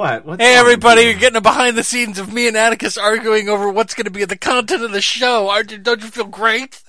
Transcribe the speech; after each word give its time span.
What? 0.00 0.24
What's 0.24 0.42
Hey 0.42 0.54
everybody, 0.54 1.02
you? 1.02 1.08
you're 1.08 1.18
getting 1.18 1.36
a 1.36 1.42
behind 1.42 1.76
the 1.76 1.82
scenes 1.84 2.18
of 2.18 2.32
me 2.32 2.48
and 2.48 2.56
Atticus 2.56 2.96
arguing 2.96 3.50
over 3.50 3.68
what's 3.68 3.92
going 3.92 4.06
to 4.06 4.10
be 4.10 4.24
the 4.24 4.34
content 4.34 4.82
of 4.82 4.92
the 4.92 5.02
show. 5.02 5.50
Aren't 5.50 5.72
you, 5.72 5.76
don't 5.76 6.00
you 6.00 6.08
feel 6.08 6.24
great? 6.24 6.82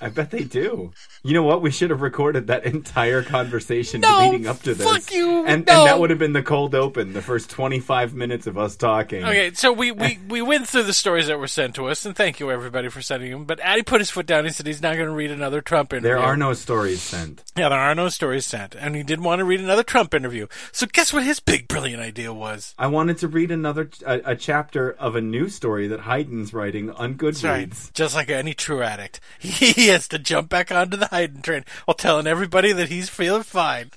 I 0.00 0.08
bet 0.10 0.30
they 0.30 0.44
do. 0.44 0.92
You 1.22 1.34
know 1.34 1.42
what? 1.42 1.62
We 1.62 1.70
should 1.70 1.90
have 1.90 2.02
recorded 2.02 2.48
that 2.48 2.64
entire 2.66 3.22
conversation 3.22 4.02
No, 4.02 4.30
leading 4.30 4.46
up 4.46 4.60
to 4.62 4.74
this. 4.74 4.86
fuck 4.86 5.12
you, 5.12 5.46
And, 5.46 5.64
no. 5.66 5.80
and 5.80 5.86
that 5.88 5.98
would 5.98 6.10
have 6.10 6.18
been 6.18 6.32
the 6.34 6.42
cold 6.42 6.74
open, 6.74 7.12
the 7.14 7.22
first 7.22 7.48
25 7.50 8.14
minutes 8.14 8.46
of 8.46 8.58
us 8.58 8.76
talking. 8.76 9.24
Okay, 9.24 9.52
so 9.54 9.72
we, 9.72 9.92
we, 9.92 10.18
we 10.28 10.42
went 10.42 10.68
through 10.68 10.82
the 10.84 10.92
stories 10.92 11.28
that 11.28 11.38
were 11.38 11.48
sent 11.48 11.74
to 11.76 11.86
us, 11.86 12.04
and 12.04 12.14
thank 12.14 12.40
you 12.40 12.50
everybody 12.50 12.88
for 12.88 13.00
sending 13.00 13.30
them. 13.30 13.44
But 13.44 13.60
Addie 13.60 13.82
put 13.82 14.00
his 14.00 14.10
foot 14.10 14.26
down 14.26 14.44
and 14.46 14.54
said 14.54 14.66
he's 14.66 14.82
not 14.82 14.96
going 14.96 15.08
to 15.08 15.14
read 15.14 15.30
another 15.30 15.60
Trump 15.60 15.92
interview. 15.92 16.10
There 16.10 16.18
are 16.18 16.36
no 16.36 16.52
stories 16.52 17.00
sent. 17.00 17.42
Yeah, 17.56 17.68
there 17.70 17.78
are 17.78 17.94
no 17.94 18.08
stories 18.08 18.44
sent, 18.46 18.74
and 18.74 18.94
he 18.96 19.02
didn't 19.02 19.24
want 19.24 19.38
to 19.40 19.44
read 19.44 19.60
another 19.60 19.82
Trump 19.82 20.12
interview. 20.14 20.46
So 20.72 20.86
guess 20.86 21.12
what 21.12 21.22
his 21.22 21.40
big 21.40 21.68
brilliant 21.68 22.02
idea 22.02 22.32
was? 22.32 22.74
I 22.78 22.86
wanted 22.88 23.18
to 23.18 23.28
read 23.28 23.50
another 23.50 23.88
a, 24.06 24.20
a 24.32 24.36
chapter 24.36 24.92
of 24.92 25.16
a 25.16 25.20
new 25.20 25.48
story 25.48 25.88
that 25.88 26.00
Haydn's 26.00 26.52
writing 26.52 26.90
on 26.90 27.14
Goodreads. 27.14 27.44
Right. 27.44 27.90
Just 27.94 28.14
like 28.14 28.28
any 28.30 28.52
true 28.54 28.82
addict, 28.82 29.20
he 29.38 29.72
has 29.88 30.08
to 30.08 30.18
jump 30.18 30.48
back 30.48 30.70
onto 30.70 30.96
the 30.96 31.08
Haydn 31.08 31.42
train 31.42 31.64
while 31.84 31.94
telling 31.94 32.26
everybody 32.26 32.72
that 32.72 32.88
he's 32.88 33.08
feeling 33.08 33.42
fine. 33.42 33.90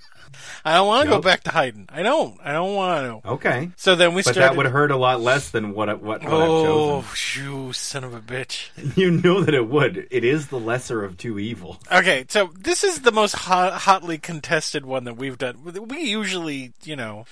I 0.65 0.75
don't 0.75 0.87
want 0.87 1.09
to 1.09 1.15
go 1.15 1.21
back 1.21 1.43
to 1.43 1.51
Haydn. 1.51 1.87
I 1.89 2.03
don't. 2.03 2.39
I 2.43 2.51
don't 2.51 2.75
want 2.75 3.23
to. 3.23 3.29
Okay. 3.31 3.71
So 3.75 3.95
then 3.95 4.13
we 4.13 4.21
But 4.23 4.33
started. 4.35 4.41
that 4.41 4.55
would 4.57 4.65
hurt 4.67 4.91
a 4.91 4.97
lot 4.97 5.21
less 5.21 5.49
than 5.49 5.73
what 5.73 5.89
what, 6.01 6.21
what 6.21 6.21
oh, 6.25 6.99
I've 6.99 7.15
shoo, 7.15 7.73
son 7.73 8.03
of 8.03 8.13
a 8.13 8.21
bitch. 8.21 8.69
You 8.99 9.11
know 9.11 9.43
that 9.43 9.53
it 9.53 9.67
would. 9.67 10.07
It 10.11 10.25
is 10.25 10.47
the 10.47 10.59
lesser 10.59 11.05
of 11.05 11.17
two 11.17 11.39
evils. 11.39 11.77
Okay, 11.91 12.25
so 12.27 12.49
this 12.57 12.83
is 12.83 13.01
the 13.01 13.11
most 13.11 13.33
hot, 13.33 13.73
hotly 13.73 14.17
contested 14.17 14.85
one 14.85 15.05
that 15.05 15.15
we've 15.15 15.37
done. 15.37 15.57
We 15.87 16.01
usually, 16.01 16.73
you 16.83 16.95
know, 16.95 17.25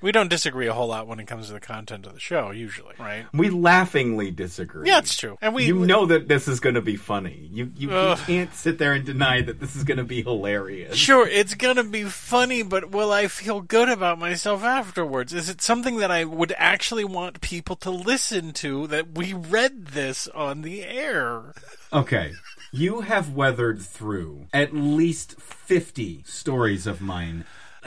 we 0.00 0.12
don't 0.12 0.28
disagree 0.28 0.68
a 0.68 0.74
whole 0.74 0.88
lot 0.88 1.08
when 1.08 1.18
it 1.18 1.26
comes 1.26 1.48
to 1.48 1.54
the 1.54 1.60
content 1.60 2.06
of 2.06 2.14
the 2.14 2.20
show, 2.20 2.50
usually, 2.50 2.94
right? 3.00 3.26
We 3.32 3.50
laughingly 3.50 4.30
disagree. 4.30 4.86
Yeah, 4.88 4.98
it's 4.98 5.16
true. 5.16 5.38
And 5.40 5.54
we, 5.54 5.64
you 5.64 5.86
know 5.86 6.06
that 6.06 6.28
this 6.28 6.46
is 6.46 6.60
going 6.60 6.76
to 6.76 6.82
be 6.82 6.96
funny. 6.96 7.48
You 7.50 7.72
you, 7.76 7.90
you 7.90 8.16
can't 8.16 8.54
sit 8.54 8.78
there 8.78 8.92
and 8.92 9.04
deny 9.04 9.40
that 9.42 9.58
this 9.58 9.74
is 9.74 9.82
going 9.84 9.98
to 9.98 10.04
be 10.04 10.22
hilarious. 10.22 10.96
Sure, 10.96 11.26
it's 11.26 11.54
gonna 11.54 11.84
be 11.84 12.04
funny, 12.38 12.62
but 12.62 12.92
will 12.92 13.10
I 13.10 13.26
feel 13.26 13.60
good 13.60 13.88
about 13.88 14.16
myself 14.16 14.62
afterwards? 14.62 15.34
Is 15.34 15.48
it 15.48 15.60
something 15.60 15.96
that 15.96 16.12
I 16.12 16.22
would 16.24 16.54
actually 16.56 17.04
want 17.04 17.40
people 17.40 17.74
to 17.74 17.90
listen 17.90 18.52
to 18.52 18.86
that 18.86 19.18
we 19.18 19.32
read 19.32 19.86
this 19.86 20.28
on 20.28 20.62
the 20.62 20.84
air? 20.84 21.52
Okay. 21.92 22.34
You 22.70 23.00
have 23.00 23.34
weathered 23.34 23.82
through 23.82 24.46
at 24.52 24.72
least 24.72 25.40
50 25.40 26.22
stories 26.26 26.86
of 26.86 27.00
mine. 27.00 27.44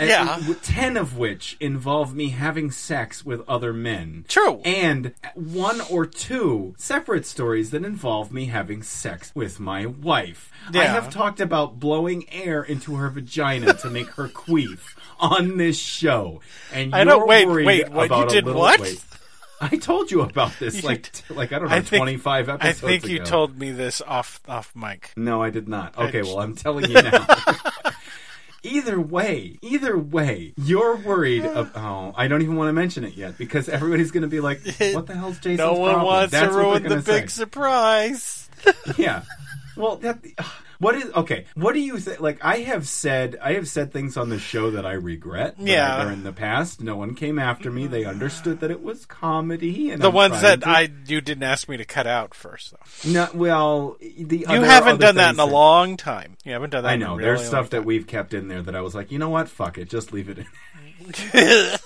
Yeah. 0.10 0.40
10 0.64 0.98
of 0.98 1.18
which 1.18 1.58
involve 1.60 2.16
me 2.16 2.30
having 2.30 2.72
sex 2.72 3.26
with 3.26 3.48
other 3.48 3.72
men. 3.74 4.26
True. 4.28 4.62
And 4.66 5.14
one 5.36 5.82
or 5.82 6.06
two 6.06 6.74
separate 6.78 7.26
stories 7.26 7.72
that 7.72 7.84
involve 7.86 8.32
me 8.32 8.46
having 8.46 8.82
sex 8.84 9.32
with 9.36 9.60
my 9.60 9.86
wife. 9.86 10.52
I 10.74 10.86
have 10.86 11.10
talked 11.10 11.40
about 11.40 11.80
blowing 11.80 12.26
air 12.32 12.64
into 12.64 12.96
her 12.96 13.10
vagina 13.10 13.74
to 13.76 13.90
make 13.90 14.10
her 14.12 14.28
queef 14.30 14.96
on 15.20 15.58
this 15.58 15.78
show. 15.80 16.42
And 16.74 16.96
I 16.96 17.04
don't- 17.04 17.28
wait, 17.28 17.46
wait, 17.48 17.90
what, 17.90 18.10
you 18.10 18.28
did 18.28 18.46
what? 18.46 18.80
wait. 18.80 19.04
I 19.64 19.76
told 19.78 20.10
you 20.10 20.22
about 20.22 20.54
this 20.60 20.84
like 20.84 21.12
t- 21.12 21.36
like 21.36 21.54
I 21.54 21.60
don't 21.60 21.70
know 21.70 21.76
I 21.76 21.82
think- 21.82 22.02
25 22.02 22.50
I 22.50 22.74
think 22.74 23.06
you 23.08 23.18
ago. 23.18 23.26
told 23.26 23.60
me 23.60 23.70
this 23.72 24.02
off 24.02 24.42
off 24.48 24.76
mic. 24.76 25.12
No, 25.16 25.44
I 25.44 25.52
did 25.52 25.68
not. 25.70 25.96
Okay, 25.96 26.24
well, 26.24 26.40
I'm 26.40 26.56
telling 26.66 26.90
you 26.90 27.00
now. 27.00 27.28
either 28.64 29.00
way, 29.00 29.58
either 29.62 29.98
way, 29.98 30.54
you're 30.58 30.96
worried. 30.98 31.46
Of, 31.46 31.72
oh, 31.76 32.14
I 32.16 32.28
don't 32.28 32.42
even 32.42 32.56
want 32.56 32.70
to 32.70 32.74
mention 32.74 33.04
it 33.04 33.14
yet 33.16 33.38
because 33.38 33.70
everybody's 33.70 34.12
going 34.12 34.24
to 34.24 34.28
be 34.28 34.40
like, 34.40 34.62
"What 34.94 35.08
the 35.08 35.16
hell's 35.16 35.38
Jason's 35.40 35.60
no 35.60 35.74
one 35.74 35.94
problem?" 35.94 36.06
wants 36.06 36.32
That's 36.32 36.52
to 36.54 36.58
ruin 36.58 36.84
the 36.84 36.96
big 36.98 37.30
say. 37.30 37.42
surprise. 37.42 38.50
Yeah. 38.98 39.24
Well, 39.76 39.96
that. 39.98 40.20
What 40.82 40.96
is 40.96 41.06
okay? 41.14 41.46
What 41.54 41.74
do 41.74 41.80
you 41.80 42.00
think? 42.00 42.20
Like, 42.20 42.44
I 42.44 42.58
have 42.58 42.88
said, 42.88 43.38
I 43.42 43.54
have 43.54 43.68
said 43.68 43.94
things 43.94 44.18
on 44.18 44.30
the 44.30 44.40
show 44.40 44.72
that 44.72 44.86
I 44.86 44.94
regret. 44.94 45.56
that 45.60 45.68
Yeah. 45.68 45.96
I've 45.98 46.12
in 46.12 46.24
the 46.24 46.34
past, 46.34 46.82
no 46.82 46.96
one 46.98 47.14
came 47.14 47.38
after 47.38 47.70
me. 47.70 47.86
They 47.86 48.04
understood 48.04 48.62
that 48.62 48.72
it 48.72 48.82
was 48.82 49.06
comedy, 49.06 49.92
and 49.92 50.02
The 50.02 50.08
I'm 50.08 50.14
ones 50.16 50.42
that 50.42 50.62
to- 50.62 50.68
I 50.70 50.90
you 51.06 51.22
didn't 51.22 51.44
ask 51.44 51.70
me 51.70 51.78
to 51.78 51.86
cut 51.86 52.08
out 52.08 52.34
first, 52.34 52.72
though. 53.04 53.12
No, 53.12 53.30
well, 53.36 53.98
the 54.00 54.40
You 54.40 54.46
other- 54.48 54.66
haven't 54.66 54.94
other 54.96 55.02
done 55.06 55.16
that 55.18 55.34
in 55.36 55.40
a 55.40 55.46
long 55.46 55.98
time. 55.98 56.36
You 56.44 56.54
haven't 56.54 56.72
done 56.72 56.84
that. 56.84 56.90
I 56.90 56.96
know. 56.96 57.12
really 57.16 57.26
There's 57.26 57.46
stuff 57.46 57.70
that 57.70 57.86
we've 57.86 58.08
kept 58.08 58.34
in 58.34 58.48
there 58.48 58.64
that 58.64 58.76
I 58.76 58.82
was 58.82 58.96
like, 58.96 59.12
you 59.12 59.20
know 59.20 59.30
what? 59.30 59.50
Fuck 59.50 59.78
it. 59.78 59.88
Just 59.88 60.12
leave 60.12 60.30
it 60.30 60.40
in. 60.40 60.48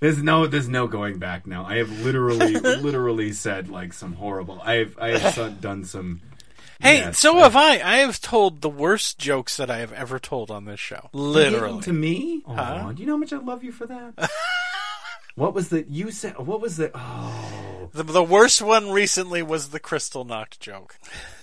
There's 0.00 0.22
no, 0.22 0.46
there's 0.46 0.68
no 0.68 0.86
going 0.86 1.18
back 1.18 1.46
now. 1.46 1.64
I 1.64 1.76
have 1.76 1.90
literally, 2.00 2.52
literally 2.54 3.32
said 3.32 3.68
like 3.70 3.92
some 3.94 4.12
horrible. 4.12 4.60
I've, 4.62 4.96
I 4.98 5.16
have 5.18 5.60
done 5.60 5.84
some. 5.84 6.20
Hey, 6.80 6.98
yes, 6.98 7.18
so 7.18 7.38
I- 7.38 7.42
have 7.42 7.56
I. 7.56 7.70
I 7.80 7.96
have 7.98 8.20
told 8.20 8.60
the 8.60 8.68
worst 8.68 9.18
jokes 9.18 9.56
that 9.56 9.70
I 9.70 9.78
have 9.78 9.92
ever 9.92 10.18
told 10.18 10.50
on 10.50 10.64
this 10.66 10.80
show. 10.80 11.08
Literally. 11.12 11.82
to 11.82 11.92
me. 11.92 12.42
Oh, 12.46 12.54
Huh? 12.54 12.92
do 12.92 13.00
you 13.00 13.06
know 13.06 13.14
how 13.14 13.18
much 13.18 13.32
I 13.32 13.38
love 13.38 13.64
you 13.64 13.72
for 13.72 13.86
that? 13.86 14.30
what 15.34 15.54
was 15.54 15.68
the 15.70 15.84
you 15.88 16.10
said? 16.10 16.36
What 16.38 16.60
was 16.60 16.76
the? 16.76 16.90
Oh, 16.94 17.88
The, 17.92 18.02
the 18.02 18.22
worst 18.22 18.60
one 18.62 18.90
recently 18.90 19.42
was 19.42 19.70
the 19.70 19.80
Kristallnacht 19.80 20.58
joke. 20.58 20.98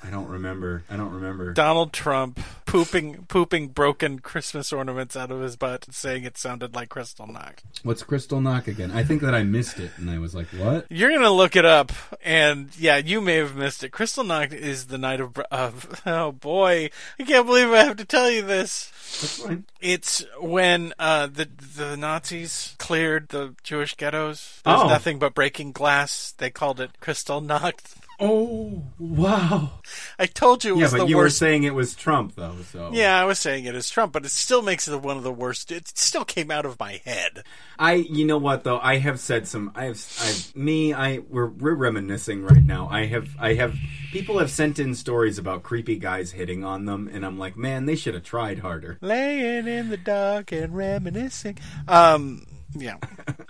I 0.06 0.10
don't 0.10 0.28
remember. 0.28 0.84
I 0.90 0.98
don't 0.98 1.12
remember. 1.14 1.54
Donald 1.54 1.94
Trump 1.94 2.40
pooping 2.66 3.26
pooping 3.28 3.70
broken 3.70 4.20
Christmas 4.20 4.74
ornaments 4.74 5.16
out 5.16 5.32
of 5.32 5.40
his 5.42 5.56
butt 5.56 5.86
and 5.86 5.96
saying 5.96 6.24
it 6.26 6.38
sounded 6.38 6.76
like 6.76 6.90
Kristallnacht. 6.90 7.60
What's 7.84 8.04
Kristallnacht 8.04 8.68
again? 8.68 8.92
I 8.92 9.04
think 9.04 9.22
that 9.22 9.34
I 9.34 9.44
missed 9.44 9.80
it, 9.80 9.92
and 9.98 10.10
I 10.10 10.20
was 10.20 10.36
like, 10.36 10.48
what? 10.58 10.86
You're 10.92 11.12
gonna 11.12 11.32
look 11.32 11.56
it 11.56 11.66
up, 11.66 11.92
and 12.24 12.70
yeah, 12.78 12.98
you 12.98 13.22
may 13.22 13.36
have 13.38 13.56
missed 13.56 13.84
it. 13.84 13.92
Kristallnacht 13.92 14.52
is 14.54 14.88
the 14.88 14.98
night 14.98 15.22
of. 15.22 15.38
of 15.52 16.02
oh 16.06 16.32
boy, 16.34 16.90
I 17.20 17.24
can't 17.24 17.46
believe 17.46 17.70
I 17.72 17.84
have 17.86 17.98
to 17.98 18.06
tell 18.06 18.30
you 18.30 18.42
this. 18.42 18.92
That's 19.22 19.40
fine. 19.40 19.66
It's 19.80 20.26
when 20.40 20.94
uh, 21.00 21.28
the 21.28 21.48
the 21.78 21.96
Nazis 21.96 22.76
cleared 22.78 23.30
the 23.30 23.56
Jewish 23.64 23.96
ghettos. 23.96 24.62
There's 24.66 24.82
Oh. 24.82 24.88
nothing 24.88 25.20
but 25.20 25.34
breaking 25.34 25.72
glass. 25.72 26.34
They 26.38 26.50
called 26.50 26.80
it 26.80 26.92
Kristallnacht. 27.02 27.96
Oh 28.20 28.84
wow. 29.00 29.72
I 30.20 30.28
told 30.28 30.64
you 30.64 30.76
it 30.76 30.82
Yeah, 30.82 30.98
but 30.98 31.10
you 31.10 31.18
were 31.18 31.30
saying 31.30 31.64
it 31.64 31.74
was 31.74 31.96
Trump 31.96 32.36
though, 32.36 32.56
so 32.72 32.92
yeah, 32.94 33.20
I 33.20 33.26
was 33.26 33.40
saying 33.40 33.66
it 33.66 33.76
is 33.76 33.90
Trump, 33.90 34.14
but 34.14 34.26
it 34.26 34.30
still 34.30 34.62
makes 34.62 34.88
it 34.88 35.02
one 35.02 35.18
of 35.18 35.24
the 35.24 35.34
worst. 35.34 35.72
It 35.72 35.88
still 35.98 36.24
came 36.26 36.52
out 36.52 36.66
of 36.66 36.80
my 36.80 37.02
head. 37.06 37.44
I, 37.78 37.94
you 37.94 38.26
know 38.26 38.38
what 38.38 38.64
though, 38.64 38.80
I 38.80 38.98
have 38.98 39.20
said 39.20 39.48
some. 39.48 39.72
I 39.76 39.86
have, 39.86 40.18
I've, 40.22 40.56
me, 40.56 40.94
I, 40.94 41.20
we're, 41.30 41.48
we're 41.48 41.74
reminiscing 41.74 42.44
right 42.44 42.64
now. 42.64 42.88
I 42.90 43.06
have, 43.08 43.30
I 43.40 43.56
have, 43.56 43.76
people 44.12 44.40
have 44.40 44.52
sent 44.52 44.80
in 44.80 44.94
stories 44.96 45.38
about 45.38 45.64
creepy 45.64 45.98
guys 45.98 46.32
hitting 46.32 46.64
on 46.64 46.86
them, 46.86 47.10
and 47.12 47.26
I'm 47.26 47.40
like, 47.40 47.58
man, 47.58 47.86
they 47.86 47.96
should 47.96 48.14
have 48.14 48.24
tried 48.24 48.60
harder. 48.60 49.00
Laying 49.02 49.68
in 49.68 49.90
the 49.90 49.98
dark 49.98 50.52
and 50.52 50.76
reminiscing. 50.76 51.58
Um, 51.88 52.46
yeah. 52.76 52.98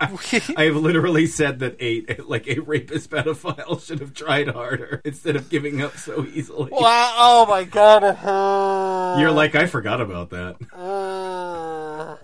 I 0.00 0.64
have 0.64 0.76
literally 0.76 1.26
said 1.26 1.60
that 1.60 1.76
a, 1.80 2.04
like 2.22 2.46
a 2.48 2.60
rapist 2.60 3.10
pedophile 3.10 3.84
should 3.84 4.00
have 4.00 4.14
tried 4.14 4.48
harder 4.48 5.00
instead 5.04 5.36
of 5.36 5.48
giving 5.48 5.82
up 5.82 5.96
so 5.96 6.26
easily. 6.32 6.70
wow, 6.70 7.14
oh 7.16 7.46
my 7.48 7.64
god. 7.64 8.04
Uh-huh. 8.04 9.16
You're 9.20 9.30
like, 9.30 9.54
I 9.54 9.66
forgot 9.66 10.00
about 10.00 10.30
that. 10.30 10.56
Uh, 10.72 12.16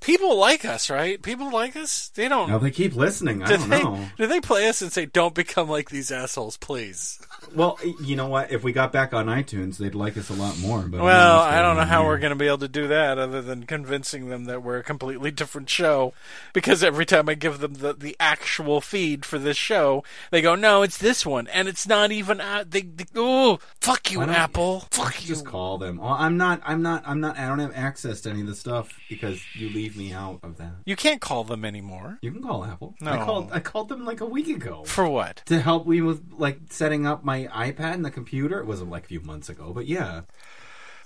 people 0.00 0.36
like 0.38 0.64
us, 0.64 0.88
right? 0.88 1.20
People 1.20 1.50
like 1.50 1.76
us. 1.76 2.08
They 2.14 2.28
don't. 2.28 2.48
Now 2.48 2.58
they 2.58 2.70
keep 2.70 2.94
listening. 2.94 3.42
I 3.42 3.46
do 3.46 3.56
don't 3.56 3.68
they, 3.68 3.82
know. 3.82 4.08
Do 4.16 4.26
they 4.26 4.40
play 4.40 4.68
us 4.68 4.82
and 4.82 4.92
say, 4.92 5.06
"Don't 5.06 5.34
become 5.34 5.68
like 5.68 5.90
these 5.90 6.10
assholes, 6.10 6.56
please"? 6.56 7.18
Well, 7.54 7.78
you 8.02 8.16
know 8.16 8.28
what? 8.28 8.50
If 8.50 8.62
we 8.64 8.72
got 8.72 8.92
back 8.92 9.12
on 9.14 9.26
iTunes, 9.26 9.78
they'd 9.78 9.94
like 9.94 10.16
us 10.16 10.30
a 10.30 10.34
lot 10.34 10.58
more. 10.58 10.80
But 10.82 11.00
Well, 11.02 11.40
I 11.40 11.62
don't 11.62 11.76
know 11.76 11.84
how 11.84 12.00
here. 12.02 12.10
we're 12.10 12.18
going 12.18 12.30
to 12.30 12.36
be 12.36 12.46
able 12.46 12.58
to 12.58 12.68
do 12.68 12.88
that 12.88 13.18
other 13.18 13.40
than 13.42 13.64
convincing 13.64 14.28
them 14.28 14.44
that 14.44 14.62
we're 14.62 14.78
a 14.78 14.82
completely 14.82 15.30
different 15.30 15.68
show. 15.70 16.12
Because 16.52 16.82
every 16.82 17.06
time 17.06 17.28
I 17.28 17.34
give 17.34 17.58
them 17.60 17.74
the, 17.74 17.92
the 17.92 18.16
actual 18.18 18.80
feed 18.80 19.24
for 19.24 19.38
this 19.38 19.56
show, 19.56 20.02
they 20.30 20.40
go, 20.42 20.54
"No, 20.54 20.82
it's 20.82 20.98
this 20.98 21.24
one," 21.26 21.46
and 21.48 21.68
it's 21.68 21.86
not 21.86 22.12
even. 22.12 22.40
Uh, 22.40 22.64
they, 22.68 22.82
they 22.82 23.04
oh, 23.14 23.58
fuck 23.80 24.10
you, 24.10 24.22
Apple. 24.22 24.80
Fuck 24.90 25.22
you. 25.22 25.28
Just 25.28 25.44
call 25.46 25.78
them. 25.78 26.00
I'm 26.02 26.36
not. 26.36 26.60
I'm 26.64 26.82
not. 26.82 27.02
I'm 27.06 27.20
not. 27.20 27.38
I 27.38 27.46
don't 27.48 27.58
have 27.58 27.74
access 27.74 28.20
to 28.22 28.30
any 28.30 28.40
of 28.40 28.46
the 28.46 28.54
stuff 28.54 28.98
because 29.08 29.40
you 29.54 29.68
leave 29.70 29.96
me 29.96 30.12
out 30.12 30.40
of 30.42 30.56
that. 30.58 30.72
You 30.84 30.96
can't 30.96 31.20
call 31.20 31.44
them 31.44 31.64
anymore. 31.64 32.18
You 32.22 32.32
can 32.32 32.42
call 32.42 32.64
Apple. 32.64 32.94
No. 33.00 33.12
I 33.12 33.24
called. 33.24 33.50
I 33.52 33.60
called 33.60 33.88
them 33.88 34.04
like 34.04 34.20
a 34.20 34.26
week 34.26 34.48
ago 34.48 34.84
For 34.84 35.08
what? 35.08 35.42
to 35.46 35.60
help 35.60 35.86
me 35.86 36.00
with 36.00 36.22
like 36.38 36.60
setting 36.70 37.06
up 37.06 37.24
my 37.24 37.35
iPad 37.44 37.94
and 37.94 38.04
the 38.04 38.10
computer. 38.10 38.58
It 38.58 38.66
wasn't 38.66 38.90
like 38.90 39.04
a 39.04 39.08
few 39.08 39.20
months 39.20 39.48
ago, 39.48 39.72
but 39.74 39.86
yeah, 39.86 40.22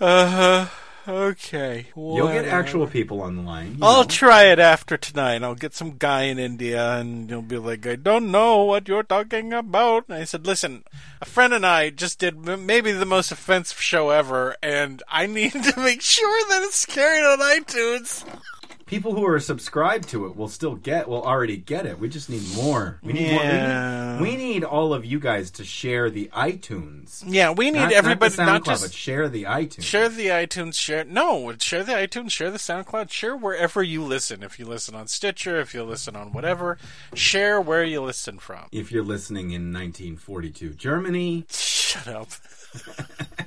Uh 0.00 0.26
huh. 0.26 0.66
Okay. 1.08 1.86
you'll 1.96 2.28
get 2.28 2.44
actual 2.44 2.86
people 2.86 3.22
on 3.22 3.34
the 3.36 3.42
line. 3.42 3.78
I'll 3.80 4.02
know. 4.02 4.08
try 4.08 4.44
it 4.44 4.58
after 4.58 4.98
tonight. 4.98 5.42
I'll 5.42 5.54
get 5.54 5.74
some 5.74 5.96
guy 5.96 6.24
in 6.24 6.38
India 6.38 6.92
and 6.98 7.28
you'll 7.30 7.40
be 7.42 7.56
like, 7.56 7.86
I 7.86 7.96
don't 7.96 8.30
know 8.30 8.64
what 8.64 8.86
you're 8.86 9.02
talking 9.02 9.52
about. 9.54 10.04
And 10.08 10.18
I 10.18 10.24
said, 10.24 10.46
listen, 10.46 10.84
a 11.20 11.24
friend 11.24 11.54
and 11.54 11.64
I 11.64 11.88
just 11.88 12.18
did 12.18 12.36
maybe 12.44 12.92
the 12.92 13.06
most 13.06 13.32
offensive 13.32 13.80
show 13.80 14.10
ever, 14.10 14.54
and 14.62 15.02
I 15.08 15.24
need 15.26 15.52
to 15.64 15.80
make 15.80 16.02
sure 16.02 16.48
that 16.50 16.62
it's 16.64 16.84
carried 16.84 17.24
on 17.24 17.38
iTunes. 17.38 18.24
People 18.90 19.14
who 19.14 19.24
are 19.24 19.38
subscribed 19.38 20.08
to 20.08 20.26
it 20.26 20.34
will 20.34 20.48
still 20.48 20.74
get, 20.74 21.08
will 21.08 21.22
already 21.22 21.56
get 21.56 21.86
it. 21.86 22.00
We 22.00 22.08
just 22.08 22.28
need 22.28 22.42
more. 22.56 22.98
We 23.04 23.12
need 23.12 23.30
Yeah. 23.30 24.16
more. 24.16 24.20
We 24.20 24.30
need, 24.30 24.36
we 24.36 24.44
need 24.52 24.64
all 24.64 24.92
of 24.92 25.04
you 25.04 25.20
guys 25.20 25.52
to 25.52 25.64
share 25.64 26.10
the 26.10 26.28
iTunes. 26.34 27.22
Yeah, 27.24 27.50
we 27.50 27.70
need 27.70 27.78
Not, 27.78 27.92
everybody 27.92 28.36
not, 28.38 28.46
not 28.46 28.64
just 28.64 28.82
but 28.82 28.92
share 28.92 29.28
the 29.28 29.44
iTunes. 29.44 29.84
Share 29.84 30.08
the 30.08 30.26
iTunes, 30.26 30.74
share 30.74 31.04
no, 31.04 31.54
share 31.60 31.84
the 31.84 31.92
iTunes, 31.92 32.32
share 32.32 32.50
the 32.50 32.58
SoundCloud, 32.58 33.10
share 33.12 33.36
wherever 33.36 33.80
you 33.80 34.02
listen. 34.02 34.42
If 34.42 34.58
you 34.58 34.66
listen 34.66 34.96
on 34.96 35.06
Stitcher, 35.06 35.60
if 35.60 35.72
you 35.72 35.84
listen 35.84 36.16
on 36.16 36.32
whatever, 36.32 36.76
share 37.14 37.60
where 37.60 37.84
you 37.84 38.00
listen 38.02 38.40
from. 38.40 38.66
If 38.72 38.90
you're 38.90 39.04
listening 39.04 39.52
in 39.52 39.72
1942 39.72 40.70
Germany, 40.70 41.46
Shut 41.48 42.08
up. 42.08 42.28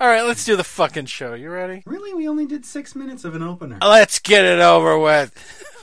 All 0.00 0.08
right, 0.08 0.22
let's 0.22 0.44
do 0.44 0.56
the 0.56 0.64
fucking 0.64 1.06
show. 1.06 1.34
You 1.34 1.50
ready? 1.50 1.82
really, 1.86 2.14
we 2.14 2.28
only 2.28 2.46
did 2.46 2.64
six 2.64 2.94
minutes 2.96 3.24
of 3.24 3.34
an 3.34 3.42
opener. 3.42 3.78
Let's 3.80 4.18
get 4.18 4.44
it 4.44 4.60
over 4.60 4.98
with. 4.98 5.32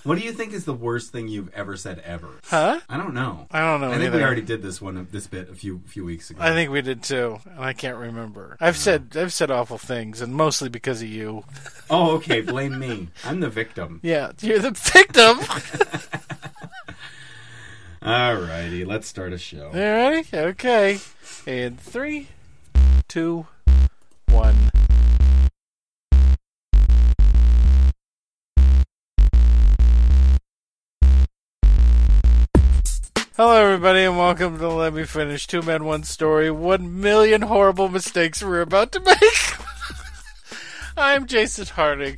What 0.03 0.17
do 0.17 0.25
you 0.25 0.33
think 0.33 0.51
is 0.53 0.65
the 0.65 0.73
worst 0.73 1.11
thing 1.11 1.27
you've 1.27 1.53
ever 1.53 1.77
said 1.77 1.99
ever? 1.99 2.27
Huh? 2.45 2.79
I 2.89 2.97
don't 2.97 3.13
know. 3.13 3.45
I 3.51 3.59
don't 3.59 3.81
know. 3.81 3.89
I 3.89 3.97
think 3.97 4.05
either. 4.05 4.17
we 4.17 4.23
already 4.23 4.41
did 4.41 4.63
this 4.63 4.81
one, 4.81 5.07
this 5.11 5.27
bit 5.27 5.47
a 5.49 5.53
few 5.55 5.81
few 5.85 6.03
weeks 6.03 6.31
ago. 6.31 6.41
I 6.41 6.53
think 6.53 6.71
we 6.71 6.81
did 6.81 7.03
too, 7.03 7.39
and 7.45 7.63
I 7.63 7.73
can't 7.73 7.97
remember. 7.97 8.57
I've 8.59 8.77
said 8.77 9.15
I've 9.15 9.31
said 9.31 9.51
awful 9.51 9.77
things, 9.77 10.19
and 10.19 10.33
mostly 10.33 10.69
because 10.69 11.03
of 11.03 11.07
you. 11.07 11.43
oh, 11.91 12.15
okay. 12.15 12.41
Blame 12.41 12.79
me. 12.79 13.09
I'm 13.23 13.41
the 13.41 13.49
victim. 13.49 13.99
Yeah, 14.11 14.31
you're 14.41 14.57
the 14.59 14.71
victim. 14.71 15.37
Alrighty, 18.01 18.85
let's 18.87 19.07
start 19.07 19.33
a 19.33 19.37
show. 19.37 19.67
All 19.67 19.73
ready? 19.73 20.27
Okay. 20.33 20.99
And 21.45 21.79
three, 21.79 22.29
two, 23.07 23.45
one. 24.41 24.71
Hello, 33.37 33.55
everybody, 33.55 34.03
and 34.03 34.17
welcome 34.17 34.57
to 34.57 34.67
Let 34.67 34.93
Me 34.93 35.03
Finish 35.03 35.45
Two 35.45 35.61
Men, 35.61 35.85
One 35.85 36.03
Story. 36.03 36.49
One 36.49 37.01
million 37.01 37.43
horrible 37.43 37.87
mistakes 37.87 38.43
we're 38.43 38.61
about 38.61 38.91
to 38.93 38.99
make. 38.99 39.19
I'm 40.97 41.27
Jason 41.27 41.67
Harding. 41.67 42.17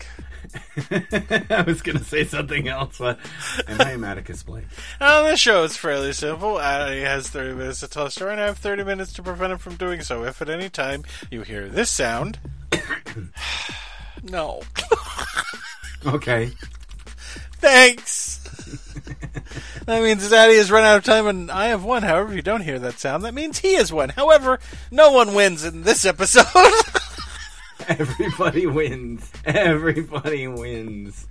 I 1.49 1.63
was 1.65 1.81
gonna 1.81 2.03
say 2.03 2.23
something 2.25 2.67
else, 2.67 2.97
but 2.97 3.19
and 3.67 3.81
I 3.81 3.91
am 3.91 4.03
Atticus 4.03 4.43
Blake. 4.43 4.65
On 4.99 5.25
this 5.25 5.39
show, 5.39 5.63
it's 5.63 5.77
fairly 5.77 6.13
simple. 6.13 6.59
Addy 6.59 7.01
has 7.01 7.29
30 7.29 7.55
minutes 7.55 7.79
to 7.81 7.87
tell 7.87 8.05
a 8.05 8.11
story, 8.11 8.33
and 8.33 8.41
I 8.41 8.45
have 8.45 8.57
30 8.57 8.83
minutes 8.83 9.13
to 9.13 9.23
prevent 9.23 9.53
him 9.53 9.57
from 9.57 9.75
doing 9.75 10.01
so. 10.01 10.23
If 10.23 10.41
at 10.41 10.49
any 10.49 10.69
time 10.69 11.03
you 11.31 11.41
hear 11.41 11.67
this 11.67 11.89
sound, 11.89 12.39
no. 14.23 14.61
Okay. 16.05 16.51
Thanks. 17.57 18.39
that 19.85 20.03
means 20.03 20.29
Zaddy 20.29 20.57
has 20.57 20.69
run 20.69 20.83
out 20.83 20.97
of 20.97 21.03
time, 21.05 21.27
and 21.27 21.49
I 21.49 21.67
have 21.67 21.83
won. 21.83 22.03
However, 22.03 22.31
if 22.31 22.35
you 22.35 22.41
don't 22.41 22.61
hear 22.61 22.79
that 22.79 22.99
sound, 22.99 23.23
that 23.23 23.33
means 23.33 23.59
he 23.59 23.75
has 23.75 23.93
won. 23.93 24.09
However, 24.09 24.59
no 24.91 25.11
one 25.11 25.33
wins 25.33 25.63
in 25.63 25.83
this 25.83 26.05
episode. 26.05 26.45
Everybody 27.89 28.65
wins. 28.65 29.29
Everybody 29.45 30.47
wins. 30.47 31.27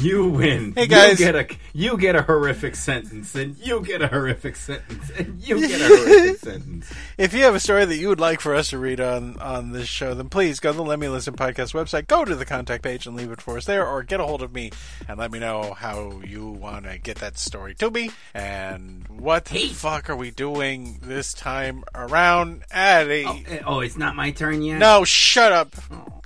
You 0.00 0.28
win. 0.28 0.72
Hey, 0.72 0.86
guys. 0.86 1.20
You 1.20 1.26
get 1.26 1.34
a 1.34 1.56
you 1.72 1.96
get 1.96 2.16
a 2.16 2.22
horrific 2.22 2.74
sentence, 2.76 3.34
and 3.34 3.56
you 3.58 3.82
get 3.82 4.02
a 4.02 4.08
horrific 4.08 4.56
sentence, 4.56 5.10
and 5.16 5.40
you 5.40 5.66
get 5.66 5.80
a 5.80 5.86
horrific 5.96 6.38
sentence. 6.40 6.92
If 7.18 7.34
you 7.34 7.42
have 7.44 7.54
a 7.54 7.60
story 7.60 7.84
that 7.84 7.96
you 7.96 8.08
would 8.08 8.20
like 8.20 8.40
for 8.40 8.54
us 8.54 8.70
to 8.70 8.78
read 8.78 9.00
on 9.00 9.38
on 9.38 9.72
this 9.72 9.88
show, 9.88 10.14
then 10.14 10.28
please 10.28 10.60
go 10.60 10.72
to 10.72 10.76
the 10.76 10.82
Let 10.82 10.98
Me 10.98 11.08
Listen 11.08 11.34
podcast 11.34 11.74
website, 11.74 12.06
go 12.06 12.24
to 12.24 12.34
the 12.34 12.44
contact 12.44 12.82
page 12.82 13.06
and 13.06 13.16
leave 13.16 13.30
it 13.30 13.40
for 13.40 13.56
us 13.56 13.66
there, 13.66 13.86
or 13.86 14.02
get 14.02 14.20
a 14.20 14.24
hold 14.24 14.42
of 14.42 14.52
me 14.52 14.70
and 15.08 15.18
let 15.18 15.30
me 15.30 15.38
know 15.38 15.74
how 15.74 16.20
you 16.24 16.48
want 16.48 16.86
to 16.86 16.98
get 16.98 17.18
that 17.18 17.38
story 17.38 17.74
to 17.76 17.90
me 17.90 18.10
and 18.34 19.06
what 19.08 19.46
the 19.46 19.68
fuck 19.68 20.10
are 20.10 20.16
we 20.16 20.30
doing 20.30 20.98
this 21.02 21.32
time 21.34 21.84
around, 21.94 22.62
Addy? 22.70 23.24
Oh, 23.26 23.40
eh, 23.46 23.60
oh, 23.66 23.80
it's 23.80 23.96
not 23.96 24.16
my 24.16 24.30
turn 24.30 24.62
yet. 24.62 24.78
No, 24.78 25.04
shut 25.04 25.52
up. 25.52 25.74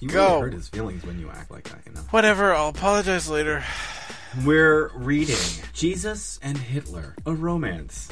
You 0.00 0.08
Go. 0.08 0.28
really 0.28 0.40
hurt 0.40 0.52
his 0.54 0.68
feelings 0.68 1.04
when 1.04 1.18
you 1.18 1.30
act 1.30 1.50
like 1.50 1.64
that. 1.64 1.80
You 1.86 1.92
know. 1.92 2.00
Whatever, 2.10 2.54
I'll 2.54 2.68
apologize 2.68 3.28
later. 3.28 3.64
We're 4.44 4.90
reading 4.94 5.36
Jesus 5.72 6.38
and 6.42 6.58
Hitler, 6.58 7.14
a 7.24 7.32
romance, 7.32 8.08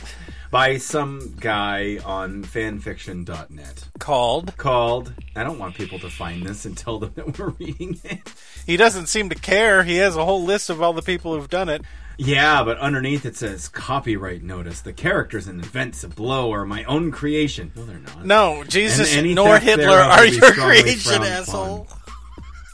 by 0.50 0.78
some 0.78 1.34
guy 1.38 1.98
on 2.04 2.44
fanfiction.net 2.44 3.88
Called. 4.04 4.54
called. 4.58 5.14
I 5.34 5.42
don't 5.44 5.58
want 5.58 5.76
people 5.76 5.98
to 6.00 6.10
find 6.10 6.44
this 6.44 6.66
and 6.66 6.76
tell 6.76 6.98
them 6.98 7.12
that 7.14 7.38
we're 7.38 7.48
reading 7.58 7.98
it. 8.04 8.20
He 8.66 8.76
doesn't 8.76 9.06
seem 9.06 9.30
to 9.30 9.34
care. 9.34 9.82
He 9.82 9.96
has 9.96 10.14
a 10.14 10.24
whole 10.26 10.44
list 10.44 10.68
of 10.68 10.82
all 10.82 10.92
the 10.92 11.00
people 11.00 11.34
who've 11.34 11.48
done 11.48 11.70
it. 11.70 11.80
Yeah, 12.18 12.62
but 12.64 12.76
underneath 12.78 13.24
it 13.24 13.34
says 13.34 13.66
copyright 13.70 14.42
notice. 14.42 14.82
The 14.82 14.92
characters 14.92 15.46
and 15.46 15.64
events 15.64 16.04
below 16.04 16.52
are 16.52 16.66
my 16.66 16.84
own 16.84 17.12
creation. 17.12 17.72
No, 17.74 17.86
they're 17.86 17.98
not. 17.98 18.26
No, 18.26 18.62
Jesus 18.64 19.16
And 19.16 19.34
nor 19.34 19.58
Hitler 19.58 19.96
are 19.96 20.26
your 20.26 20.52
creation, 20.52 21.22
asshole. 21.22 21.86
upon. 21.90 21.98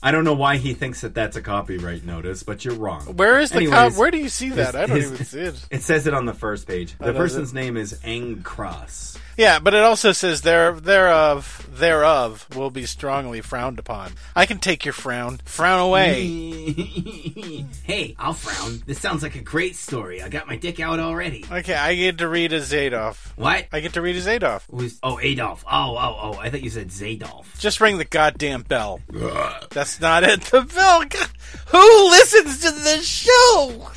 I 0.02 0.12
don't 0.12 0.24
know 0.24 0.34
why 0.34 0.56
he 0.56 0.72
thinks 0.74 1.02
that 1.02 1.14
that's 1.14 1.36
a 1.36 1.42
copyright 1.42 2.04
notice, 2.04 2.42
but 2.42 2.64
you're 2.64 2.74
wrong. 2.74 3.02
Where 3.16 3.38
is 3.38 3.50
the 3.50 3.66
cop? 3.66 3.94
Where 3.94 4.10
do 4.10 4.18
you 4.18 4.28
see 4.30 4.48
that? 4.50 4.66
his- 4.68 4.74
I 4.74 4.86
don't 4.86 4.96
his- 4.96 5.12
even 5.12 5.24
see 5.26 5.40
it. 5.40 5.66
It 5.70 5.82
says 5.82 6.06
it 6.06 6.14
on 6.14 6.24
the 6.26 6.34
first 6.34 6.66
page. 6.66 6.96
The 6.98 7.12
person's 7.12 7.52
name 7.52 7.76
is 7.76 7.94
Angcross. 8.04 9.18
Yeah, 9.36 9.58
but 9.58 9.72
it 9.72 9.82
also 9.82 10.12
says 10.12 10.42
there 10.42 10.72
thereof 10.72 11.66
thereof 11.72 12.46
will 12.54 12.70
be 12.70 12.84
strongly 12.84 13.40
frowned 13.40 13.78
upon. 13.78 14.12
I 14.36 14.44
can 14.44 14.58
take 14.58 14.84
your 14.84 14.92
frown. 14.92 15.40
Frown 15.46 15.80
away. 15.80 16.26
hey, 17.84 18.14
I'll 18.18 18.34
frown. 18.34 18.82
This 18.86 18.98
sounds 19.00 19.22
like 19.22 19.36
a 19.36 19.40
great 19.40 19.76
story. 19.76 20.20
I 20.20 20.28
got 20.28 20.46
my 20.46 20.56
dick 20.56 20.78
out 20.80 21.00
already. 21.00 21.44
Okay, 21.50 21.74
I 21.74 21.94
get 21.94 22.18
to 22.18 22.28
read 22.28 22.52
as 22.52 22.70
Zadolf. 22.70 23.32
What? 23.36 23.66
I 23.72 23.80
get 23.80 23.94
to 23.94 24.02
read 24.02 24.16
as 24.16 24.28
Adolf. 24.28 24.66
Who's, 24.70 24.98
oh, 25.02 25.18
Adolf. 25.20 25.64
Oh, 25.66 25.96
oh, 25.96 26.18
oh. 26.20 26.38
I 26.38 26.50
thought 26.50 26.62
you 26.62 26.70
said 26.70 26.88
Zadolf. 26.88 27.46
Just 27.58 27.80
ring 27.80 27.96
the 27.96 28.04
goddamn 28.04 28.62
bell. 28.62 29.00
That's 29.70 29.89
not 29.98 30.24
it. 30.24 30.42
The 30.42 30.62
milk. 30.62 31.14
Who 31.68 32.10
listens 32.10 32.60
to 32.60 32.70
this 32.70 33.06
show? 33.06 33.90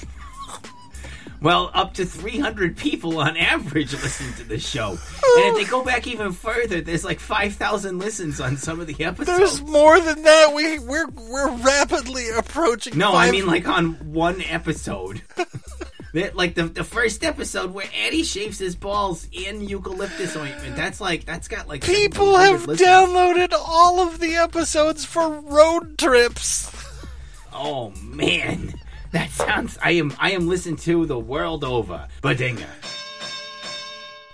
Well, 1.43 1.71
up 1.73 1.95
to 1.95 2.05
300 2.05 2.77
people 2.77 3.19
on 3.19 3.35
average 3.35 3.91
listen 3.91 4.31
to 4.35 4.45
the 4.45 4.57
show. 4.57 4.91
And 4.91 4.99
if 5.47 5.55
they 5.57 5.69
go 5.69 5.83
back 5.83 6.07
even 6.07 6.31
further, 6.31 6.79
there's 6.79 7.03
like 7.03 7.19
5,000 7.19 7.99
listens 7.99 8.39
on 8.39 8.55
some 8.55 8.79
of 8.79 8.87
the 8.87 9.03
episodes. 9.03 9.37
There's 9.37 9.61
more 9.61 9.99
than 9.99 10.23
that. 10.23 10.53
We 10.55 10.79
we're 10.79 11.07
we're 11.09 11.51
rapidly 11.57 12.29
approaching. 12.29 12.97
no, 12.97 13.13
I 13.13 13.29
mean 13.29 13.45
like 13.45 13.67
on 13.67 14.13
one 14.13 14.41
episode. 14.41 15.21
Like 16.13 16.53
the, 16.53 16.65
the 16.65 16.83
first 16.83 17.23
episode 17.23 17.73
where 17.73 17.87
Eddie 17.93 18.23
shaves 18.23 18.59
his 18.59 18.75
balls 18.75 19.27
in 19.31 19.67
eucalyptus 19.67 20.35
ointment. 20.35 20.75
That's 20.75 21.01
like, 21.01 21.25
that's 21.25 21.47
got 21.47 21.67
like. 21.67 21.83
people 21.83 22.37
have 22.37 22.67
listens. 22.67 22.87
downloaded 22.87 23.51
all 23.53 23.99
of 23.99 24.19
the 24.19 24.35
episodes 24.35 25.05
for 25.05 25.39
road 25.41 25.97
trips. 25.97 26.71
Oh 27.51 27.91
man, 28.01 28.75
that 29.11 29.31
sounds. 29.31 29.77
I 29.81 29.91
am. 29.91 30.13
I 30.19 30.31
am 30.31 30.47
listened 30.47 30.79
to 30.79 31.05
the 31.05 31.19
world 31.19 31.63
over. 31.63 32.07
Badinga. 32.21 32.65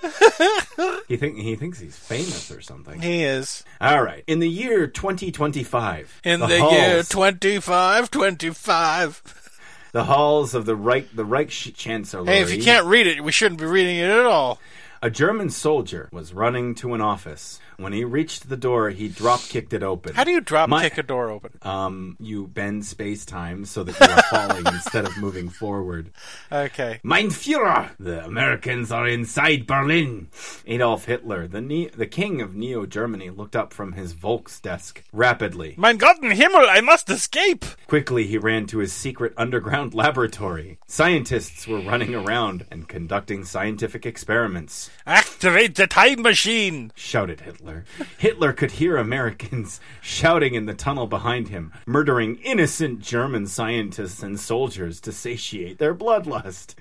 He 1.10 1.18
think 1.18 1.38
he 1.38 1.56
thinks 1.56 1.80
he's 1.80 1.98
famous 1.98 2.52
or 2.52 2.62
something. 2.62 3.02
He 3.02 3.24
is. 3.24 3.66
All 3.82 4.02
right. 4.02 4.24
In 4.28 4.40
the 4.40 4.48
year 4.48 4.86
2025, 4.88 6.22
In 6.24 6.40
the, 6.40 6.60
halls, 6.60 6.74
year 6.74 7.04
25, 7.04 8.12
25. 8.12 9.49
The 9.92 10.04
halls 10.06 10.54
of 10.54 10.66
the 10.66 10.76
Reich, 10.76 11.16
the 11.16 11.26
Reich 11.26 11.50
Chancellery, 11.50 12.28
Hey, 12.28 12.42
if 12.42 12.54
you 12.54 12.64
can't 12.64 12.86
read 12.86 13.08
it, 13.08 13.24
we 13.24 13.32
shouldn't 13.32 13.60
be 13.60 13.66
reading 13.66 13.98
it 13.98 14.10
at 14.10 14.26
all. 14.26 14.60
A 15.02 15.10
German 15.10 15.50
soldier 15.50 16.10
was 16.12 16.34
running 16.34 16.76
to 16.76 16.94
an 16.94 17.02
office. 17.02 17.60
When 17.78 17.94
he 17.94 18.04
reached 18.04 18.50
the 18.50 18.58
door, 18.58 18.90
he 18.90 19.08
drop 19.08 19.40
kicked 19.42 19.72
it 19.74 19.84
open. 19.84 20.14
How 20.14 20.26
do 20.26 20.32
you 20.32 20.42
drop 20.42 20.68
My- 20.70 20.84
kick 20.84 20.98
a 20.98 21.04
door 21.04 21.30
open? 21.30 21.52
Um, 21.62 22.18
you 22.20 22.48
bend 22.48 22.86
space 22.86 23.24
time 23.26 23.64
so 23.66 23.84
that 23.84 23.98
you 24.00 24.14
are 24.14 24.24
falling 24.24 24.66
instead 24.74 25.06
of 25.06 25.18
moving 25.18 25.48
forward. 25.50 26.12
Okay. 26.52 27.00
Mein 27.04 27.30
Führer, 27.30 27.92
the 28.00 28.26
Americans 28.26 28.92
are 28.92 29.08
inside 29.08 29.66
Berlin. 29.66 30.28
Adolf 30.68 31.06
Hitler, 31.06 31.48
the 31.48 31.62
ne- 31.62 31.88
the 31.90 32.08
king 32.08 32.42
of 32.42 32.54
Neo 32.54 32.86
Germany, 32.86 33.30
looked 33.30 33.56
up 33.56 33.74
from 33.74 33.94
his 33.94 34.12
Volks 34.12 34.60
desk 34.60 35.02
rapidly. 35.14 35.76
Mein 35.78 35.96
Gott 35.98 36.22
in 36.22 36.32
Himmel, 36.32 36.66
I 36.70 36.82
must 36.82 37.10
escape! 37.10 37.64
Quickly, 37.88 38.28
he 38.28 38.38
ran 38.38 38.66
to 38.68 38.80
his 38.80 38.92
secret 38.92 39.34
underground 39.38 39.94
laboratory. 40.04 40.80
Scientists 40.88 41.66
were 41.66 41.80
running 41.80 42.14
around 42.14 42.66
and 42.70 42.90
conducting 42.90 43.46
scientific 43.46 44.06
experiments. 44.06 44.89
Activate 45.06 45.76
the 45.76 45.88
time 45.88 46.22
machine! 46.22 46.92
Shouted 46.96 47.42
Hitler. 47.42 47.86
Hitler 48.18 48.54
could 48.54 48.72
hear 48.72 48.98
Americans 48.98 49.80
shouting 50.02 50.54
in 50.54 50.66
the 50.66 50.74
tunnel 50.74 51.08
behind 51.08 51.50
him, 51.50 51.72
murdering 51.86 52.36
innocent 52.38 53.00
German 53.00 53.48
scientists 53.48 54.24
and 54.24 54.40
soldiers 54.40 55.00
to 55.02 55.12
satiate 55.12 55.78
their 55.78 55.96
bloodlust. 55.96 56.76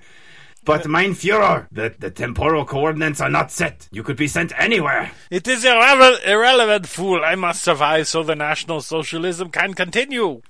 But 0.68 0.86
mein 0.86 1.14
Führer, 1.14 1.66
the, 1.72 1.94
the 1.98 2.10
temporal 2.10 2.66
coordinates 2.66 3.22
are 3.22 3.30
not 3.30 3.50
set. 3.50 3.88
You 3.90 4.02
could 4.02 4.18
be 4.18 4.28
sent 4.28 4.52
anywhere. 4.60 5.10
It 5.30 5.48
is 5.48 5.64
irrele- 5.64 6.22
irrelevant, 6.26 6.86
fool. 6.86 7.24
I 7.24 7.36
must 7.36 7.62
survive 7.62 8.06
so 8.06 8.22
the 8.22 8.36
National 8.36 8.82
Socialism 8.82 9.48
can 9.48 9.72
continue. 9.72 10.42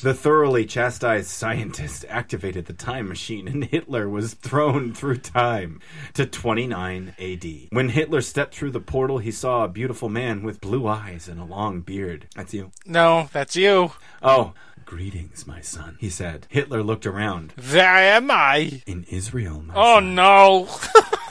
The 0.00 0.14
thoroughly 0.14 0.64
chastised 0.64 1.28
scientist 1.28 2.06
activated 2.08 2.64
the 2.64 2.72
time 2.72 3.08
machine 3.08 3.46
and 3.46 3.62
Hitler 3.62 4.08
was 4.08 4.32
thrown 4.32 4.94
through 4.94 5.18
time 5.18 5.80
to 6.14 6.24
29 6.24 7.14
AD. 7.18 7.44
When 7.70 7.90
Hitler 7.90 8.22
stepped 8.22 8.54
through 8.54 8.70
the 8.70 8.80
portal, 8.80 9.18
he 9.18 9.30
saw 9.30 9.64
a 9.64 9.68
beautiful 9.68 10.08
man 10.08 10.42
with 10.42 10.62
blue 10.62 10.86
eyes 10.88 11.28
and 11.28 11.38
a 11.38 11.44
long 11.44 11.82
beard. 11.82 12.26
That's 12.34 12.54
you. 12.54 12.70
No, 12.86 13.28
that's 13.34 13.54
you. 13.54 13.92
Oh, 14.22 14.54
greetings, 14.88 15.46
my 15.46 15.60
son, 15.60 15.98
he 16.00 16.08
said. 16.08 16.46
Hitler 16.48 16.82
looked 16.82 17.04
around. 17.04 17.52
There 17.58 17.84
am 17.84 18.30
I. 18.30 18.80
In 18.86 19.04
Israel, 19.10 19.60
my 19.66 19.74
Oh 19.76 19.96
son. 19.96 20.14
no. 20.14 20.66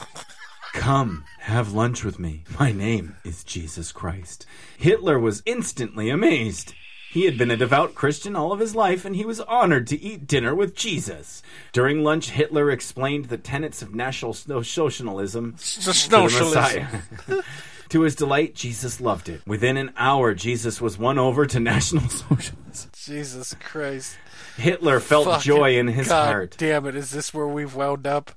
Come, 0.74 1.24
have 1.40 1.74
lunch 1.74 2.04
with 2.04 2.20
me. 2.20 2.44
My 2.60 2.72
name 2.72 3.16
is 3.24 3.44
Jesus 3.44 3.92
Christ. 3.92 4.46
Hitler 4.78 5.18
was 5.18 5.42
instantly 5.48 6.08
amazed. 6.12 6.76
He 7.10 7.26
had 7.26 7.36
been 7.36 7.50
a 7.50 7.58
devout 7.58 7.96
Christian 7.96 8.36
all 8.36 8.52
of 8.54 8.60
his 8.60 8.76
life, 8.76 9.06
and 9.06 9.16
he 9.16 9.26
was 9.26 9.40
honored 9.40 9.88
to 9.88 10.00
eat 10.00 10.28
dinner 10.28 10.54
with 10.54 10.76
Jesus. 10.76 11.42
During 11.74 12.04
lunch, 12.04 12.30
Hitler 12.30 12.70
explained 12.70 13.26
the 13.26 13.40
tenets 13.40 13.82
of 13.82 13.96
National 13.96 14.34
Socialism 14.34 15.54
to 15.54 15.58
the 15.58 15.94
Socialism. 15.96 16.44
Messiah. 16.54 16.88
to 17.90 18.02
his 18.02 18.16
delight, 18.16 18.56
Jesus 18.56 19.00
loved 19.02 19.30
it. 19.30 19.42
Within 19.46 19.78
an 19.78 19.92
hour, 19.98 20.34
Jesus 20.34 20.82
was 20.82 20.98
won 20.98 21.18
over 21.18 21.46
to 21.46 21.60
National 21.62 22.08
Socialism. 22.10 22.92
Jesus 22.94 23.56
Christ. 23.60 24.18
Hitler 24.58 25.00
felt 25.00 25.26
Fucking 25.26 25.42
joy 25.42 25.78
in 25.78 25.88
his 25.88 26.08
God 26.08 26.26
heart. 26.28 26.56
Damn 26.58 26.86
it! 26.88 26.96
Is 26.96 27.12
this 27.12 27.34
where 27.34 27.48
we've 27.48 27.76
wound 27.76 28.08
up? 28.08 28.32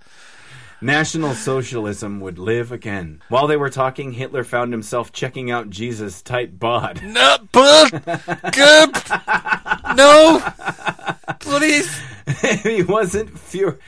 National 0.83 1.35
Socialism 1.35 2.21
would 2.21 2.38
live 2.38 2.73
again. 2.73 3.23
While 3.28 3.47
they 3.47 3.57
were 3.57 3.69
talking, 3.69 4.12
Hitler 4.12 4.45
found 4.45 4.73
himself 4.73 5.12
checking 5.12 5.50
out 5.50 5.69
Jesus' 5.69 6.23
tight 6.23 6.59
bod. 6.59 7.02
No, 7.02 7.37
but 7.52 7.90
good. 8.52 8.97
No, 9.95 10.42
please. 11.38 12.00
he 12.62 12.83
wasn't 12.83 13.35
Fuhrer, 13.35 13.78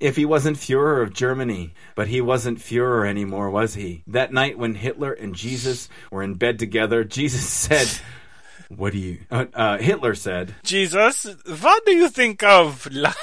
if 0.00 0.16
he 0.16 0.24
wasn't 0.24 0.56
Fuhrer 0.56 1.02
of 1.02 1.12
Germany, 1.12 1.74
but 1.94 2.08
he 2.08 2.20
wasn't 2.20 2.58
Fuhrer 2.58 3.06
anymore, 3.06 3.50
was 3.50 3.74
he? 3.74 4.02
That 4.06 4.32
night 4.32 4.58
when 4.58 4.74
Hitler 4.74 5.12
and 5.12 5.34
Jesus 5.34 5.88
were 6.10 6.22
in 6.22 6.34
bed 6.34 6.58
together, 6.58 7.04
Jesus 7.04 7.44
said, 7.48 7.86
"What 8.68 8.92
do 8.92 8.98
you?" 8.98 9.18
Uh, 9.30 9.46
uh, 9.54 9.78
Hitler 9.78 10.14
said, 10.14 10.54
Jesus, 10.64 11.26
what 11.60 11.84
do 11.84 11.92
you 11.92 12.08
think 12.08 12.42
of 12.42 12.86
love? 12.90 13.16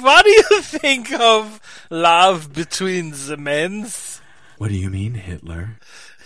what 0.00 0.24
do 0.24 0.30
you 0.30 0.62
think 0.62 1.12
of 1.12 1.60
love 1.90 2.52
between 2.52 3.12
the 3.12 3.36
men's? 3.36 4.20
"What 4.58 4.68
do 4.68 4.76
you 4.76 4.90
mean, 4.90 5.14
Hitler?" 5.14 5.78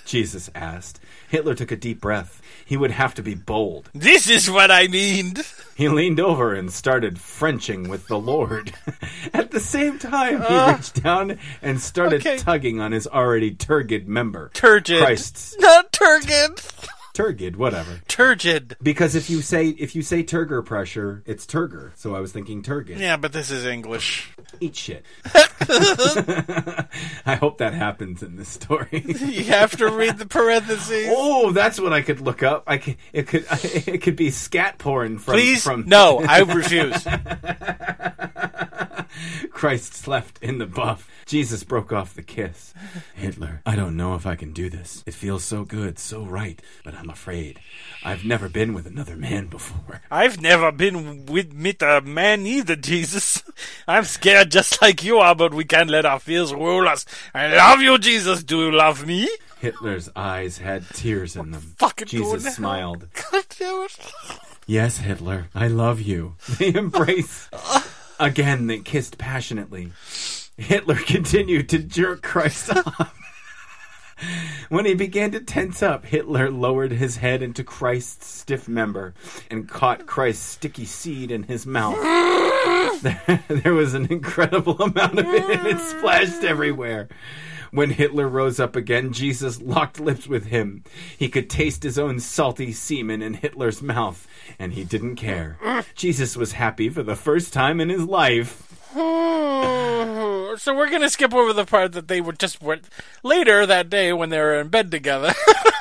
Jesus 0.06 0.50
asked. 0.54 0.99
Hitler 1.30 1.54
took 1.54 1.70
a 1.70 1.76
deep 1.76 2.00
breath. 2.00 2.42
He 2.64 2.76
would 2.76 2.90
have 2.90 3.14
to 3.14 3.22
be 3.22 3.34
bold. 3.34 3.88
This 3.94 4.28
is 4.28 4.50
what 4.50 4.70
I 4.70 4.86
mean. 4.88 5.34
He 5.76 5.88
leaned 5.88 6.20
over 6.20 6.52
and 6.54 6.72
started 6.72 7.18
Frenching 7.18 7.88
with 7.88 8.06
the 8.08 8.18
Lord. 8.18 8.72
At 9.32 9.50
the 9.50 9.60
same 9.60 9.98
time, 9.98 10.38
he 10.40 10.46
Ah. 10.48 10.74
reached 10.76 11.02
down 11.02 11.38
and 11.62 11.80
started 11.80 12.20
Okay. 12.26 12.36
tugging 12.38 12.80
on 12.80 12.92
his 12.92 13.06
already 13.06 13.52
turgid 13.52 14.08
member. 14.08 14.50
Turgid. 14.54 15.02
Christ's 15.02 15.56
Not 15.58 15.92
turgid. 15.92 16.60
Turgid, 17.12 17.56
whatever. 17.56 18.00
Turgid. 18.08 18.76
Because 18.82 19.14
if 19.14 19.30
you 19.30 19.42
say 19.42 19.68
if 19.68 19.94
you 19.94 20.02
say 20.02 20.22
turgor 20.22 20.64
pressure, 20.64 21.22
it's 21.26 21.46
turgor. 21.46 21.90
So 21.96 22.14
I 22.14 22.20
was 22.20 22.32
thinking 22.32 22.62
turgid. 22.62 22.98
Yeah, 22.98 23.16
but 23.16 23.32
this 23.32 23.50
is 23.50 23.64
English. 23.64 24.30
Eat 24.60 24.76
shit. 24.76 25.04
I 27.26 27.36
hope 27.40 27.58
that 27.58 27.74
happens 27.74 28.22
in 28.22 28.36
this 28.36 28.48
story. 28.48 29.04
You 29.30 29.44
have 29.44 29.76
to 29.76 29.90
read 29.90 30.18
the 30.18 30.26
parentheses. 30.26 31.08
oh, 31.10 31.52
that's 31.52 31.78
what 31.80 31.92
I 31.92 32.02
could 32.02 32.20
look 32.20 32.42
up. 32.42 32.64
I 32.66 32.78
could, 32.78 32.96
it 33.12 33.26
could 33.26 33.46
it 33.86 34.02
could 34.02 34.16
be 34.16 34.30
scat 34.30 34.78
porn 34.78 35.18
from 35.18 35.34
Please, 35.34 35.62
from 35.62 35.84
no, 35.86 36.20
I 36.26 36.40
refuse. 36.40 37.04
Christ's 39.50 40.06
left 40.06 40.38
in 40.42 40.58
the 40.58 40.66
buff. 40.66 41.08
Jesus 41.26 41.64
broke 41.64 41.92
off 41.92 42.14
the 42.14 42.22
kiss. 42.22 42.74
Hitler, 43.14 43.62
I 43.64 43.76
don't 43.76 43.96
know 43.96 44.14
if 44.14 44.26
I 44.26 44.34
can 44.36 44.52
do 44.52 44.68
this. 44.68 45.02
It 45.06 45.14
feels 45.14 45.44
so 45.44 45.64
good, 45.64 45.98
so 45.98 46.24
right, 46.24 46.60
but 46.84 46.94
I'm 46.94 47.10
afraid. 47.10 47.60
I've 48.04 48.24
never 48.24 48.48
been 48.48 48.74
with 48.74 48.86
another 48.86 49.16
man 49.16 49.46
before. 49.46 50.00
I've 50.10 50.40
never 50.40 50.72
been 50.72 51.26
with 51.26 51.52
meet 51.52 51.82
a 51.82 52.00
man 52.00 52.46
either, 52.46 52.76
Jesus. 52.76 53.42
I'm 53.88 54.04
scared 54.04 54.50
just 54.50 54.80
like 54.82 55.04
you 55.04 55.18
are, 55.18 55.34
but 55.34 55.54
we 55.54 55.64
can't 55.64 55.90
let 55.90 56.04
our 56.06 56.18
fears 56.18 56.52
rule 56.52 56.88
us. 56.88 57.04
I 57.34 57.54
love 57.54 57.80
you, 57.80 57.98
Jesus. 57.98 58.42
Do 58.42 58.64
you 58.64 58.72
love 58.72 59.06
me? 59.06 59.28
Hitler's 59.60 60.08
eyes 60.16 60.56
had 60.58 60.88
tears 60.88 61.36
in 61.36 61.50
them. 61.50 61.74
Fucking 61.78 62.08
Jesus 62.08 62.54
smiled. 62.56 63.08
God 63.30 63.44
damn 63.58 63.82
it. 63.82 64.12
Yes, 64.66 64.98
Hitler, 64.98 65.48
I 65.54 65.68
love 65.68 66.00
you. 66.00 66.36
They 66.58 66.74
embrace. 66.74 67.48
Again, 68.20 68.66
they 68.66 68.80
kissed 68.80 69.16
passionately. 69.16 69.92
Hitler 70.58 70.94
continued 71.06 71.70
to 71.70 71.78
jerk 71.78 72.22
Christ 72.22 72.70
off. 72.70 73.16
When 74.68 74.84
he 74.84 74.92
began 74.92 75.30
to 75.30 75.40
tense 75.40 75.82
up, 75.82 76.04
Hitler 76.04 76.50
lowered 76.50 76.92
his 76.92 77.16
head 77.16 77.42
into 77.42 77.64
Christ's 77.64 78.26
stiff 78.26 78.68
member 78.68 79.14
and 79.50 79.66
caught 79.66 80.06
Christ's 80.06 80.44
sticky 80.44 80.84
seed 80.84 81.30
in 81.30 81.44
his 81.44 81.66
mouth. 81.66 81.96
There, 83.02 83.42
there 83.48 83.72
was 83.72 83.94
an 83.94 84.12
incredible 84.12 84.76
amount 84.82 85.18
of 85.18 85.26
it, 85.26 85.42
and 85.42 85.66
it 85.66 85.80
splashed 85.80 86.44
everywhere. 86.44 87.08
When 87.70 87.90
Hitler 87.90 88.28
rose 88.28 88.58
up 88.58 88.74
again, 88.76 89.12
Jesus 89.12 89.60
locked 89.60 90.00
lips 90.00 90.26
with 90.26 90.46
him. 90.46 90.84
He 91.16 91.28
could 91.28 91.48
taste 91.48 91.82
his 91.82 91.98
own 91.98 92.18
salty 92.20 92.72
semen 92.72 93.22
in 93.22 93.34
Hitler's 93.34 93.80
mouth, 93.80 94.26
and 94.58 94.72
he 94.72 94.84
didn't 94.84 95.16
care. 95.16 95.56
Jesus 95.94 96.36
was 96.36 96.52
happy 96.52 96.88
for 96.88 97.02
the 97.02 97.16
first 97.16 97.52
time 97.52 97.80
in 97.80 97.88
his 97.88 98.04
life. 98.04 98.66
so 98.92 100.74
we're 100.74 100.90
gonna 100.90 101.08
skip 101.08 101.32
over 101.32 101.52
the 101.52 101.64
part 101.64 101.92
that 101.92 102.08
they 102.08 102.20
were 102.20 102.32
just 102.32 102.60
were 102.60 102.80
later 103.22 103.64
that 103.66 103.88
day 103.88 104.12
when 104.12 104.30
they 104.30 104.38
were 104.38 104.60
in 104.60 104.68
bed 104.68 104.90
together. 104.90 105.32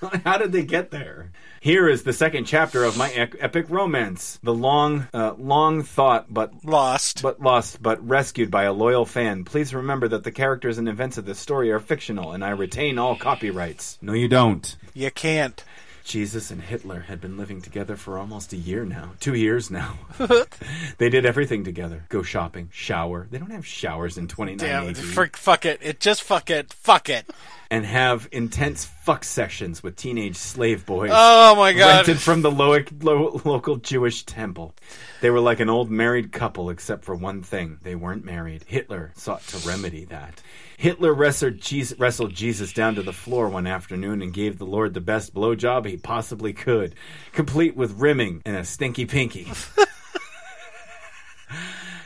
How 0.24 0.38
did 0.38 0.52
they 0.52 0.62
get 0.64 0.90
there? 0.90 1.30
Here 1.60 1.88
is 1.88 2.02
the 2.04 2.12
second 2.12 2.46
chapter 2.46 2.84
of 2.84 2.96
my 2.96 3.10
epic 3.12 3.66
romance. 3.68 4.38
The 4.42 4.54
long, 4.54 5.06
uh, 5.12 5.34
long 5.36 5.82
thought, 5.82 6.32
but 6.32 6.52
Lost. 6.64 7.20
but 7.22 7.40
lost, 7.40 7.82
but 7.82 8.06
rescued 8.08 8.50
by 8.50 8.64
a 8.64 8.72
loyal 8.72 9.04
fan. 9.04 9.44
Please 9.44 9.74
remember 9.74 10.08
that 10.08 10.24
the 10.24 10.32
characters 10.32 10.78
and 10.78 10.88
events 10.88 11.18
of 11.18 11.26
this 11.26 11.38
story 11.38 11.70
are 11.70 11.80
fictional, 11.80 12.32
and 12.32 12.42
I 12.44 12.50
retain 12.50 12.98
all 12.98 13.14
copyrights. 13.16 13.98
No, 14.00 14.14
you 14.14 14.26
don't. 14.28 14.74
You 14.94 15.10
can't. 15.10 15.62
Jesus 16.02 16.50
and 16.50 16.62
Hitler 16.62 17.00
had 17.00 17.20
been 17.20 17.36
living 17.36 17.60
together 17.60 17.94
for 17.94 18.18
almost 18.18 18.54
a 18.54 18.56
year 18.56 18.84
now. 18.86 19.12
Two 19.20 19.34
years 19.34 19.70
now. 19.70 19.98
they 20.98 21.10
did 21.10 21.26
everything 21.26 21.62
together. 21.62 22.04
Go 22.08 22.22
shopping, 22.22 22.70
shower. 22.72 23.28
They 23.30 23.36
don't 23.38 23.50
have 23.52 23.66
showers 23.66 24.16
in 24.16 24.26
29 24.26 24.58
Damn 24.66 24.84
AD. 24.88 24.96
it. 24.98 25.36
Fuck 25.36 25.66
it. 25.66 25.78
It 25.82 26.00
just 26.00 26.22
fuck 26.22 26.48
it. 26.50 26.72
Fuck 26.72 27.10
it. 27.10 27.30
And 27.70 27.86
have 27.86 28.28
intense 28.32 28.84
fuck 28.84 29.22
sessions 29.22 29.82
with 29.82 29.96
teenage 29.96 30.36
slave 30.36 30.84
boys. 30.84 31.10
Oh 31.12 31.54
my 31.56 31.72
god. 31.72 32.06
rented 32.06 32.20
from 32.20 32.42
the 32.42 32.50
lo- 32.50 32.78
lo- 33.00 33.40
local 33.44 33.76
Jewish 33.76 34.24
temple. 34.24 34.74
They 35.20 35.30
were 35.30 35.40
like 35.40 35.60
an 35.60 35.70
old 35.70 35.90
married 35.90 36.32
couple, 36.32 36.70
except 36.70 37.04
for 37.04 37.14
one 37.14 37.42
thing: 37.42 37.78
they 37.82 37.94
weren't 37.94 38.24
married. 38.24 38.64
Hitler 38.66 39.12
sought 39.14 39.46
to 39.48 39.68
remedy 39.68 40.04
that. 40.06 40.42
Hitler 40.76 41.12
wrestled 41.12 41.60
Jesus, 41.60 41.98
wrestled 41.98 42.34
Jesus 42.34 42.72
down 42.72 42.94
to 42.94 43.02
the 43.02 43.12
floor 43.12 43.48
one 43.48 43.66
afternoon 43.66 44.22
and 44.22 44.32
gave 44.32 44.58
the 44.58 44.64
Lord 44.66 44.94
the 44.94 45.00
best 45.00 45.34
blowjob 45.34 45.86
he 45.86 45.96
possibly 45.96 46.52
could, 46.52 46.94
complete 47.32 47.76
with 47.76 48.00
rimming 48.00 48.42
and 48.44 48.56
a 48.56 48.64
stinky 48.64 49.04
pinky. 49.06 49.46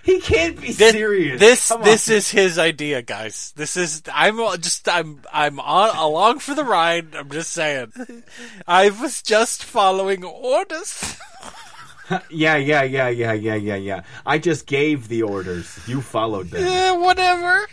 he 0.07 0.21
can't 0.21 0.61
be 0.61 0.73
This, 0.73 0.93
serious. 0.93 1.41
This 1.41 1.69
Come 1.69 1.83
this 1.83 2.09
on. 2.09 2.15
is 2.17 2.31
his 2.31 2.59
idea, 2.59 3.03
guys. 3.03 3.53
This 3.57 3.77
is 3.77 4.03
I'm 4.13 4.37
just 4.61 4.89
I'm 4.89 5.23
I'm 5.33 5.59
on 5.61 5.97
along 5.97 6.41
for 6.41 6.55
the 6.55 6.65
ride. 6.65 7.15
I'm 7.15 7.31
just 7.31 7.51
saying. 7.53 7.93
I 8.69 8.91
was 8.91 9.23
just 9.23 9.65
following 9.65 10.25
orders. 10.25 11.17
Yeah, 12.29 12.57
yeah, 12.57 12.83
yeah, 12.83 13.09
yeah, 13.09 13.33
yeah, 13.33 13.55
yeah, 13.55 13.77
yeah. 13.77 14.03
I 14.27 14.37
just 14.37 14.67
gave 14.67 15.09
the 15.09 15.23
orders. 15.23 15.81
You 15.89 16.03
followed 16.03 16.51
them. 16.51 16.63
Eh, 16.63 16.91
whatever. 16.93 17.67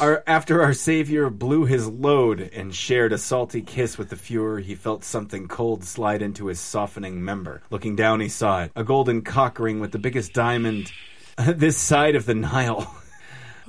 Our, 0.00 0.22
after 0.26 0.62
our 0.62 0.72
Savior 0.72 1.28
blew 1.28 1.64
his 1.64 1.88
load 1.88 2.40
and 2.40 2.74
shared 2.74 3.12
a 3.12 3.18
salty 3.18 3.62
kiss 3.62 3.98
with 3.98 4.10
the 4.10 4.16
Fuhrer, 4.16 4.62
he 4.62 4.74
felt 4.74 5.02
something 5.02 5.48
cold 5.48 5.84
slide 5.84 6.22
into 6.22 6.46
his 6.46 6.60
softening 6.60 7.24
member. 7.24 7.62
Looking 7.70 7.96
down, 7.96 8.20
he 8.20 8.28
saw 8.28 8.62
it 8.62 8.72
a 8.76 8.84
golden 8.84 9.22
cock 9.22 9.58
ring 9.58 9.80
with 9.80 9.92
the 9.92 9.98
biggest 9.98 10.32
diamond 10.32 10.92
this 11.36 11.76
side 11.76 12.14
of 12.14 12.26
the 12.26 12.34
Nile. 12.34 12.94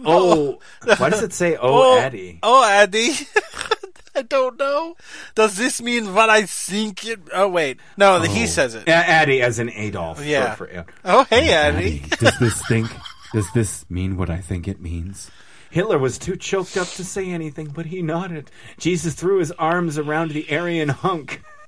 Oh, 0.06 0.60
why 0.98 1.10
does 1.10 1.24
it 1.24 1.34
say, 1.34 1.58
oh, 1.60 2.00
Addie? 2.00 2.40
Oh, 2.42 2.64
Addy. 2.64 3.12
Oh, 3.36 3.70
I 4.16 4.22
don't 4.22 4.58
know. 4.58 4.96
Does 5.36 5.58
this 5.58 5.82
mean 5.82 6.14
what 6.14 6.30
I 6.30 6.44
think 6.44 7.06
it? 7.06 7.20
Oh 7.34 7.50
wait, 7.50 7.82
no, 7.98 8.22
he 8.22 8.44
oh. 8.44 8.46
says 8.46 8.76
it. 8.76 8.88
A- 8.88 8.92
Addie 8.92 9.42
as 9.42 9.60
in 9.60 9.70
Adolf. 9.70 10.26
Yeah. 10.26 10.56
For, 10.56 10.68
for, 10.68 10.86
Oh 11.04 11.26
hey, 11.26 11.50
Eddie. 11.50 12.02
does 12.18 12.40
this 12.40 12.66
think? 12.68 12.90
Does 13.34 13.52
this 13.52 13.86
mean 13.90 14.16
what 14.16 14.30
I 14.30 14.38
think 14.38 14.70
it 14.70 14.80
means? 14.82 15.30
Hitler 15.70 16.00
was 16.00 16.18
too 16.18 16.36
choked 16.36 16.78
up 16.78 16.88
to 16.90 17.04
say 17.04 17.30
anything, 17.30 17.68
but 17.68 17.88
he 17.88 18.02
nodded. 18.02 18.50
Jesus 18.78 19.14
threw 19.14 19.40
his 19.40 19.52
arms 19.54 19.98
around 19.98 20.32
the 20.32 20.48
Aryan 20.56 20.90
hunk. 20.90 21.42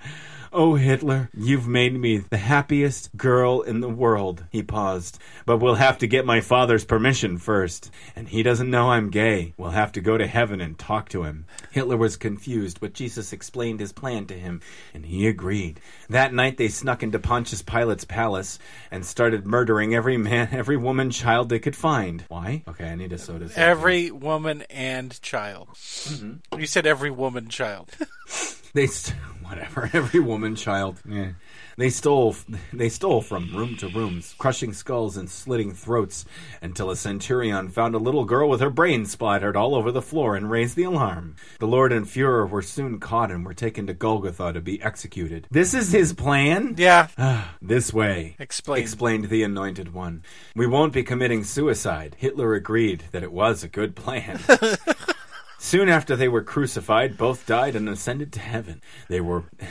Oh, 0.53 0.75
Hitler, 0.75 1.29
you've 1.33 1.65
made 1.65 1.97
me 1.97 2.17
the 2.17 2.37
happiest 2.37 3.15
girl 3.15 3.61
in 3.61 3.79
the 3.79 3.87
world. 3.89 4.43
He 4.51 4.61
paused. 4.61 5.17
But 5.45 5.59
we'll 5.59 5.75
have 5.75 5.99
to 5.99 6.07
get 6.07 6.25
my 6.25 6.41
father's 6.41 6.83
permission 6.83 7.37
first. 7.37 7.89
And 8.17 8.27
he 8.27 8.43
doesn't 8.43 8.69
know 8.69 8.91
I'm 8.91 9.11
gay. 9.11 9.53
We'll 9.55 9.69
have 9.69 9.93
to 9.93 10.01
go 10.01 10.17
to 10.17 10.27
heaven 10.27 10.59
and 10.59 10.77
talk 10.77 11.07
to 11.09 11.23
him. 11.23 11.45
Hitler 11.71 11.95
was 11.95 12.17
confused, 12.17 12.81
but 12.81 12.91
Jesus 12.91 13.31
explained 13.31 13.79
his 13.79 13.93
plan 13.93 14.25
to 14.25 14.33
him, 14.33 14.59
and 14.93 15.05
he 15.05 15.25
agreed. 15.25 15.79
That 16.09 16.33
night 16.33 16.57
they 16.57 16.67
snuck 16.67 17.01
into 17.01 17.19
Pontius 17.19 17.61
Pilate's 17.61 18.03
palace 18.03 18.59
and 18.91 19.05
started 19.05 19.45
murdering 19.45 19.95
every 19.95 20.17
man, 20.17 20.49
every 20.51 20.75
woman, 20.75 21.11
child 21.11 21.47
they 21.47 21.59
could 21.59 21.77
find. 21.77 22.25
Why? 22.27 22.63
Okay, 22.67 22.89
I 22.89 22.95
need 22.95 23.13
a 23.13 23.17
soda. 23.17 23.49
Every 23.55 24.11
woman 24.11 24.63
and 24.69 25.21
child. 25.21 25.69
Mm-hmm. 25.69 26.59
You 26.59 26.65
said 26.65 26.85
every 26.85 27.11
woman 27.11 27.47
child. 27.47 27.89
They 28.73 28.87
st- 28.87 29.17
whatever. 29.43 29.89
Every 29.93 30.19
woman, 30.19 30.55
child. 30.55 31.01
Yeah. 31.07 31.31
They 31.77 31.89
stole. 31.89 32.35
They 32.73 32.89
stole 32.89 33.21
from 33.21 33.55
room 33.55 33.75
to 33.77 33.87
room, 33.87 34.21
crushing 34.37 34.71
skulls 34.73 35.17
and 35.17 35.29
slitting 35.29 35.73
throats, 35.73 36.25
until 36.61 36.91
a 36.91 36.95
centurion 36.95 37.69
found 37.69 37.95
a 37.95 37.99
little 37.99 38.25
girl 38.25 38.49
with 38.49 38.59
her 38.59 38.69
brains 38.69 39.11
splattered 39.11 39.55
all 39.55 39.73
over 39.73 39.91
the 39.91 40.01
floor 40.01 40.35
and 40.35 40.51
raised 40.51 40.75
the 40.75 40.83
alarm. 40.83 41.35
The 41.59 41.67
Lord 41.67 41.91
and 41.91 42.05
Fuhrer 42.05 42.47
were 42.47 42.61
soon 42.61 42.99
caught 42.99 43.31
and 43.31 43.45
were 43.45 43.53
taken 43.53 43.87
to 43.87 43.93
Golgotha 43.93 44.53
to 44.53 44.61
be 44.61 44.81
executed. 44.83 45.47
This 45.49 45.73
is 45.73 45.91
his 45.91 46.13
plan. 46.13 46.75
yeah. 46.77 47.07
Ah, 47.17 47.55
this 47.61 47.91
way. 47.93 48.35
Explain. 48.37 48.81
Explained 48.81 49.29
the 49.29 49.43
anointed 49.43 49.93
one. 49.93 50.23
We 50.55 50.67
won't 50.67 50.93
be 50.93 51.03
committing 51.03 51.43
suicide. 51.45 52.15
Hitler 52.19 52.53
agreed 52.53 53.05
that 53.11 53.23
it 53.23 53.31
was 53.31 53.63
a 53.63 53.67
good 53.69 53.95
plan. 53.95 54.39
Soon 55.63 55.89
after 55.89 56.15
they 56.15 56.27
were 56.27 56.41
crucified, 56.41 57.17
both 57.17 57.45
died 57.45 57.75
and 57.75 57.87
ascended 57.87 58.33
to 58.33 58.39
heaven. 58.39 58.81
They 59.07 59.21
were. 59.21 59.43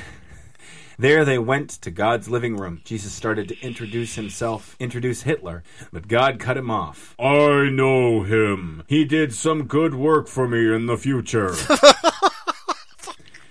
There 0.97 1.25
they 1.25 1.38
went 1.38 1.70
to 1.70 1.90
God's 1.90 2.28
living 2.28 2.59
room. 2.59 2.82
Jesus 2.85 3.14
started 3.14 3.49
to 3.49 3.59
introduce 3.62 4.16
himself, 4.16 4.76
introduce 4.78 5.23
Hitler, 5.23 5.62
but 5.90 6.09
God 6.09 6.38
cut 6.38 6.59
him 6.59 6.70
off. 6.70 7.14
I 7.18 7.70
know 7.70 8.23
him. 8.23 8.82
He 8.87 9.06
did 9.06 9.32
some 9.32 9.64
good 9.64 9.94
work 9.94 10.28
for 10.28 10.47
me 10.47 10.75
in 10.75 10.85
the 10.85 10.99
future. 10.99 11.54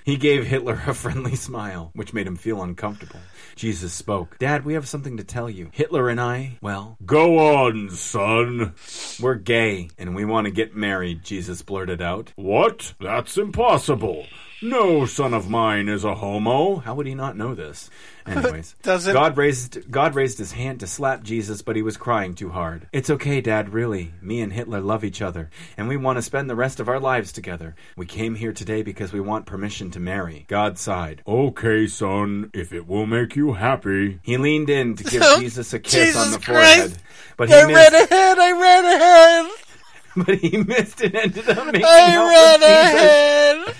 He 0.04 0.18
gave 0.18 0.46
Hitler 0.46 0.82
a 0.88 0.94
friendly 0.94 1.36
smile, 1.36 1.92
which 1.94 2.14
made 2.14 2.28
him 2.28 2.36
feel 2.36 2.62
uncomfortable. 2.62 3.20
Jesus 3.56 3.94
spoke. 3.94 4.38
Dad, 4.40 4.66
we 4.66 4.74
have 4.74 4.88
something 4.88 5.18
to 5.18 5.24
tell 5.24 5.50
you. 5.50 5.70
Hitler 5.74 6.10
and 6.10 6.20
I, 6.20 6.58
well, 6.62 6.98
go 7.06 7.38
on, 7.40 7.90
son. 7.90 8.74
We're 9.20 9.36
gay, 9.36 9.90
and 9.98 10.16
we 10.16 10.26
want 10.26 10.46
to 10.46 10.52
get 10.52 10.76
married, 10.76 11.24
Jesus 11.24 11.62
blurted 11.62 12.02
out. 12.02 12.32
What? 12.36 12.94
That's 13.00 13.38
impossible. 13.38 14.26
No 14.62 15.06
son 15.06 15.34
of 15.34 15.50
mine 15.50 15.88
is 15.88 16.04
a 16.04 16.16
homo. 16.16 16.76
How 16.78 16.94
would 16.96 17.08
he 17.08 17.16
not 17.16 17.38
know 17.38 17.56
this? 17.56 17.90
Anyways, 18.26 18.76
Doesn't- 18.84 19.14
God 19.14 19.38
raised 19.38 19.90
God 19.90 20.16
raised 20.16 20.38
his 20.38 20.52
hand 20.52 20.82
to 20.82 20.88
slap 20.88 21.24
Jesus, 21.24 21.62
but 21.62 21.76
he 21.78 21.82
was 21.82 21.96
crying 21.98 22.36
too 22.36 22.50
hard. 22.50 22.88
It's 22.92 23.10
okay, 23.10 23.40
Dad. 23.42 23.70
Really, 23.74 24.12
me 24.22 24.42
and 24.42 24.52
Hitler 24.52 24.82
love 24.82 25.04
each 25.06 25.22
other, 25.22 25.50
and 25.78 25.88
we 25.88 25.96
want 25.98 26.18
to 26.18 26.22
spend 26.22 26.50
the 26.50 26.56
rest 26.56 26.80
of 26.82 26.90
our 26.90 27.00
lives 27.00 27.32
together. 27.32 27.74
We 27.96 28.06
came 28.06 28.36
here 28.36 28.52
today 28.52 28.84
because 28.84 29.14
we 29.14 29.22
want 29.22 29.46
permission 29.46 29.92
to 29.92 30.00
marry. 30.00 30.46
God 30.50 30.78
sighed. 30.78 31.24
Okay, 31.26 31.88
son, 31.88 32.52
if 32.54 32.74
it 32.74 32.86
will 32.88 33.06
make 33.06 33.36
you 33.38 33.54
happy. 33.54 34.20
He 34.24 34.38
leaned 34.38 34.70
in 34.70 34.96
to 34.98 35.04
give 35.06 35.22
oh, 35.26 35.40
Jesus 35.40 35.74
a 35.74 35.80
kiss 35.80 36.18
on 36.18 36.32
the 36.32 36.40
forehead, 36.40 36.92
Christ. 36.92 37.00
but 37.38 37.48
he 37.50 37.56
I 37.56 37.66
missed. 37.66 37.92
ran 37.94 38.04
ahead. 38.04 38.38
I 38.40 38.52
ran 38.52 38.86
ahead. 39.46 39.52
But 40.16 40.40
he 40.40 40.58
missed 40.58 41.00
and 41.02 41.16
ended 41.16 41.48
up 41.50 41.66
making 41.68 41.86
I 41.86 42.16
out 42.16 42.28
ran 42.28 42.60
with 42.60 42.68
Jesus. 42.68 43.00
ahead. 43.00 43.76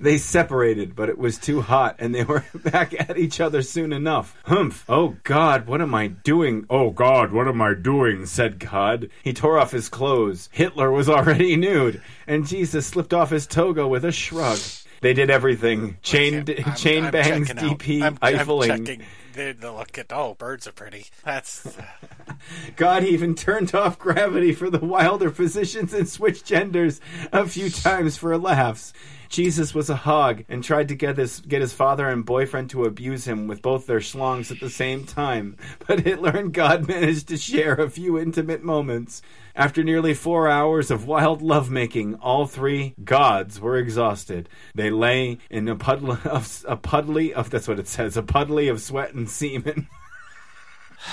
They 0.00 0.16
separated, 0.16 0.96
but 0.96 1.10
it 1.10 1.18
was 1.18 1.36
too 1.36 1.60
hot, 1.60 1.96
and 1.98 2.14
they 2.14 2.24
were 2.24 2.42
back 2.54 2.94
at 2.98 3.18
each 3.18 3.38
other 3.38 3.60
soon 3.60 3.92
enough. 3.92 4.34
Humph! 4.44 4.84
Oh 4.88 5.16
God, 5.24 5.66
what 5.66 5.82
am 5.82 5.94
I 5.94 6.06
doing? 6.08 6.64
Oh 6.70 6.90
God, 6.90 7.32
what 7.32 7.46
am 7.46 7.60
I 7.60 7.74
doing? 7.74 8.24
said 8.24 8.58
God. 8.58 9.10
He 9.22 9.32
tore 9.34 9.58
off 9.58 9.72
his 9.72 9.88
clothes. 9.90 10.48
Hitler 10.52 10.90
was 10.90 11.08
already 11.08 11.54
nude, 11.68 12.00
and 12.26 12.46
Jesus 12.46 12.86
slipped 12.86 13.12
off 13.12 13.30
his 13.30 13.46
toga 13.46 13.86
with 13.86 14.04
a 14.04 14.12
shrug. 14.12 14.58
They 15.02 15.12
did 15.12 15.30
everything: 15.30 15.98
chain, 16.02 16.44
I'm- 16.48 16.74
chain 16.76 17.04
I'm 17.04 17.10
bangs. 17.10 17.50
DP, 17.50 18.02
I'm, 18.02 18.18
I'm 18.22 18.60
checking. 18.66 19.02
The 19.40 19.72
look 19.72 19.96
at 19.96 20.12
oh, 20.12 20.34
birds 20.34 20.66
are 20.66 20.72
pretty. 20.72 21.06
That's 21.24 21.64
uh, 21.64 21.82
God 22.76 23.04
even 23.04 23.34
turned 23.34 23.74
off 23.74 23.98
gravity 23.98 24.52
for 24.52 24.68
the 24.68 24.84
wilder 24.84 25.30
positions 25.30 25.94
and 25.94 26.06
switched 26.06 26.44
genders 26.44 27.00
a 27.32 27.46
few 27.46 27.70
times 27.70 28.18
for 28.18 28.36
laughs. 28.36 28.92
Jesus 29.30 29.72
was 29.72 29.88
a 29.88 29.94
hog 29.94 30.44
and 30.48 30.62
tried 30.62 30.88
to 30.88 30.96
get 30.96 31.16
his 31.16 31.38
get 31.40 31.60
his 31.60 31.72
father 31.72 32.08
and 32.08 32.26
boyfriend 32.26 32.68
to 32.70 32.84
abuse 32.84 33.26
him 33.26 33.46
with 33.46 33.62
both 33.62 33.86
their 33.86 34.00
schlongs 34.00 34.50
at 34.50 34.58
the 34.58 34.68
same 34.68 35.06
time. 35.06 35.56
But 35.86 36.00
Hitler 36.00 36.30
and 36.30 36.52
God 36.52 36.88
managed 36.88 37.28
to 37.28 37.36
share 37.36 37.74
a 37.74 37.88
few 37.88 38.18
intimate 38.18 38.64
moments. 38.64 39.22
After 39.54 39.84
nearly 39.84 40.14
four 40.14 40.48
hours 40.48 40.90
of 40.90 41.06
wild 41.06 41.42
lovemaking, 41.42 42.16
all 42.16 42.46
three 42.46 42.94
gods 43.04 43.60
were 43.60 43.76
exhausted. 43.76 44.48
They 44.74 44.90
lay 44.90 45.38
in 45.48 45.68
a 45.68 45.76
puddle 45.76 46.12
of 46.24 46.64
a 46.66 46.76
puddly 46.76 47.32
of 47.32 47.50
that's 47.50 47.68
what 47.68 47.78
it 47.78 47.86
says 47.86 48.16
a 48.16 48.22
puddly 48.22 48.68
of 48.68 48.80
sweat 48.80 49.14
and 49.14 49.29
semen. 49.30 49.88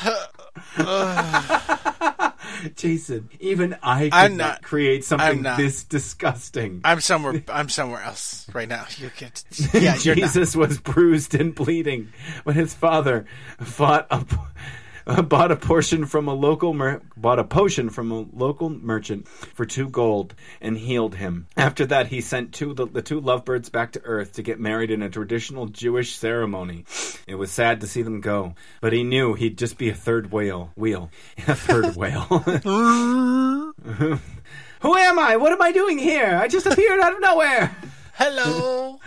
Jason, 2.76 3.30
even 3.40 3.78
I 3.84 4.06
could 4.06 4.14
I'm 4.14 4.38
not 4.38 4.48
not- 4.48 4.62
create 4.64 5.04
something 5.06 5.44
not. 5.44 5.58
this 5.58 5.84
disgusting. 5.84 6.82
I'm 6.84 7.02
somewhere. 7.02 7.44
I'm 7.50 7.70
somewhere 7.70 8.02
else 8.02 8.48
right 8.54 8.68
now. 8.68 8.86
You 8.98 9.12
get. 9.16 9.44
Yeah, 9.74 9.96
you're 10.00 10.16
not. 10.16 10.22
Jesus 10.24 10.56
was 10.56 10.80
bruised 10.80 11.36
and 11.36 11.54
bleeding, 11.54 12.12
when 12.44 12.56
his 12.56 12.74
father 12.74 13.26
fought 13.60 14.08
a, 14.10 14.26
bought 15.28 15.52
a 15.52 15.56
portion 15.56 16.06
from 16.06 16.28
a 16.28 16.34
local 16.34 16.74
mer- 16.74 17.02
bought 17.16 17.40
a 17.40 17.44
potion 17.46 17.90
from 17.90 18.12
a 18.12 18.26
local 18.34 18.70
merchant 18.70 19.26
for 19.28 19.66
two 19.66 19.88
gold 19.88 20.36
and 20.60 20.78
healed 20.78 21.16
him. 21.16 21.48
After 21.56 21.86
that, 21.86 22.08
he 22.08 22.20
sent 22.20 22.54
two 22.54 22.74
the, 22.74 22.86
the 22.86 23.02
two 23.02 23.22
lovebirds 23.22 23.70
back 23.70 23.94
to 23.94 24.02
Earth 24.04 24.34
to 24.34 24.42
get 24.42 24.60
married 24.60 24.92
in 24.92 25.02
a 25.02 25.10
traditional 25.10 25.68
Jewish 25.68 26.18
ceremony. 26.18 26.84
It 27.26 27.36
was 27.36 27.52
sad 27.52 27.80
to 27.82 27.88
see 27.88 28.02
them 28.02 28.20
go, 28.20 28.56
but 28.82 28.92
he 28.92 29.04
knew 29.04 29.34
he'd 29.34 29.58
just 29.58 29.78
be 29.78 29.90
a 29.90 29.96
third 29.96 30.32
whale. 30.32 30.72
Wheel, 30.76 31.10
a 31.48 31.56
third 31.56 31.96
whale. 31.96 32.26
Who 34.82 34.96
am 34.96 35.20
I? 35.20 35.38
What 35.38 35.54
am 35.54 35.62
I 35.62 35.72
doing 35.72 35.98
here? 35.98 36.36
I 36.36 36.50
just 36.50 36.66
appeared 36.66 37.00
out 37.00 37.14
of 37.14 37.22
nowhere. 37.22 37.76
Hello. 38.16 39.00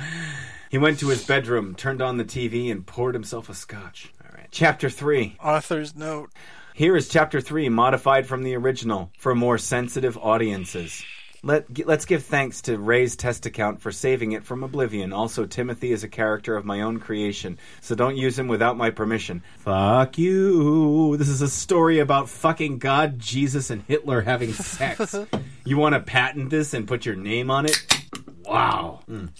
He 0.70 0.78
went 0.78 0.98
to 1.00 1.08
his 1.08 1.26
bedroom, 1.26 1.74
turned 1.74 2.00
on 2.00 2.16
the 2.16 2.24
TV, 2.24 2.70
and 2.70 2.86
poured 2.86 3.14
himself 3.14 3.48
a 3.48 3.54
scotch. 3.54 4.12
Chapter 4.50 4.90
3. 4.90 5.36
Author's 5.42 5.94
note. 5.94 6.30
Here 6.74 6.96
is 6.96 7.08
Chapter 7.08 7.40
3, 7.40 7.68
modified 7.68 8.26
from 8.26 8.42
the 8.42 8.56
original 8.56 9.10
for 9.16 9.34
more 9.34 9.58
sensitive 9.58 10.18
audiences. 10.18 11.04
Let, 11.42 11.86
let's 11.86 12.04
give 12.04 12.24
thanks 12.24 12.60
to 12.62 12.76
Ray's 12.76 13.16
test 13.16 13.46
account 13.46 13.80
for 13.80 13.92
saving 13.92 14.32
it 14.32 14.44
from 14.44 14.64
oblivion. 14.64 15.12
Also, 15.12 15.46
Timothy 15.46 15.92
is 15.92 16.04
a 16.04 16.08
character 16.08 16.56
of 16.56 16.64
my 16.64 16.82
own 16.82 16.98
creation, 16.98 17.58
so 17.80 17.94
don't 17.94 18.16
use 18.16 18.38
him 18.38 18.48
without 18.48 18.76
my 18.76 18.90
permission. 18.90 19.42
Fuck 19.58 20.18
you. 20.18 21.16
This 21.16 21.28
is 21.28 21.42
a 21.42 21.48
story 21.48 22.00
about 22.00 22.28
fucking 22.28 22.78
God, 22.78 23.18
Jesus, 23.18 23.70
and 23.70 23.82
Hitler 23.82 24.20
having 24.20 24.52
sex. 24.52 25.14
you 25.64 25.78
want 25.78 25.94
to 25.94 26.00
patent 26.00 26.50
this 26.50 26.74
and 26.74 26.88
put 26.88 27.06
your 27.06 27.16
name 27.16 27.50
on 27.50 27.66
it? 27.66 27.80
Wow. 28.44 29.00
Mm. 29.08 29.30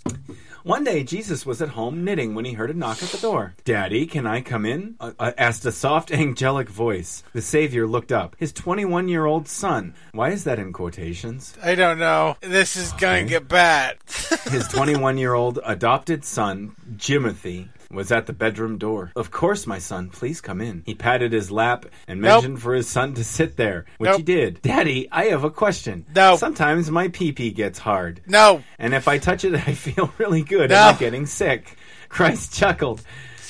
One 0.63 0.85
day, 0.85 1.05
Jesus 1.05 1.47
was 1.47 1.63
at 1.63 1.71
home 1.71 2.05
knitting 2.05 2.35
when 2.35 2.45
he 2.45 2.53
heard 2.53 2.71
a 2.71 2.75
knock 2.75 3.03
at 3.03 3.09
the 3.09 3.19
door. 3.19 3.55
Daddy, 3.65 4.05
can 4.05 4.27
I 4.27 4.43
come 4.43 4.67
in? 4.67 4.97
Uh, 5.01 5.13
uh, 5.19 5.33
asked 5.39 5.65
a 5.65 5.73
soft, 5.73 6.11
angelic 6.13 6.69
voice. 6.69 7.23
The 7.33 7.41
Savior 7.41 7.87
looked 7.87 8.13
up. 8.13 8.37
His 8.39 8.53
21 8.53 9.09
year 9.09 9.25
old 9.25 9.49
son. 9.49 9.95
Why 10.13 10.31
is 10.31 10.45
that 10.45 10.59
in 10.59 10.75
quotations? 10.75 11.55
I 11.63 11.75
don't 11.75 11.99
know. 11.99 12.37
This 12.43 12.77
is 12.77 12.93
gonna 12.93 13.25
get 13.25 13.49
bad. 13.49 13.97
His 14.51 14.69
21 14.69 15.17
year 15.17 15.33
old 15.33 15.61
adopted 15.65 16.27
son, 16.27 16.77
Jimothy, 16.95 17.69
was 17.91 18.13
at 18.13 18.27
the 18.27 18.33
bedroom 18.33 18.79
door. 18.79 19.13
Of 19.17 19.31
course, 19.31 19.67
my 19.67 19.79
son, 19.79 20.11
please 20.11 20.41
come 20.41 20.61
in. 20.61 20.83
He 20.87 20.95
patted 20.95 21.33
his 21.33 21.51
lap 21.51 21.87
and 22.07 22.21
Nope. 22.21 22.43
motioned 22.45 22.63
for 22.63 22.75
his 22.75 22.89
son 22.89 23.15
to 23.15 23.25
sit 23.25 23.57
there, 23.57 23.85
which 23.99 24.09
Nope. 24.09 24.17
he 24.19 24.23
did. 24.23 24.63
Daddy, 24.63 25.09
I 25.11 25.25
have 25.27 25.45
a 25.45 25.51
question. 25.51 26.07
No. 26.15 26.37
Sometimes 26.37 26.91
my 26.91 27.09
pee 27.09 27.33
pee 27.33 27.51
gets 27.51 27.79
hard. 27.81 28.21
no. 28.27 28.63
And 28.79 28.95
if 28.95 29.09
I 29.09 29.19
touch 29.19 29.45
it, 29.45 29.55
I 29.69 29.75
feel 29.75 30.13
really 30.19 30.43
good. 30.43 30.71
No. 30.71 30.77
I'm 30.77 30.93
not 30.93 30.99
getting 31.01 31.27
sick. 31.27 31.77
Christ 32.09 32.55
chuckled. 32.55 33.03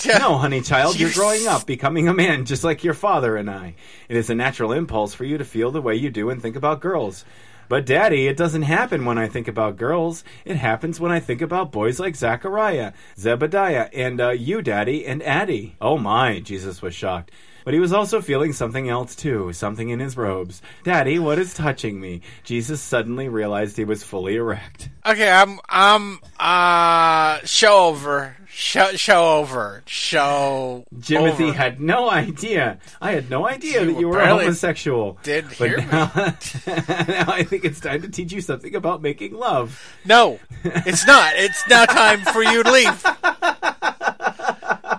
No, 0.06 0.38
honey 0.38 0.62
child, 0.62 0.98
you're 0.98 1.12
growing 1.12 1.46
up, 1.46 1.66
becoming 1.66 2.08
a 2.08 2.14
man, 2.14 2.46
just 2.46 2.64
like 2.64 2.82
your 2.84 2.94
father 2.94 3.36
and 3.36 3.50
I. 3.50 3.74
It 4.08 4.16
is 4.16 4.30
a 4.30 4.34
natural 4.34 4.72
impulse 4.72 5.12
for 5.12 5.24
you 5.24 5.36
to 5.36 5.44
feel 5.44 5.70
the 5.70 5.82
way 5.82 5.94
you 5.94 6.08
do 6.08 6.30
and 6.30 6.40
think 6.40 6.56
about 6.56 6.80
girls. 6.80 7.26
But 7.70 7.86
daddy, 7.86 8.26
it 8.26 8.36
doesn't 8.36 8.62
happen 8.62 9.04
when 9.04 9.16
I 9.16 9.28
think 9.28 9.46
about 9.46 9.76
girls. 9.76 10.24
It 10.44 10.56
happens 10.56 10.98
when 10.98 11.12
I 11.12 11.20
think 11.20 11.40
about 11.40 11.70
boys 11.70 12.00
like 12.00 12.16
Zachariah, 12.16 12.94
Zebediah, 13.16 13.90
and 13.94 14.20
uh, 14.20 14.30
you, 14.30 14.60
daddy, 14.60 15.06
and 15.06 15.22
Addie. 15.22 15.76
Oh 15.80 15.96
my, 15.96 16.40
Jesus 16.40 16.82
was 16.82 16.96
shocked. 16.96 17.30
But 17.64 17.72
he 17.72 17.78
was 17.78 17.92
also 17.92 18.20
feeling 18.20 18.52
something 18.52 18.88
else 18.88 19.14
too, 19.14 19.52
something 19.52 19.88
in 19.88 20.00
his 20.00 20.16
robes. 20.16 20.62
Daddy, 20.82 21.20
what 21.20 21.38
is 21.38 21.54
touching 21.54 22.00
me? 22.00 22.22
Jesus 22.42 22.80
suddenly 22.80 23.28
realized 23.28 23.76
he 23.76 23.84
was 23.84 24.02
fully 24.02 24.34
erect. 24.34 24.88
Okay, 25.06 25.30
I'm 25.30 25.60
I'm 25.68 26.18
uh 26.40 27.38
show 27.44 27.86
over. 27.86 28.36
Show 28.52 28.92
show 28.96 29.38
over. 29.38 29.82
Show 29.86 30.84
Jimothy 30.96 31.40
over. 31.48 31.52
had 31.52 31.80
no 31.80 32.10
idea. 32.10 32.78
I 33.00 33.12
had 33.12 33.30
no 33.30 33.46
idea 33.48 33.80
You 33.82 33.92
that 33.92 34.00
you 34.00 34.08
were 34.08 34.24
homosexual. 34.24 35.18
did 35.22 35.46
hear 35.52 35.78
me. 35.78 35.84
now, 35.86 36.10
now 36.14 37.24
I 37.32 37.44
think 37.48 37.64
it's 37.64 37.80
time 37.80 38.02
to 38.02 38.08
teach 38.08 38.32
you 38.32 38.40
something 38.40 38.74
about 38.74 39.02
making 39.02 39.34
love. 39.34 39.80
No, 40.04 40.40
it's 40.64 41.06
not. 41.06 41.34
It's 41.36 41.66
now 41.68 41.84
time 41.86 42.20
for 42.22 42.42
you 42.42 42.62
to 42.64 42.70
leave. 42.72 43.02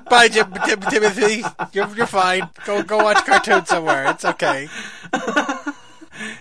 Bye, 0.09 0.27
Jim, 0.29 0.51
Tim, 0.65 0.79
Timothy. 0.81 1.43
You're, 1.73 1.87
you're 1.95 2.05
fine. 2.07 2.49
Go 2.65 2.83
go 2.83 2.97
watch 3.03 3.23
cartoons 3.25 3.67
somewhere. 3.69 4.09
It's 4.11 4.25
okay. 4.25 4.67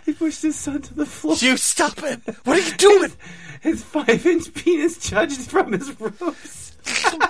He 0.04 0.12
pushed 0.12 0.42
his 0.42 0.56
son 0.56 0.82
to 0.82 0.92
the 0.94 1.06
floor. 1.06 1.36
You 1.38 1.56
stop 1.56 2.02
it. 2.02 2.20
What 2.44 2.58
are 2.58 2.60
you 2.60 2.76
doing? 2.76 3.12
His 3.62 3.82
five 3.82 4.26
inch 4.26 4.52
penis 4.52 4.98
judged 4.98 5.40
from 5.50 5.72
his 5.72 5.98
robes. 5.98 6.69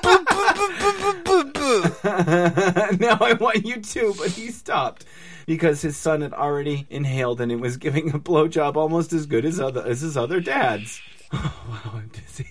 Boo, 0.02 0.18
boo, 0.30 0.44
boo, 0.54 0.68
boo, 0.78 0.92
boo, 1.00 1.22
boo, 1.24 1.52
boo. 1.52 1.82
now 2.04 3.18
I 3.20 3.36
want 3.38 3.64
you 3.64 3.80
to, 3.80 4.14
but 4.18 4.30
he 4.30 4.50
stopped. 4.50 5.04
Because 5.46 5.82
his 5.82 5.96
son 5.96 6.20
had 6.20 6.32
already 6.32 6.86
inhaled 6.90 7.40
and 7.40 7.50
it 7.50 7.58
was 7.58 7.76
giving 7.76 8.10
a 8.10 8.18
blowjob 8.18 8.76
almost 8.76 9.12
as 9.12 9.26
good 9.26 9.44
as 9.44 9.58
other 9.58 9.84
as 9.84 10.00
his 10.00 10.16
other 10.16 10.40
dad's. 10.40 11.00
Oh, 11.32 11.64
wow, 11.68 11.92
I'm 11.94 12.08
dizzy. 12.08 12.48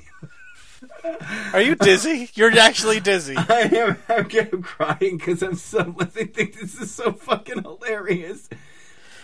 Are 1.54 1.62
you 1.62 1.76
dizzy? 1.76 2.30
You're 2.36 2.58
actually 2.58 3.00
dizzy. 3.00 3.36
I 3.38 3.70
am 3.74 3.98
I'm, 4.08 4.28
I'm 4.32 4.64
crying 4.64 5.18
because 5.18 5.42
I'm 5.42 5.56
so 5.56 5.96
I 6.00 6.06
think 6.06 6.60
this 6.60 6.80
is 6.80 6.94
so 6.94 7.12
fucking 7.14 7.64
hilarious. 7.64 8.50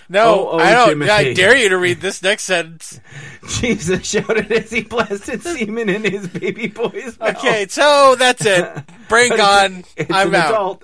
No, 0.08 0.24
Oh, 0.26 0.50
oh, 0.54 0.58
I 0.60 0.72
don't. 0.74 1.02
I 1.10 1.34
dare 1.34 1.56
you 1.58 1.70
to 1.70 1.78
read 1.78 2.00
this 2.00 2.22
next 2.22 2.44
sentence. 2.44 3.00
Jesus 3.48 4.06
shouted 4.08 4.52
as 4.52 4.70
he 4.72 4.82
blasted 4.84 5.42
semen 5.42 5.90
in 5.90 6.04
his 6.04 6.28
baby 6.28 6.68
boy's 6.68 7.18
mouth. 7.20 7.38
Okay, 7.38 7.66
so 7.68 8.16
that's 8.18 8.46
it. 8.46 8.70
Brain 9.10 9.36
gone. 9.36 9.84
It's, 9.98 10.12
I'm 10.12 10.34
out. 10.36 10.84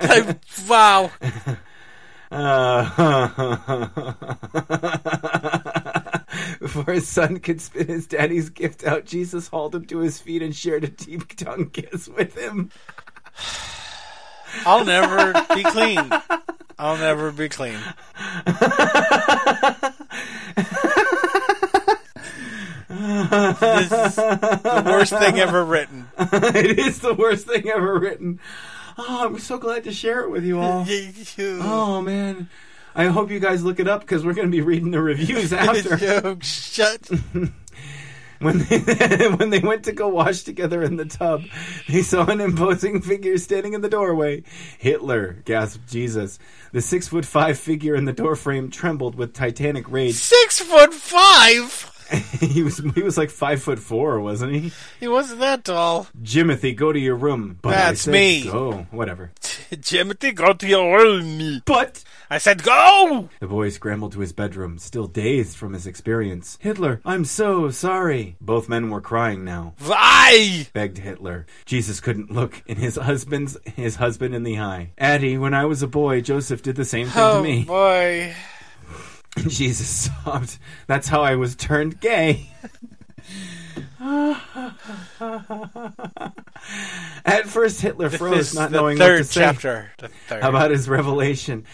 I'm- 0.00 0.40
wow. 0.68 1.10
Uh, 2.34 3.88
before 6.60 6.94
his 6.94 7.06
son 7.06 7.38
could 7.40 7.60
spit 7.60 7.88
his 7.90 8.06
daddy's 8.06 8.48
gift 8.48 8.84
out, 8.86 9.04
Jesus 9.04 9.48
hauled 9.48 9.74
him 9.74 9.84
to 9.84 9.98
his 9.98 10.18
feet 10.18 10.40
and 10.40 10.56
shared 10.56 10.84
a 10.84 10.88
deep 10.88 11.36
tongue 11.36 11.68
kiss 11.68 12.08
with 12.08 12.34
him. 12.34 12.70
I'll 14.66 14.84
never 14.84 15.32
be 15.54 15.62
clean. 15.64 16.10
I'll 16.78 16.96
never 16.96 17.30
be 17.32 17.48
clean. 17.48 17.78
this 22.88 23.92
is 23.92 24.16
the 24.16 24.82
worst 24.86 25.12
thing 25.12 25.38
ever 25.38 25.64
written. 25.64 26.08
it 26.18 26.78
is 26.78 27.00
the 27.00 27.14
worst 27.14 27.46
thing 27.46 27.68
ever 27.68 27.98
written. 27.98 28.40
Oh, 28.98 29.26
I'm 29.26 29.38
so 29.38 29.58
glad 29.58 29.84
to 29.84 29.92
share 29.92 30.20
it 30.20 30.30
with 30.30 30.44
you 30.44 30.60
all. 30.60 30.86
Oh 31.38 32.02
man, 32.02 32.48
I 32.94 33.06
hope 33.06 33.30
you 33.30 33.40
guys 33.40 33.64
look 33.64 33.80
it 33.80 33.88
up 33.88 34.00
because 34.02 34.24
we're 34.24 34.34
going 34.34 34.48
to 34.48 34.52
be 34.52 34.60
reading 34.60 34.90
the 34.90 35.00
reviews 35.00 35.52
after. 35.52 36.36
Shut. 36.42 37.10
When 38.42 38.58
they, 38.58 38.78
when 39.38 39.50
they 39.50 39.60
went 39.60 39.84
to 39.84 39.92
go 39.92 40.08
wash 40.08 40.42
together 40.42 40.82
in 40.82 40.96
the 40.96 41.04
tub, 41.04 41.42
they 41.88 42.02
saw 42.02 42.26
an 42.26 42.40
imposing 42.40 43.00
figure 43.00 43.38
standing 43.38 43.72
in 43.72 43.80
the 43.80 43.88
doorway. 43.88 44.42
Hitler, 44.78 45.34
gasped 45.44 45.88
Jesus. 45.88 46.38
The 46.72 46.80
six 46.80 47.08
foot 47.08 47.24
five 47.24 47.58
figure 47.58 47.94
in 47.94 48.04
the 48.04 48.12
doorframe 48.12 48.70
trembled 48.70 49.14
with 49.14 49.32
titanic 49.34 49.90
rage. 49.90 50.14
Six 50.14 50.60
foot 50.60 50.92
five. 50.92 51.91
he 52.40 52.62
was 52.62 52.78
he 52.94 53.02
was 53.02 53.16
like 53.16 53.30
five 53.30 53.62
foot 53.62 53.78
four, 53.78 54.20
wasn't 54.20 54.52
he? 54.54 54.72
He 55.00 55.08
wasn't 55.08 55.40
that 55.40 55.64
tall. 55.64 56.06
Jimothy, 56.22 56.74
go 56.76 56.92
to 56.92 56.98
your 56.98 57.16
room. 57.16 57.58
But 57.62 57.70
That's 57.70 58.06
me. 58.06 58.44
Go, 58.44 58.86
whatever. 58.90 59.32
Timothy, 59.82 60.32
go 60.32 60.52
to 60.52 60.66
your 60.66 60.98
room. 60.98 61.62
But 61.64 62.04
I 62.28 62.38
said 62.38 62.62
go. 62.62 63.28
The 63.40 63.46
boy 63.46 63.70
scrambled 63.70 64.12
to 64.12 64.20
his 64.20 64.32
bedroom, 64.32 64.78
still 64.78 65.06
dazed 65.06 65.56
from 65.56 65.72
his 65.72 65.86
experience. 65.86 66.58
Hitler, 66.60 67.00
I'm 67.04 67.24
so 67.24 67.70
sorry. 67.70 68.36
Both 68.40 68.68
men 68.68 68.90
were 68.90 69.00
crying 69.00 69.44
now. 69.44 69.74
Why? 69.82 70.66
Begged 70.72 70.98
Hitler. 70.98 71.46
Jesus 71.64 72.00
couldn't 72.00 72.30
look 72.30 72.62
in 72.66 72.76
his 72.76 72.96
husband's 72.96 73.56
his 73.64 73.96
husband 73.96 74.34
in 74.34 74.42
the 74.42 74.58
eye. 74.58 74.92
Addie, 74.98 75.38
when 75.38 75.54
I 75.54 75.64
was 75.64 75.82
a 75.82 75.88
boy, 75.88 76.20
Joseph 76.20 76.62
did 76.62 76.76
the 76.76 76.84
same 76.84 77.06
thing 77.06 77.22
Oh 77.22 77.38
to 77.38 77.42
me. 77.42 77.64
boy. 77.64 78.34
Jesus 79.48 80.10
sobbed. 80.24 80.58
That's 80.86 81.08
how 81.08 81.22
I 81.22 81.36
was 81.36 81.56
turned 81.56 82.00
gay. 82.00 82.50
At 87.24 87.46
first, 87.46 87.80
Hitler 87.80 88.10
froze, 88.10 88.54
not 88.54 88.70
knowing 88.70 88.98
what 88.98 89.04
third 89.06 89.18
to 89.18 89.24
say 89.24 89.40
chapter. 89.40 89.90
The 89.98 90.08
third. 90.08 90.42
about 90.42 90.70
his 90.70 90.88
revelation. 90.88 91.64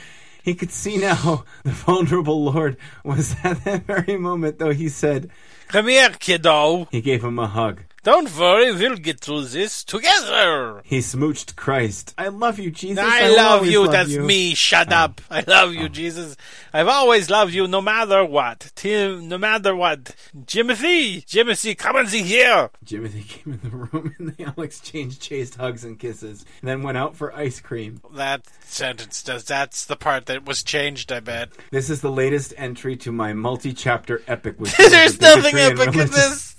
He 0.43 0.55
could 0.55 0.71
see 0.71 0.97
now 0.99 1.45
the 1.65 1.71
vulnerable 1.71 2.45
Lord 2.45 2.77
was 3.05 3.35
at 3.45 3.65
that 3.65 3.85
very 3.85 4.17
moment, 4.17 4.59
though 4.59 4.73
he 4.73 4.89
said, 4.89 5.31
Come 5.69 5.89
here, 5.89 6.11
kiddo. 6.11 6.89
he 6.91 7.01
gave 7.01 7.23
him 7.25 7.39
a 7.39 7.47
hug. 7.47 7.83
Don't 8.05 8.35
worry, 8.39 8.73
we'll 8.73 8.97
get 8.97 9.21
through 9.21 9.47
this 9.47 9.83
together. 9.83 10.83
He 10.85 10.99
smooched 10.99 11.57
Christ. 11.57 12.15
I 12.17 12.29
love 12.29 12.59
you, 12.59 12.71
Jesus. 12.71 13.05
I, 13.05 13.29
will 13.29 13.37
love 13.37 13.67
you. 13.67 13.83
love 13.83 13.93
That's 13.93 14.11
you." 14.11 14.23
me. 14.23 14.55
Shut 14.55 14.93
up. 14.93 15.21
Oh. 15.31 15.37
I 15.37 15.45
love 15.47 15.75
you, 15.75 15.89
Jesus. 15.89 16.37
I've 16.73 16.89
always 16.89 17.29
loved 17.29 17.53
you, 17.53 17.67
no 17.67 17.81
matter 17.81 18.25
what. 18.25 18.71
Tim, 18.77 19.29
no 19.29 19.37
matter 19.37 19.75
what. 19.75 20.15
Jimothy, 20.45 21.25
Jimothy, 21.27 21.77
come 21.77 21.97
and 21.97 22.09
see 22.09 22.23
here. 22.23 22.71
Jimothy 22.85 23.29
came 23.29 23.55
in 23.55 23.61
the 23.69 23.77
room 23.77 24.15
and 24.19 24.29
they 24.31 24.45
all 24.45 24.63
exchanged 24.63 25.21
chaste 25.21 25.57
hugs 25.57 25.85
and 25.85 25.99
kisses, 25.99 26.45
and 26.61 26.69
then 26.69 26.83
went 26.83 26.99
out 26.99 27.17
for 27.17 27.35
ice 27.35 27.61
cream. 27.61 28.01
That 28.15 28.47
sentence 28.61 29.23
does. 29.23 29.45
That's 29.45 29.85
the 29.85 29.97
part 29.97 30.27
that 30.27 30.47
was 30.47 30.63
changed. 30.63 31.11
I 31.11 31.21
bet. 31.21 31.51
This 31.71 31.91
is 31.91 32.01
the 32.01 32.13
latest 32.13 32.55
entry 32.57 32.97
to 32.99 33.11
my 33.11 33.33
multi-chapter 33.33 34.23
epic. 34.29 34.59
Which 34.59 34.77
There's 34.77 35.13
with 35.13 35.21
nothing 35.21 35.57
epic 35.57 35.89
in 35.89 36.11
this. 36.11 36.55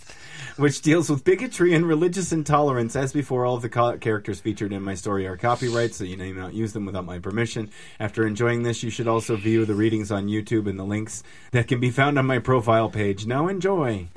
Which 0.60 0.82
deals 0.82 1.10
with 1.10 1.24
bigotry 1.24 1.74
and 1.74 1.86
religious 1.86 2.32
intolerance. 2.34 2.96
As 2.96 3.14
before, 3.14 3.46
all 3.46 3.56
of 3.56 3.62
the 3.62 3.70
co- 3.70 3.98
characters 3.98 4.42
featured 4.42 4.74
in 4.74 4.84
my 4.84 4.94
story 4.94 5.26
are 5.26 5.38
copyright, 5.38 5.96
so 5.96 6.04
you 6.04 6.18
may 6.18 6.34
not 6.34 6.54
use 6.54 6.74
them 6.74 6.86
without 6.86 7.06
my 7.06 7.18
permission. 7.18 7.70
After 8.00 8.28
enjoying 8.28 8.64
this, 8.64 8.84
you 8.84 8.90
should 8.90 9.08
also 9.08 9.38
view 9.38 9.66
the 9.66 9.76
readings 9.76 10.12
on 10.12 10.28
YouTube 10.28 10.70
and 10.70 10.78
the 10.78 10.84
links 10.84 11.24
that 11.52 11.68
can 11.68 11.80
be 11.80 11.92
found 11.92 12.20
on 12.20 12.26
my 12.26 12.40
profile 12.40 12.90
page. 12.90 13.26
Now 13.26 13.48
enjoy. 13.48 14.10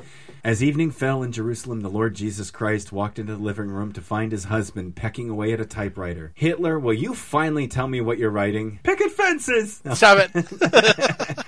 As 0.45 0.61
evening 0.61 0.91
fell 0.91 1.23
in 1.23 1.31
Jerusalem, 1.31 1.83
the 1.83 1.89
Lord 1.89 2.17
Jesus 2.17 2.51
Christ 2.51 2.91
walked 2.91 3.21
into 3.21 3.37
the 3.37 3.43
living 3.43 3.69
room 3.69 3.93
to 3.93 4.01
find 4.01 4.33
his 4.33 4.45
husband 4.45 4.97
pecking 4.97 5.31
away 5.31 5.53
at 5.53 5.61
a 5.61 5.65
typewriter. 5.65 6.33
Hitler, 6.35 6.81
will 6.81 6.95
you 6.95 7.15
finally 7.15 7.69
tell 7.69 7.87
me 7.87 8.01
what 8.01 8.19
you're 8.19 8.29
writing? 8.29 8.81
Picket 8.83 9.13
fences! 9.13 9.81
Stop 9.93 10.29
it. 10.35 11.39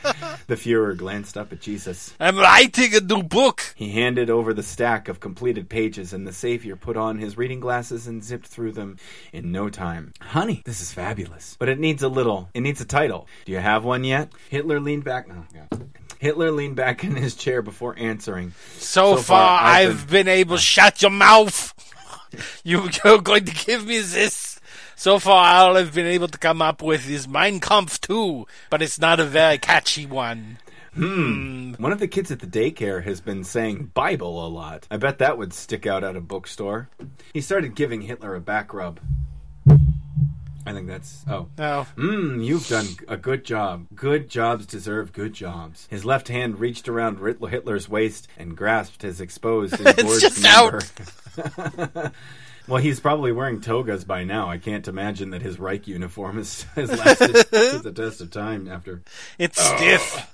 The 0.46 0.56
Fuhrer 0.56 0.96
glanced 0.96 1.36
up 1.36 1.52
at 1.52 1.60
Jesus. 1.60 2.14
I'm 2.20 2.36
writing 2.36 2.94
a 2.94 3.00
new 3.00 3.22
book. 3.22 3.74
He 3.76 3.90
handed 3.90 4.28
over 4.28 4.52
the 4.52 4.62
stack 4.62 5.08
of 5.08 5.20
completed 5.20 5.68
pages, 5.68 6.12
and 6.12 6.26
the 6.26 6.32
Savior 6.32 6.76
put 6.76 6.96
on 6.96 7.18
his 7.18 7.38
reading 7.38 7.60
glasses 7.60 8.06
and 8.06 8.22
zipped 8.22 8.46
through 8.46 8.72
them 8.72 8.98
in 9.32 9.52
no 9.52 9.70
time. 9.70 10.12
Honey, 10.20 10.62
this 10.64 10.80
is 10.80 10.92
fabulous. 10.92 11.56
But 11.58 11.68
it 11.68 11.78
needs 11.78 12.02
a 12.02 12.08
little, 12.08 12.50
it 12.52 12.60
needs 12.60 12.80
a 12.80 12.84
title. 12.84 13.26
Do 13.46 13.52
you 13.52 13.58
have 13.58 13.84
one 13.84 14.04
yet? 14.04 14.30
Hitler 14.50 14.80
leaned 14.80 15.04
back. 15.04 15.28
No, 15.28 15.44
yeah. 15.54 15.66
Hitler 16.18 16.50
leaned 16.50 16.76
back 16.76 17.04
in 17.04 17.16
his 17.16 17.34
chair 17.34 17.62
before 17.62 17.94
answering. 17.98 18.52
So, 18.78 19.16
So 19.16 19.22
far, 19.22 19.60
I've 19.62 19.90
I've 19.90 20.10
been 20.10 20.28
able. 20.28 20.56
Shut 20.56 21.02
your 21.02 21.10
mouth. 21.10 21.74
you, 22.64 22.88
you're 23.04 23.20
going 23.20 23.44
to 23.44 23.52
give 23.66 23.86
me 23.86 23.98
this. 23.98 24.53
So 24.96 25.18
far, 25.18 25.54
all 25.54 25.76
I've 25.76 25.92
been 25.94 26.06
able 26.06 26.28
to 26.28 26.38
come 26.38 26.62
up 26.62 26.80
with 26.82 27.08
is 27.08 27.26
Mein 27.26 27.58
Kampf 27.60 28.00
2, 28.00 28.46
but 28.70 28.80
it's 28.80 28.98
not 28.98 29.18
a 29.18 29.24
very 29.24 29.58
catchy 29.58 30.06
one. 30.06 30.58
Hmm. 30.94 31.72
One 31.74 31.90
of 31.90 31.98
the 31.98 32.06
kids 32.06 32.30
at 32.30 32.38
the 32.38 32.46
daycare 32.46 33.02
has 33.02 33.20
been 33.20 33.42
saying 33.42 33.90
Bible 33.94 34.46
a 34.46 34.48
lot. 34.48 34.86
I 34.92 34.96
bet 34.96 35.18
that 35.18 35.36
would 35.36 35.52
stick 35.52 35.86
out 35.86 36.04
at 36.04 36.14
a 36.14 36.20
bookstore. 36.20 36.88
He 37.32 37.40
started 37.40 37.74
giving 37.74 38.02
Hitler 38.02 38.36
a 38.36 38.40
back 38.40 38.72
rub. 38.72 39.00
I 40.66 40.72
think 40.72 40.86
that's. 40.86 41.24
Oh. 41.28 41.48
No. 41.58 41.86
Mmm, 41.96 42.44
you've 42.44 42.68
done 42.68 42.86
a 43.08 43.16
good 43.16 43.44
job. 43.44 43.86
Good 43.94 44.30
jobs 44.30 44.66
deserve 44.66 45.12
good 45.12 45.34
jobs. 45.34 45.88
His 45.90 46.04
left 46.04 46.28
hand 46.28 46.60
reached 46.60 46.88
around 46.88 47.18
Hitler's 47.18 47.88
waist 47.88 48.28
and 48.38 48.56
grasped 48.56 49.02
his 49.02 49.20
exposed 49.20 49.74
and 49.80 49.96
gorged 49.96 50.20
just 50.20 50.42
member. 50.42 50.80
well, 52.66 52.82
he's 52.82 53.00
probably 53.00 53.32
wearing 53.32 53.60
togas 53.60 54.04
by 54.04 54.24
now. 54.24 54.48
I 54.48 54.58
can't 54.58 54.86
imagine 54.88 55.30
that 55.30 55.42
his 55.42 55.58
Reich 55.58 55.86
uniform 55.86 56.36
has, 56.36 56.62
has 56.74 56.90
lasted 56.90 57.32
the 57.82 57.92
test 57.94 58.20
of 58.20 58.30
time 58.30 58.68
after. 58.68 59.02
It's 59.38 59.60
stiff. 59.60 60.30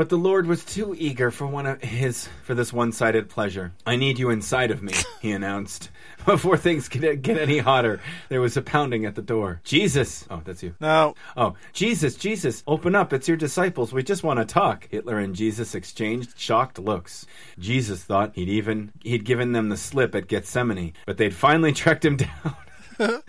But 0.00 0.08
the 0.08 0.16
Lord 0.16 0.46
was 0.46 0.64
too 0.64 0.96
eager 0.98 1.30
for 1.30 1.46
one 1.46 1.66
of 1.66 1.82
his 1.82 2.26
for 2.44 2.54
this 2.54 2.72
one-sided 2.72 3.28
pleasure. 3.28 3.74
I 3.84 3.96
need 3.96 4.18
you 4.18 4.30
inside 4.30 4.70
of 4.70 4.82
me, 4.82 4.94
he 5.20 5.30
announced. 5.32 5.90
Before 6.24 6.56
things 6.56 6.88
could 6.88 7.20
get 7.20 7.36
any 7.36 7.58
hotter, 7.58 8.00
there 8.30 8.40
was 8.40 8.56
a 8.56 8.62
pounding 8.62 9.04
at 9.04 9.14
the 9.14 9.20
door. 9.20 9.60
Jesus! 9.62 10.24
Oh, 10.30 10.40
that's 10.42 10.62
you. 10.62 10.74
No. 10.80 11.16
Oh, 11.36 11.54
Jesus, 11.74 12.14
Jesus, 12.14 12.62
open 12.66 12.94
up. 12.94 13.12
It's 13.12 13.28
your 13.28 13.36
disciples. 13.36 13.92
We 13.92 14.02
just 14.02 14.24
want 14.24 14.38
to 14.38 14.46
talk. 14.46 14.88
Hitler 14.90 15.18
and 15.18 15.34
Jesus 15.34 15.74
exchanged 15.74 16.38
shocked 16.38 16.78
looks. 16.78 17.26
Jesus 17.58 18.02
thought 18.02 18.34
he'd 18.36 18.48
even 18.48 18.92
he'd 19.02 19.26
given 19.26 19.52
them 19.52 19.68
the 19.68 19.76
slip 19.76 20.14
at 20.14 20.28
Gethsemane, 20.28 20.94
but 21.04 21.18
they'd 21.18 21.34
finally 21.34 21.72
tracked 21.74 22.06
him 22.06 22.16
down. 22.16 23.22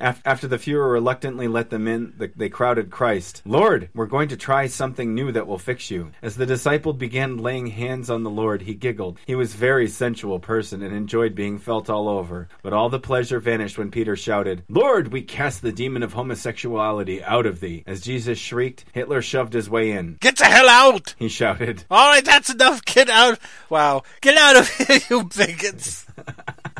Af- 0.00 0.22
After 0.24 0.46
the 0.46 0.58
Fuhrer 0.58 0.92
reluctantly 0.92 1.48
let 1.48 1.70
them 1.70 1.86
in, 1.88 2.14
the- 2.18 2.30
they 2.36 2.48
crowded 2.48 2.90
Christ. 2.90 3.42
Lord, 3.44 3.88
we're 3.94 4.06
going 4.06 4.28
to 4.28 4.36
try 4.36 4.66
something 4.66 5.14
new 5.14 5.32
that 5.32 5.46
will 5.46 5.58
fix 5.58 5.90
you. 5.90 6.10
As 6.22 6.36
the 6.36 6.46
disciple 6.46 6.92
began 6.92 7.36
laying 7.38 7.66
hands 7.68 8.10
on 8.10 8.22
the 8.22 8.30
Lord, 8.30 8.62
he 8.62 8.74
giggled. 8.74 9.18
He 9.26 9.34
was 9.34 9.54
a 9.54 9.58
very 9.58 9.88
sensual 9.88 10.38
person 10.38 10.82
and 10.82 10.94
enjoyed 10.94 11.34
being 11.34 11.58
felt 11.58 11.90
all 11.90 12.08
over. 12.08 12.48
But 12.62 12.72
all 12.72 12.88
the 12.88 12.98
pleasure 13.00 13.40
vanished 13.40 13.78
when 13.78 13.90
Peter 13.90 14.16
shouted, 14.16 14.62
Lord, 14.68 15.12
we 15.12 15.22
cast 15.22 15.62
the 15.62 15.72
demon 15.72 16.02
of 16.02 16.12
homosexuality 16.12 17.22
out 17.22 17.46
of 17.46 17.60
thee. 17.60 17.84
As 17.86 18.00
Jesus 18.00 18.38
shrieked, 18.38 18.84
Hitler 18.92 19.22
shoved 19.22 19.52
his 19.52 19.68
way 19.70 19.90
in. 19.92 20.16
Get 20.20 20.36
the 20.38 20.44
hell 20.44 20.68
out! 20.68 21.14
He 21.18 21.28
shouted. 21.28 21.84
All 21.90 22.08
right, 22.10 22.24
that's 22.24 22.50
enough. 22.50 22.84
Get 22.84 23.08
out. 23.10 23.38
Wow. 23.70 24.02
Get 24.20 24.36
out 24.36 24.56
of 24.56 24.68
here, 24.68 25.00
you 25.10 25.24
bigots. 25.24 26.06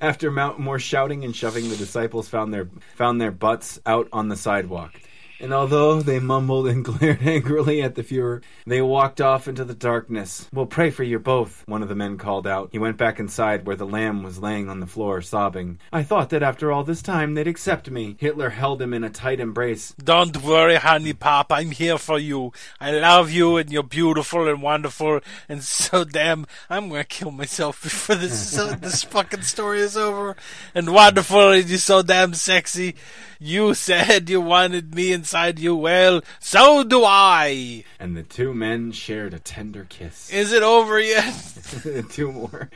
After 0.00 0.30
more 0.30 0.78
shouting 0.78 1.24
and 1.24 1.34
shoving, 1.34 1.68
the 1.68 1.76
disciples 1.76 2.28
found 2.28 2.52
their 2.52 2.68
found 2.96 3.20
their 3.20 3.30
butts 3.30 3.80
out 3.86 4.08
on 4.12 4.28
the 4.28 4.36
sidewalk. 4.36 5.00
And 5.40 5.52
although 5.52 6.00
they 6.00 6.20
mumbled 6.20 6.68
and 6.68 6.84
glared 6.84 7.22
angrily 7.22 7.82
at 7.82 7.94
the 7.94 8.02
Fuhrer, 8.02 8.42
they 8.66 8.80
walked 8.80 9.20
off 9.20 9.48
into 9.48 9.64
the 9.64 9.74
darkness. 9.74 10.48
We'll 10.52 10.66
pray 10.66 10.90
for 10.90 11.02
you 11.02 11.18
both, 11.18 11.64
one 11.66 11.82
of 11.82 11.88
the 11.88 11.94
men 11.94 12.18
called 12.18 12.46
out. 12.46 12.68
He 12.72 12.78
went 12.78 12.96
back 12.96 13.18
inside 13.18 13.66
where 13.66 13.76
the 13.76 13.86
lamb 13.86 14.22
was 14.22 14.38
laying 14.38 14.68
on 14.68 14.80
the 14.80 14.86
floor, 14.86 15.20
sobbing. 15.22 15.78
I 15.92 16.02
thought 16.02 16.30
that 16.30 16.42
after 16.42 16.70
all 16.70 16.84
this 16.84 17.02
time 17.02 17.34
they'd 17.34 17.48
accept 17.48 17.90
me. 17.90 18.16
Hitler 18.18 18.50
held 18.50 18.80
him 18.80 18.94
in 18.94 19.04
a 19.04 19.10
tight 19.10 19.40
embrace. 19.40 19.94
Don't 20.02 20.42
worry, 20.42 20.76
honey 20.76 21.12
pop. 21.12 21.50
I'm 21.50 21.70
here 21.70 21.98
for 21.98 22.18
you. 22.18 22.52
I 22.80 22.92
love 22.92 23.30
you, 23.30 23.56
and 23.56 23.70
you're 23.70 23.82
beautiful 23.82 24.48
and 24.48 24.62
wonderful, 24.62 25.20
and 25.48 25.62
so 25.62 26.04
damn. 26.04 26.46
I'm 26.70 26.88
gonna 26.88 27.04
kill 27.04 27.30
myself 27.30 27.82
before 27.82 28.16
this 28.16 28.50
this 28.80 29.02
fucking 29.04 29.42
story 29.42 29.80
is 29.80 29.96
over. 29.96 30.36
And 30.74 30.92
wonderful, 30.92 31.50
and 31.52 31.68
you're 31.68 31.78
so 31.78 32.02
damn 32.02 32.34
sexy. 32.34 32.94
You 33.38 33.74
said 33.74 34.30
you 34.30 34.40
wanted 34.40 34.94
me 34.94 35.12
inside 35.24 35.58
you. 35.58 35.74
Well, 35.74 36.20
so 36.38 36.84
do 36.84 37.02
I. 37.02 37.82
And 37.98 38.14
the 38.14 38.22
two 38.22 38.52
men 38.52 38.92
shared 38.92 39.32
a 39.32 39.38
tender 39.38 39.86
kiss. 39.88 40.30
Is 40.30 40.52
it 40.52 40.62
over 40.62 41.00
yet? 41.00 41.34
two 42.10 42.30
more. 42.30 42.68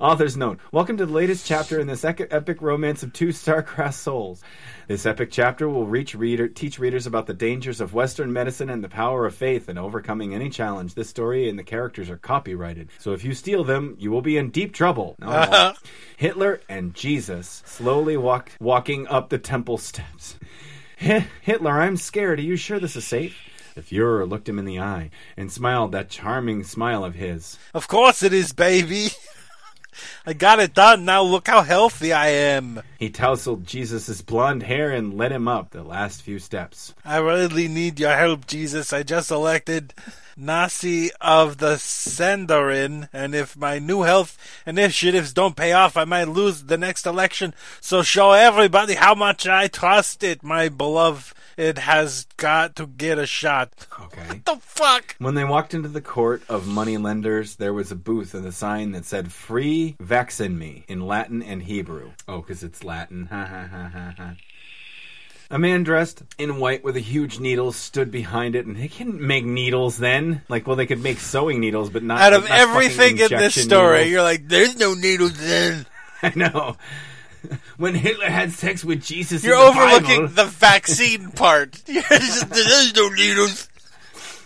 Author's 0.00 0.36
note. 0.36 0.58
Welcome 0.72 0.96
to 0.96 1.06
the 1.06 1.12
latest 1.12 1.46
chapter 1.46 1.78
in 1.78 1.86
this 1.86 2.04
epic 2.04 2.60
romance 2.60 3.04
of 3.04 3.12
two 3.12 3.30
star-crossed 3.30 4.02
souls. 4.02 4.42
This 4.88 5.06
epic 5.06 5.30
chapter 5.30 5.68
will 5.68 5.86
reach 5.86 6.16
reader, 6.16 6.48
teach 6.48 6.80
readers 6.80 7.06
about 7.06 7.28
the 7.28 7.32
dangers 7.32 7.80
of 7.80 7.94
Western 7.94 8.32
medicine 8.32 8.70
and 8.70 8.82
the 8.82 8.88
power 8.88 9.24
of 9.24 9.36
faith 9.36 9.68
in 9.68 9.78
overcoming 9.78 10.34
any 10.34 10.50
challenge. 10.50 10.94
This 10.94 11.08
story 11.08 11.48
and 11.48 11.56
the 11.56 11.62
characters 11.62 12.10
are 12.10 12.18
copyrighted, 12.18 12.88
so 12.98 13.12
if 13.12 13.22
you 13.22 13.34
steal 13.34 13.62
them, 13.62 13.94
you 14.00 14.10
will 14.10 14.20
be 14.20 14.36
in 14.36 14.50
deep 14.50 14.74
trouble. 14.74 15.14
Hitler 16.16 16.60
and 16.68 16.92
Jesus 16.92 17.62
slowly 17.64 18.16
walk, 18.16 18.50
walking 18.58 19.06
up 19.06 19.28
the 19.28 19.38
temple 19.38 19.78
steps. 19.78 20.40
"Hi- 21.00 21.26
Hitler, 21.42 21.80
I'm 21.80 21.96
scared. 21.96 22.38
Are 22.38 22.42
you 22.42 22.56
sure 22.56 22.78
this 22.78 22.96
is 22.96 23.06
safe? 23.06 23.36
The 23.74 23.82
Fuhrer 23.82 24.28
looked 24.28 24.48
him 24.48 24.58
in 24.58 24.64
the 24.64 24.78
eye 24.78 25.10
and 25.36 25.50
smiled 25.50 25.92
that 25.92 26.08
charming 26.08 26.62
smile 26.62 27.04
of 27.04 27.16
his. 27.16 27.58
Of 27.72 27.88
course 27.88 28.22
it 28.22 28.32
is, 28.32 28.52
baby. 28.52 29.08
I 30.26 30.32
got 30.32 30.60
it 30.60 30.74
done. 30.74 31.04
Now 31.04 31.22
look 31.22 31.46
how 31.48 31.62
healthy 31.62 32.12
I 32.12 32.28
am. 32.28 32.82
He 32.98 33.10
tousled 33.10 33.66
Jesus' 33.66 34.22
blonde 34.22 34.62
hair 34.64 34.90
and 34.90 35.16
led 35.16 35.32
him 35.32 35.48
up 35.48 35.70
the 35.70 35.82
last 35.82 36.22
few 36.22 36.38
steps. 36.38 36.94
I 37.04 37.18
really 37.18 37.68
need 37.68 38.00
your 38.00 38.14
help, 38.16 38.46
Jesus. 38.46 38.92
I 38.92 39.02
just 39.02 39.30
elected 39.30 39.92
Nasi 40.36 41.10
of 41.20 41.58
the 41.58 41.78
Sanhedrin, 41.78 43.08
and 43.12 43.34
if 43.34 43.56
my 43.56 43.78
new 43.78 44.02
health 44.02 44.38
initiatives 44.66 45.32
don't 45.32 45.56
pay 45.56 45.72
off, 45.72 45.96
I 45.96 46.04
might 46.04 46.28
lose 46.28 46.64
the 46.64 46.78
next 46.78 47.06
election. 47.06 47.54
So 47.80 48.02
show 48.02 48.32
everybody 48.32 48.94
how 48.94 49.14
much 49.14 49.46
I 49.46 49.68
trust 49.68 50.22
it, 50.22 50.42
my 50.42 50.68
beloved. 50.68 51.32
It 51.56 51.78
has 51.78 52.26
got 52.36 52.74
to 52.76 52.86
get 52.88 53.16
a 53.16 53.26
shot. 53.26 53.86
Okay. 54.00 54.26
What 54.26 54.44
the 54.44 54.56
fuck? 54.60 55.14
When 55.18 55.36
they 55.36 55.44
walked 55.44 55.72
into 55.72 55.88
the 55.88 56.00
court 56.00 56.42
of 56.48 56.66
money 56.66 56.96
lenders, 56.96 57.56
there 57.56 57.72
was 57.72 57.92
a 57.92 57.96
booth 57.96 58.34
and 58.34 58.44
a 58.44 58.50
sign 58.50 58.90
that 58.90 59.04
said 59.04 59.30
"Free 59.30 59.94
Vaccine 60.00 60.58
Me" 60.58 60.84
in 60.88 61.06
Latin 61.06 61.44
and 61.44 61.62
Hebrew. 61.62 62.10
Oh, 62.26 62.38
because 62.38 62.64
it's 62.64 62.82
Latin. 62.82 63.26
Ha 63.26 63.46
ha 63.46 63.68
ha 63.70 63.88
ha 63.88 64.14
ha. 64.16 64.34
A 65.54 65.58
man 65.58 65.84
dressed 65.84 66.20
in 66.36 66.58
white 66.58 66.82
with 66.82 66.96
a 66.96 67.00
huge 67.00 67.38
needle 67.38 67.70
stood 67.70 68.10
behind 68.10 68.56
it, 68.56 68.66
and 68.66 68.74
they 68.76 68.88
couldn't 68.88 69.20
make 69.20 69.44
needles 69.44 69.96
then. 69.98 70.42
Like, 70.48 70.66
well, 70.66 70.74
they 70.74 70.84
could 70.84 71.00
make 71.00 71.20
sewing 71.20 71.60
needles, 71.60 71.90
but 71.90 72.02
not 72.02 72.20
Out 72.20 72.32
of 72.32 72.48
not 72.48 72.58
everything 72.58 73.18
in 73.18 73.28
this 73.28 73.54
story, 73.62 73.98
needles. 73.98 74.10
you're 74.10 74.22
like, 74.24 74.48
there's 74.48 74.76
no 74.76 74.94
needles 74.94 75.38
then. 75.38 75.86
I 76.24 76.32
know. 76.34 76.76
When 77.76 77.94
Hitler 77.94 78.28
had 78.30 78.50
sex 78.50 78.84
with 78.84 79.04
Jesus, 79.04 79.44
You're 79.44 79.54
in 79.54 79.60
the 79.60 79.80
overlooking 79.80 80.20
Bible- 80.22 80.34
the 80.34 80.44
vaccine 80.46 81.30
part. 81.30 81.72
There's 81.86 82.94
no 82.96 83.08
needles. 83.10 83.68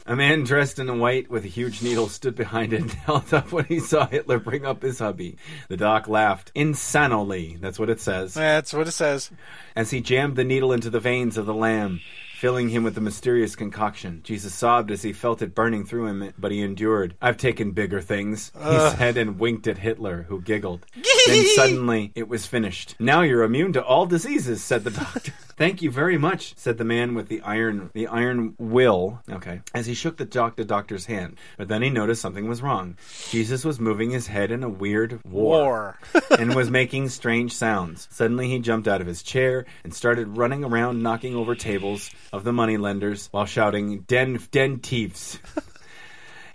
A 0.09 0.17
man 0.17 0.43
dressed 0.43 0.79
in 0.79 0.99
white 0.99 1.29
with 1.29 1.45
a 1.45 1.49
huge 1.49 1.83
needle 1.83 2.09
stood 2.09 2.35
behind 2.35 2.73
it 2.73 2.81
and 2.81 2.91
held 3.05 3.35
up 3.35 3.53
when 3.53 3.67
he 3.67 3.79
saw 3.79 4.07
Hitler 4.07 4.39
bring 4.39 4.65
up 4.65 4.81
his 4.81 5.01
hubby. 5.01 5.37
The 5.69 5.77
doc 5.77 6.09
laughed 6.09 6.51
insanely. 6.55 7.59
That's 7.61 7.79
what 7.79 7.91
it 7.91 8.01
says. 8.01 8.33
That's 8.33 8.73
what 8.73 8.89
it 8.89 8.93
says. 8.93 9.31
As 9.77 9.91
he 9.91 10.01
jammed 10.01 10.37
the 10.37 10.45
needle 10.45 10.73
into 10.73 10.89
the 10.89 10.99
veins 10.99 11.37
of 11.37 11.45
the 11.45 11.53
lamb, 11.53 12.01
filling 12.39 12.69
him 12.69 12.85
with 12.85 12.95
the 12.95 13.01
mysterious 13.01 13.57
concoction. 13.57 14.21
Jesus 14.23 14.55
sobbed 14.55 14.93
as 14.93 15.03
he 15.03 15.13
felt 15.13 15.43
it 15.43 15.57
burning 15.57 15.85
through 15.85 16.07
him, 16.07 16.33
but 16.39 16.53
he 16.53 16.61
endured. 16.61 17.17
I've 17.21 17.37
taken 17.37 17.73
bigger 17.73 18.01
things, 18.01 18.53
he 18.55 18.79
said 18.91 19.17
and 19.17 19.41
winked 19.41 19.67
at 19.67 19.79
Hitler, 19.79 20.23
who 20.29 20.41
giggled. 20.41 20.87
then 21.27 21.45
suddenly 21.57 22.13
it 22.15 22.29
was 22.29 22.47
finished. 22.47 22.95
Now 23.01 23.23
you're 23.23 23.43
immune 23.43 23.73
to 23.73 23.85
all 23.85 24.07
diseases, 24.07 24.63
said 24.63 24.85
the 24.85 24.93
doctor. 24.93 25.33
Thank 25.59 25.83
you 25.83 25.91
very 25.91 26.19
much, 26.19 26.55
said 26.57 26.79
the 26.79 26.85
man 26.85 27.17
with 27.17 27.27
the 27.27 27.41
iron 27.41 27.91
the 27.93 28.07
iron 28.07 28.55
will. 28.59 29.21
Okay. 29.29 29.61
As 29.75 29.87
he 29.87 29.95
shook 29.95 30.17
the 30.17 30.25
doc 30.25 30.55
the 30.55 30.65
doctor's 30.65 31.07
hand. 31.07 31.37
But 31.57 31.67
then 31.67 31.83
he 31.83 31.91
noticed 31.91 32.23
something 32.23 32.47
was 32.47 32.63
wrong. 32.63 32.97
Jesus 33.31 33.65
was 33.65 33.81
moving 33.81 34.11
his 34.11 34.29
head 34.29 34.53
in 34.53 34.63
a 34.63 34.69
weird 34.69 35.19
War. 35.25 35.99
and 36.39 36.55
was 36.55 36.71
making 36.71 37.09
strange 37.09 37.53
sounds. 37.53 38.07
Suddenly 38.13 38.49
he 38.49 38.61
jumped 38.61 38.87
out 38.87 39.01
of 39.01 39.09
his 39.09 39.25
chair 39.25 39.67
and 39.83 39.93
started 39.93 40.37
running 40.37 40.63
around 40.63 41.03
knocking 41.03 41.35
over 41.35 41.57
tables 41.57 42.09
of 42.33 42.45
the 42.45 42.53
moneylenders 42.53 43.29
while 43.31 43.47
shouting, 43.47 44.01
Den, 44.01 44.41
den 44.51 44.79
thieves. 44.79 45.39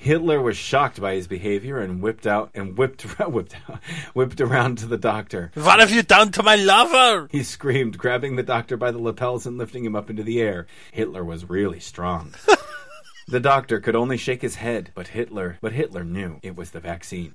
Hitler 0.04 0.42
was 0.42 0.58
shocked 0.58 1.00
by 1.00 1.16
his 1.16 1.30
behavior 1.30 1.80
and 1.80 2.02
whipped 2.02 2.28
out 2.28 2.52
and 2.54 2.78
whipped 2.78 3.04
whipped 3.20 3.56
out, 3.70 3.82
whipped 4.14 4.42
around 4.42 4.80
to 4.80 4.86
the 4.86 4.98
doctor. 4.98 5.50
What 5.54 5.80
have 5.80 5.92
you 5.92 6.04
done 6.04 6.34
to 6.34 6.44
my 6.44 6.58
lover? 6.58 7.30
He 7.32 7.42
screamed, 7.44 7.98
grabbing 7.98 8.36
the 8.36 8.44
doctor 8.44 8.76
by 8.76 8.92
the 8.92 9.00
lapels 9.00 9.46
and 9.46 9.58
lifting 9.58 9.86
him 9.86 9.96
up 9.96 10.10
into 10.10 10.24
the 10.24 10.42
air. 10.42 10.68
Hitler 10.92 11.24
was 11.24 11.50
really 11.50 11.80
strong. 11.80 12.34
the 13.30 13.40
doctor 13.40 13.80
could 13.80 13.96
only 13.96 14.18
shake 14.18 14.42
his 14.42 14.56
head, 14.56 14.92
but 14.94 15.08
Hitler, 15.08 15.58
but 15.62 15.72
Hitler 15.72 16.04
knew 16.04 16.38
it 16.44 16.58
was 16.58 16.72
the 16.72 16.82
vaccine. 16.82 17.34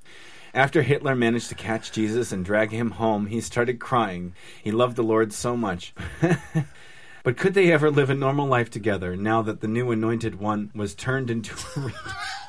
After 0.52 0.82
Hitler 0.82 1.14
managed 1.14 1.48
to 1.48 1.54
catch 1.54 1.90
Jesus 1.90 2.32
and 2.32 2.44
drag 2.44 2.70
him 2.70 2.90
home, 2.90 3.28
he 3.28 3.40
started 3.40 3.80
crying. 3.80 4.34
He 4.62 4.72
loved 4.72 4.96
the 4.96 5.02
Lord 5.02 5.32
so 5.32 5.56
much. 5.56 5.94
But 7.22 7.36
could 7.36 7.54
they 7.54 7.72
ever 7.72 7.90
live 7.90 8.10
a 8.10 8.14
normal 8.14 8.46
life 8.46 8.70
together 8.70 9.16
now 9.16 9.42
that 9.42 9.60
the 9.60 9.68
new 9.68 9.90
anointed 9.90 10.38
one 10.38 10.70
was 10.74 10.94
turned 10.94 11.30
into 11.30 11.54
a 11.76 11.92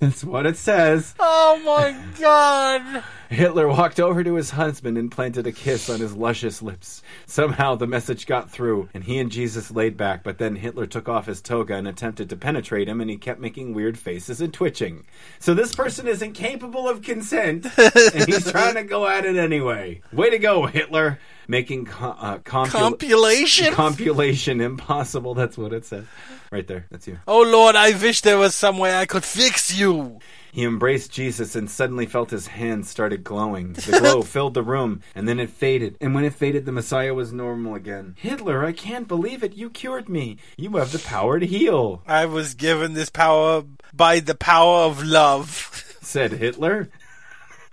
That's 0.00 0.24
what 0.24 0.46
it 0.46 0.56
says. 0.56 1.14
Oh 1.18 1.60
my 1.64 1.96
god. 2.18 3.04
Hitler 3.28 3.68
walked 3.68 3.98
over 3.98 4.22
to 4.22 4.34
his 4.34 4.50
husband 4.50 4.98
and 4.98 5.10
planted 5.10 5.46
a 5.46 5.52
kiss 5.52 5.88
on 5.88 6.00
his 6.00 6.14
luscious 6.14 6.60
lips. 6.60 7.02
Somehow 7.24 7.76
the 7.76 7.86
message 7.86 8.26
got 8.26 8.50
through, 8.50 8.90
and 8.92 9.04
he 9.04 9.18
and 9.18 9.30
Jesus 9.30 9.70
laid 9.70 9.96
back, 9.96 10.22
but 10.22 10.38
then 10.38 10.56
Hitler 10.56 10.86
took 10.86 11.08
off 11.08 11.26
his 11.26 11.40
toga 11.40 11.74
and 11.74 11.88
attempted 11.88 12.28
to 12.28 12.36
penetrate 12.36 12.88
him, 12.88 13.00
and 13.00 13.08
he 13.08 13.16
kept 13.16 13.40
making 13.40 13.72
weird 13.72 13.98
faces 13.98 14.40
and 14.40 14.52
twitching. 14.52 15.06
So 15.38 15.54
this 15.54 15.74
person 15.74 16.06
is 16.06 16.20
incapable 16.20 16.88
of 16.88 17.00
consent, 17.02 17.66
and 17.78 18.26
he's 18.26 18.50
trying 18.50 18.74
to 18.74 18.84
go 18.84 19.06
at 19.06 19.24
it 19.24 19.36
anyway. 19.36 20.02
Way 20.12 20.30
to 20.30 20.38
go, 20.38 20.66
Hitler! 20.66 21.18
Making 21.48 21.86
co- 21.86 22.16
uh, 22.18 22.38
compul- 22.38 22.70
Compilation? 22.70 23.72
compilation 23.74 24.60
impossible. 24.60 25.34
That's 25.34 25.56
what 25.58 25.72
it 25.72 25.84
says 25.84 26.04
right 26.50 26.66
there. 26.66 26.86
That's 26.90 27.06
you. 27.06 27.18
oh 27.26 27.42
Lord, 27.42 27.76
I 27.76 27.90
wish 27.92 28.20
there 28.20 28.38
was 28.38 28.54
some 28.54 28.78
way 28.78 28.94
I 28.96 29.06
could 29.06 29.24
fix 29.24 29.74
you. 29.76 30.18
He 30.52 30.64
embraced 30.64 31.10
Jesus 31.10 31.56
and 31.56 31.70
suddenly 31.70 32.04
felt 32.04 32.30
his 32.30 32.46
hands 32.48 32.90
started 32.90 33.24
glowing. 33.24 33.72
The 33.92 34.00
glow 34.00 34.20
filled 34.20 34.52
the 34.52 34.62
room, 34.62 35.00
and 35.14 35.26
then 35.26 35.40
it 35.40 35.48
faded. 35.48 35.96
And 35.98 36.14
when 36.14 36.24
it 36.24 36.34
faded, 36.34 36.66
the 36.66 36.72
Messiah 36.72 37.14
was 37.14 37.32
normal 37.32 37.74
again. 37.74 38.16
Hitler, 38.18 38.62
I 38.62 38.72
can't 38.72 39.08
believe 39.08 39.42
it. 39.42 39.54
You 39.54 39.70
cured 39.70 40.10
me. 40.10 40.36
You 40.58 40.76
have 40.76 40.92
the 40.92 40.98
power 40.98 41.40
to 41.40 41.46
heal, 41.46 42.02
I 42.06 42.26
was 42.26 42.52
given 42.54 42.92
this 42.92 43.08
power 43.08 43.64
by 43.94 44.20
the 44.20 44.34
power 44.34 44.80
of 44.84 45.02
love. 45.02 45.96
said 46.02 46.32
Hitler. 46.32 46.90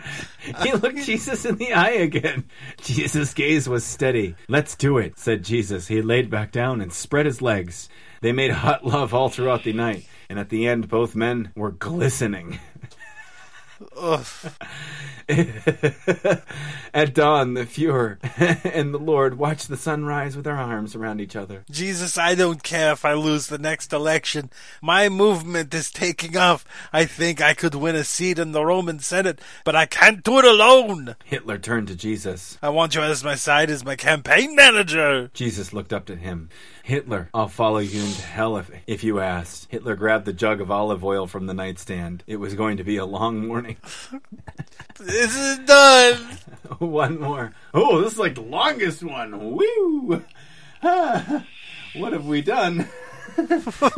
he 0.63 0.73
looked 0.73 1.03
Jesus 1.03 1.45
in 1.45 1.55
the 1.55 1.73
eye 1.73 1.91
again. 1.91 2.45
Jesus' 2.81 3.33
gaze 3.33 3.67
was 3.67 3.83
steady. 3.83 4.35
Let's 4.47 4.75
do 4.75 4.97
it, 4.97 5.17
said 5.17 5.43
Jesus. 5.43 5.87
He 5.87 6.01
laid 6.01 6.29
back 6.29 6.51
down 6.51 6.81
and 6.81 6.91
spread 6.91 7.25
his 7.25 7.41
legs. 7.41 7.89
They 8.21 8.31
made 8.31 8.51
hot 8.51 8.85
love 8.85 9.13
all 9.13 9.29
throughout 9.29 9.63
the 9.63 9.73
night, 9.73 10.05
and 10.29 10.39
at 10.39 10.49
the 10.49 10.67
end, 10.67 10.89
both 10.89 11.15
men 11.15 11.51
were 11.55 11.71
glistening. 11.71 12.59
At 16.93 17.13
dawn, 17.13 17.53
the 17.53 17.65
Fuhrer 17.65 18.17
and 18.75 18.93
the 18.93 18.99
Lord 18.99 19.37
watched 19.37 19.69
the 19.69 19.77
sun 19.77 20.05
rise 20.05 20.35
with 20.35 20.45
their 20.45 20.57
arms 20.57 20.95
around 20.95 21.21
each 21.21 21.35
other. 21.35 21.63
Jesus, 21.69 22.17
I 22.17 22.35
don't 22.35 22.63
care 22.63 22.91
if 22.91 23.05
I 23.05 23.13
lose 23.13 23.47
the 23.47 23.57
next 23.57 23.93
election. 23.93 24.49
My 24.81 25.07
movement 25.07 25.73
is 25.73 25.91
taking 25.91 26.35
off. 26.35 26.65
I 26.91 27.05
think 27.05 27.41
I 27.41 27.53
could 27.53 27.75
win 27.75 27.95
a 27.95 28.03
seat 28.03 28.39
in 28.39 28.51
the 28.51 28.65
Roman 28.65 28.99
Senate, 28.99 29.39
but 29.63 29.75
I 29.75 29.85
can't 29.85 30.23
do 30.23 30.39
it 30.39 30.45
alone. 30.45 31.15
Hitler 31.23 31.57
turned 31.57 31.87
to 31.89 31.95
Jesus. 31.95 32.57
I 32.61 32.69
want 32.69 32.95
you 32.95 33.01
as 33.01 33.23
my 33.23 33.35
side 33.35 33.69
as 33.69 33.85
my 33.85 33.95
campaign 33.95 34.55
manager. 34.55 35.29
Jesus 35.33 35.73
looked 35.73 35.93
up 35.93 36.05
to 36.05 36.15
him. 36.15 36.49
Hitler, 36.83 37.29
I'll 37.35 37.47
follow 37.47 37.77
you 37.77 38.01
into 38.01 38.23
hell 38.23 38.57
if, 38.57 38.71
if 38.87 39.03
you 39.03 39.19
ask. 39.19 39.69
Hitler 39.69 39.95
grabbed 39.95 40.25
the 40.25 40.33
jug 40.33 40.59
of 40.59 40.71
olive 40.71 41.03
oil 41.03 41.27
from 41.27 41.45
the 41.45 41.53
nightstand. 41.53 42.23
It 42.25 42.37
was 42.37 42.55
going 42.55 42.77
to 42.77 42.83
be 42.83 42.97
a 42.97 43.05
long 43.05 43.45
morning. 43.45 43.68
This 44.99 45.33
is 45.33 45.59
done. 45.59 46.17
one 46.79 47.21
more. 47.21 47.53
Oh, 47.73 48.01
this 48.01 48.13
is 48.13 48.19
like 48.19 48.35
the 48.35 48.41
longest 48.41 49.01
one. 49.01 49.55
Woo! 49.55 50.21
Ah, 50.83 51.45
what 51.95 52.11
have 52.11 52.25
we 52.25 52.41
done? 52.41 52.85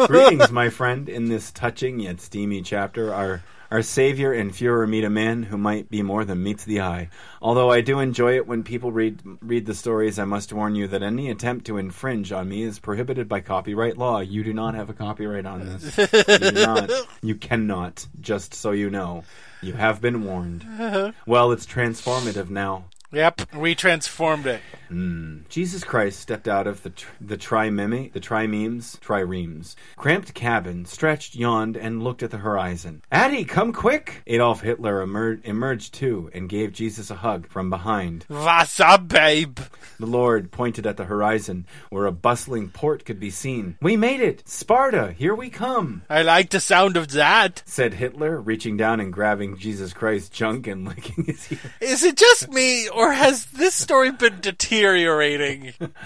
Greetings, 0.08 0.52
my 0.52 0.70
friend. 0.70 1.10
In 1.10 1.28
this 1.28 1.52
touching 1.52 2.00
yet 2.00 2.22
steamy 2.22 2.62
chapter, 2.62 3.12
our 3.14 3.42
our 3.72 3.82
Savior 3.82 4.34
and 4.34 4.52
Führer 4.52 4.88
meet 4.88 5.06
a 5.06 5.10
man 5.10 5.44
who 5.44 5.58
might 5.58 5.90
be 5.90 6.02
more 6.04 6.26
than 6.26 6.44
meets 6.44 6.66
the 6.66 6.82
eye. 6.82 7.10
Although 7.42 7.72
I 7.72 7.80
do 7.80 8.00
enjoy 8.00 8.36
it 8.36 8.46
when 8.46 8.64
people 8.64 8.92
read 8.92 9.22
read 9.42 9.66
the 9.66 9.74
stories, 9.74 10.20
I 10.20 10.26
must 10.26 10.54
warn 10.54 10.76
you 10.76 10.88
that 10.90 11.02
any 11.02 11.32
attempt 11.32 11.66
to 11.66 11.78
infringe 11.78 12.32
on 12.32 12.50
me 12.50 12.64
is 12.64 12.80
prohibited 12.80 13.30
by 13.30 13.40
copyright 13.40 13.98
law. 13.98 14.20
You 14.20 14.44
do 14.44 14.54
not 14.54 14.76
have 14.76 14.90
a 14.90 14.94
copyright 14.94 15.46
on 15.46 15.66
this. 15.66 15.98
You 15.98 16.38
do 16.38 16.52
not. 16.52 16.92
You 17.22 17.36
cannot. 17.36 18.06
Just 18.20 18.54
so 18.54 18.72
you 18.72 18.90
know, 18.90 19.24
you 19.62 19.74
have 19.74 20.02
been 20.02 20.24
warned. 20.24 20.66
Uh-huh. 20.80 21.12
Well, 21.26 21.52
it's 21.52 21.66
transformative 21.66 22.50
now. 22.50 22.86
Yep, 23.12 23.54
we 23.56 23.76
transformed 23.76 24.46
it. 24.46 24.62
Jesus 24.92 25.84
Christ 25.86 26.20
stepped 26.20 26.48
out 26.48 26.68
of 26.68 26.84
the 26.84 26.90
tr- 26.90 27.10
the 27.22 27.38
trimeme, 27.38 28.12
the 28.12 28.20
trimemes, 28.20 29.00
triremes, 29.00 29.76
cramped 29.96 30.34
cabin, 30.34 30.86
stretched, 30.86 31.34
yawned, 31.34 31.78
and 31.78 32.04
looked 32.04 32.24
at 32.24 32.32
the 32.32 32.38
horizon. 32.38 33.02
Addie, 33.12 33.46
come 33.46 33.72
quick! 33.72 34.22
Adolf 34.28 34.62
Hitler 34.62 35.02
emer- 35.02 35.40
emerged 35.44 35.94
too 35.94 36.30
and 36.34 36.50
gave 36.50 36.74
Jesus 36.74 37.10
a 37.10 37.16
hug 37.16 37.48
from 37.48 37.70
behind. 37.70 38.26
What's 38.28 38.80
up, 38.82 39.08
babe? 39.08 39.60
The 39.98 40.06
Lord 40.06 40.52
pointed 40.52 40.86
at 40.86 40.98
the 40.98 41.06
horizon, 41.06 41.66
where 41.90 42.06
a 42.06 42.12
bustling 42.12 42.70
port 42.70 43.06
could 43.06 43.20
be 43.20 43.30
seen. 43.30 43.78
We 43.82 43.96
made 43.96 44.20
it, 44.20 44.48
Sparta! 44.48 45.14
Here 45.18 45.36
we 45.36 45.50
come! 45.50 46.02
I 46.10 46.24
like 46.24 46.50
the 46.50 46.60
sound 46.60 46.98
of 46.98 47.12
that. 47.12 47.64
Said 47.66 47.94
Hitler, 47.94 48.40
reaching 48.42 48.76
down 48.76 49.00
and 49.00 49.14
grabbing 49.14 49.58
Jesus 49.58 49.94
Christ's 49.94 50.30
junk 50.30 50.68
and 50.68 50.86
licking 50.88 51.26
his 51.26 51.50
ear. 51.50 51.60
Is 51.80 52.04
it 52.04 52.18
just 52.18 52.50
me, 52.50 52.90
or 52.90 53.14
has 53.14 53.46
this 53.46 53.74
story 53.74 54.12
been 54.12 54.42
deteriorating? 54.42 54.81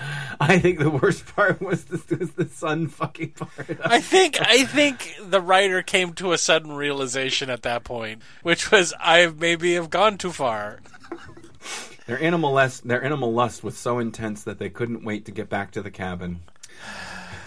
I 0.40 0.60
think 0.60 0.80
the 0.80 0.90
worst 0.90 1.26
part 1.36 1.62
was 1.62 1.86
the, 1.86 2.18
was 2.18 2.32
the 2.32 2.48
sun 2.48 2.88
fucking 2.88 3.32
part. 3.32 3.80
I 3.84 4.02
think 4.02 4.40
I 4.42 4.66
think 4.66 5.16
the 5.22 5.42
writer 5.42 5.82
came 5.82 6.14
to 6.14 6.32
a 6.34 6.38
sudden 6.38 6.74
realization 6.74 7.50
at 7.50 7.64
that 7.64 7.84
point, 7.84 8.22
which 8.44 8.72
was 8.72 8.94
I 9.00 9.28
maybe 9.28 9.74
have 9.76 9.90
gone 9.90 10.18
too 10.18 10.32
far. 10.32 10.80
Their 12.08 12.22
animal 12.22 12.54
lust, 12.54 12.88
their 12.88 13.04
animal 13.04 13.34
lust 13.34 13.64
was 13.64 13.78
so 13.78 14.00
intense 14.00 14.44
that 14.44 14.60
they 14.60 14.70
couldn't 14.70 15.04
wait 15.04 15.26
to 15.26 15.32
get 15.32 15.50
back 15.50 15.72
to 15.72 15.82
the 15.82 15.92
cabin. 15.92 16.42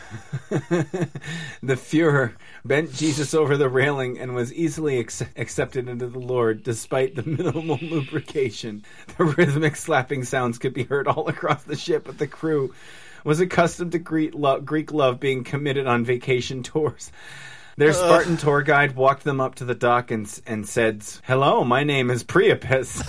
the 0.50 1.74
Fuhrer 1.74 2.32
bent 2.64 2.92
Jesus 2.92 3.34
over 3.34 3.56
the 3.56 3.68
railing 3.68 4.18
and 4.18 4.34
was 4.34 4.52
easily 4.52 4.98
ex- 4.98 5.22
accepted 5.36 5.88
into 5.88 6.06
the 6.06 6.18
Lord 6.18 6.62
despite 6.62 7.14
the 7.14 7.22
minimal 7.26 7.78
lubrication. 7.80 8.84
The 9.16 9.24
rhythmic 9.24 9.76
slapping 9.76 10.24
sounds 10.24 10.58
could 10.58 10.74
be 10.74 10.84
heard 10.84 11.08
all 11.08 11.28
across 11.28 11.62
the 11.64 11.76
ship, 11.76 12.04
but 12.06 12.18
the 12.18 12.26
crew 12.26 12.74
was 13.24 13.40
accustomed 13.40 13.92
to 13.92 13.98
Greek 13.98 14.34
love, 14.34 14.64
Greek 14.64 14.92
love 14.92 15.20
being 15.20 15.44
committed 15.44 15.86
on 15.86 16.04
vacation 16.04 16.62
tours. 16.64 17.10
Their 17.76 17.90
uh. 17.90 17.94
Spartan 17.94 18.36
tour 18.36 18.62
guide 18.62 18.96
walked 18.96 19.24
them 19.24 19.40
up 19.40 19.56
to 19.56 19.64
the 19.64 19.74
dock 19.74 20.10
and, 20.10 20.40
and 20.46 20.68
said, 20.68 21.04
Hello, 21.24 21.64
my 21.64 21.84
name 21.84 22.10
is 22.10 22.24
Priapus. 22.24 23.02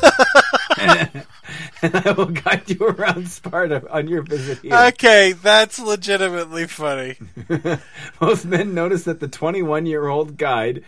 and 1.81 1.95
I 1.95 2.11
will 2.11 2.25
guide 2.25 2.69
you 2.69 2.85
around 2.85 3.27
Sparta 3.27 3.89
on 3.91 4.07
your 4.07 4.21
visit 4.21 4.59
here. 4.59 4.75
Okay, 4.75 5.33
that's 5.33 5.79
legitimately 5.79 6.67
funny. 6.67 7.17
Both 8.19 8.45
men 8.45 8.73
notice 8.73 9.03
that 9.03 9.19
the 9.19 9.27
21 9.27 9.85
year 9.85 10.07
old 10.07 10.37
guide 10.37 10.83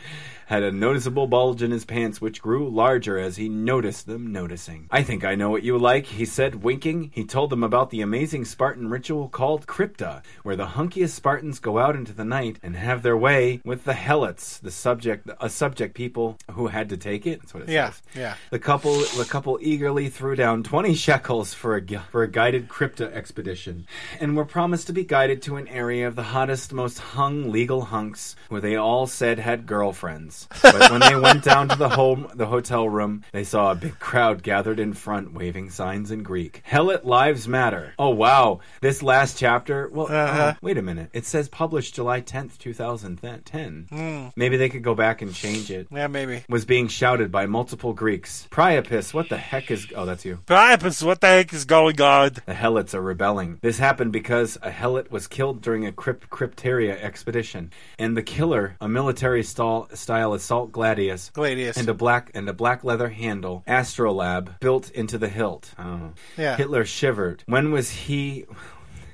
had 0.51 0.63
a 0.63 0.71
noticeable 0.71 1.27
bulge 1.27 1.63
in 1.63 1.71
his 1.71 1.85
pants, 1.85 2.19
which 2.19 2.41
grew 2.41 2.67
larger 2.67 3.17
as 3.17 3.37
he 3.37 3.47
noticed 3.47 4.05
them 4.05 4.33
noticing. 4.33 4.85
I 4.91 5.01
think 5.01 5.23
I 5.23 5.33
know 5.35 5.49
what 5.49 5.63
you 5.63 5.77
like, 5.77 6.05
he 6.07 6.25
said, 6.25 6.61
winking. 6.61 7.09
He 7.13 7.23
told 7.23 7.49
them 7.49 7.63
about 7.63 7.89
the 7.89 8.01
amazing 8.01 8.43
Spartan 8.43 8.89
ritual 8.89 9.29
called 9.29 9.65
Crypta, 9.65 10.21
where 10.43 10.57
the 10.57 10.65
hunkiest 10.65 11.11
Spartans 11.15 11.59
go 11.59 11.79
out 11.79 11.95
into 11.95 12.11
the 12.11 12.25
night 12.25 12.59
and 12.61 12.75
have 12.75 13.01
their 13.01 13.15
way 13.15 13.61
with 13.63 13.85
the 13.85 13.93
Helots, 13.93 14.59
the 14.59 14.71
subject, 14.71 15.29
a 15.39 15.49
subject 15.49 15.95
people 15.95 16.37
who 16.51 16.67
had 16.67 16.89
to 16.89 16.97
take 16.97 17.25
it. 17.25 17.39
That's 17.39 17.53
what 17.53 17.63
it 17.63 17.69
Yeah, 17.69 17.91
says. 17.91 18.01
yeah. 18.13 18.35
The 18.49 18.59
couple, 18.59 18.97
the 19.17 19.25
couple 19.29 19.57
eagerly 19.61 20.09
threw 20.09 20.35
down 20.35 20.63
twenty 20.63 20.95
shekels 20.95 21.53
for 21.53 21.77
a 21.77 21.81
for 22.11 22.23
a 22.23 22.27
guided 22.29 22.67
crypta 22.67 23.09
expedition, 23.13 23.87
and 24.19 24.35
were 24.35 24.43
promised 24.43 24.87
to 24.87 24.93
be 24.93 25.05
guided 25.05 25.41
to 25.43 25.55
an 25.55 25.69
area 25.69 26.05
of 26.09 26.17
the 26.17 26.23
hottest, 26.35 26.73
most 26.73 26.99
hung 26.99 27.49
legal 27.51 27.83
hunks, 27.85 28.35
where 28.49 28.59
they 28.59 28.75
all 28.75 29.07
said 29.07 29.39
had 29.39 29.65
girlfriends. 29.65 30.40
But 30.61 30.91
when 30.91 31.01
they 31.01 31.15
went 31.15 31.43
down 31.43 31.69
to 31.69 31.75
the 31.75 31.89
home, 31.89 32.27
the 32.35 32.45
hotel 32.45 32.87
room, 32.87 33.23
they 33.31 33.43
saw 33.43 33.71
a 33.71 33.75
big 33.75 33.99
crowd 33.99 34.43
gathered 34.43 34.79
in 34.79 34.93
front, 34.93 35.33
waving 35.33 35.69
signs 35.69 36.11
in 36.11 36.23
Greek. 36.23 36.61
Helot 36.69 37.03
lives 37.03 37.47
matter. 37.47 37.93
Oh 37.99 38.09
wow, 38.09 38.59
this 38.81 39.03
last 39.03 39.37
chapter. 39.37 39.89
Well, 39.91 40.07
Uh-huh. 40.11 40.53
oh, 40.55 40.57
wait 40.61 40.77
a 40.77 40.81
minute. 40.81 41.09
It 41.13 41.25
says 41.25 41.49
published 41.49 41.95
July 41.95 42.19
tenth, 42.21 42.57
two 42.59 42.73
thousand 42.73 43.21
ten. 43.45 44.31
Maybe 44.35 44.57
they 44.57 44.69
could 44.69 44.83
go 44.83 44.95
back 44.95 45.21
and 45.21 45.33
change 45.33 45.69
it 45.71 45.87
Yeah, 45.91 46.07
maybe. 46.07 46.43
was 46.49 46.65
being 46.65 46.87
shouted 46.87 47.31
by 47.31 47.45
multiple 47.45 47.93
Greeks. 47.93 48.47
Priapus, 48.51 49.13
what 49.13 49.29
the 49.29 49.37
heck 49.37 49.69
is. 49.71 49.87
Oh, 49.95 50.05
that's 50.05 50.25
you. 50.25 50.39
Priapus, 50.45 51.03
what 51.03 51.21
the 51.21 51.27
heck 51.27 51.53
is 51.53 51.65
going 51.65 51.99
on? 52.01 52.31
The 52.45 52.53
Helots 52.53 52.93
are 52.93 53.01
rebelling. 53.01 53.59
This 53.61 53.77
happened 53.79 54.11
because 54.11 54.57
a 54.61 54.69
Helot 54.71 55.11
was 55.11 55.27
killed 55.27 55.61
during 55.61 55.85
a 55.85 55.91
crypt- 55.91 56.29
Crypteria 56.29 57.01
expedition, 57.01 57.71
and 57.99 58.15
the 58.15 58.23
killer, 58.23 58.75
a 58.81 58.87
military 58.87 59.43
style, 59.43 59.87
style 60.21 60.33
assault 60.33 60.71
gladius, 60.71 61.31
Gladius. 61.33 61.77
and 61.77 61.89
a 61.89 61.93
black 61.93 62.29
and 62.35 62.47
a 62.47 62.53
black 62.53 62.83
leather 62.83 63.09
handle, 63.09 63.63
astrolabe, 63.65 64.59
built 64.59 64.91
into 64.91 65.17
the 65.17 65.27
hilt. 65.27 65.73
Oh. 65.79 66.11
Yeah. 66.37 66.55
Hitler 66.57 66.85
shivered. 66.85 67.43
When 67.47 67.71
was 67.71 67.89
he? 67.89 68.45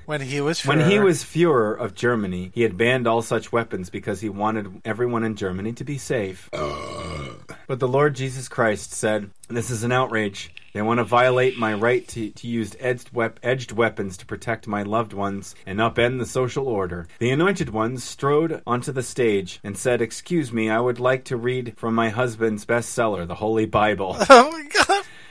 when 0.04 0.20
he 0.20 0.40
was 0.40 0.64
When 0.66 0.80
he 0.80 0.98
was 0.98 1.24
Fuhrer 1.24 1.78
of 1.78 1.94
Germany, 1.94 2.50
he 2.54 2.62
had 2.62 2.76
banned 2.76 3.06
all 3.06 3.22
such 3.22 3.52
weapons 3.52 3.88
because 3.90 4.20
he 4.20 4.28
wanted 4.28 4.82
everyone 4.84 5.24
in 5.24 5.34
Germany 5.34 5.72
to 5.74 5.84
be 5.84 5.96
safe. 5.96 6.50
Uh. 6.52 7.34
But 7.66 7.80
the 7.80 7.88
Lord 7.88 8.14
Jesus 8.14 8.48
Christ 8.48 8.92
said, 8.92 9.30
This 9.48 9.70
is 9.70 9.84
an 9.84 9.92
outrage. 9.92 10.52
They 10.72 10.82
want 10.82 10.98
to 10.98 11.04
violate 11.04 11.56
my 11.58 11.74
right 11.74 12.06
to, 12.08 12.30
to 12.30 12.46
use 12.46 12.76
edged, 12.78 13.12
wep- 13.12 13.40
edged 13.42 13.72
weapons 13.72 14.16
to 14.18 14.26
protect 14.26 14.66
my 14.66 14.82
loved 14.82 15.12
ones 15.12 15.54
and 15.66 15.78
upend 15.78 16.18
the 16.18 16.26
social 16.26 16.68
order. 16.68 17.08
The 17.18 17.30
anointed 17.30 17.70
ones 17.70 18.04
strode 18.04 18.62
onto 18.66 18.92
the 18.92 19.02
stage 19.02 19.60
and 19.64 19.76
said, 19.76 20.00
Excuse 20.02 20.52
me, 20.52 20.70
I 20.70 20.80
would 20.80 21.00
like 21.00 21.24
to 21.24 21.36
read 21.36 21.74
from 21.76 21.94
my 21.94 22.10
husband's 22.10 22.64
bestseller, 22.64 23.26
the 23.26 23.34
Holy 23.34 23.66
Bible. 23.66 24.16
Oh. 24.30 24.67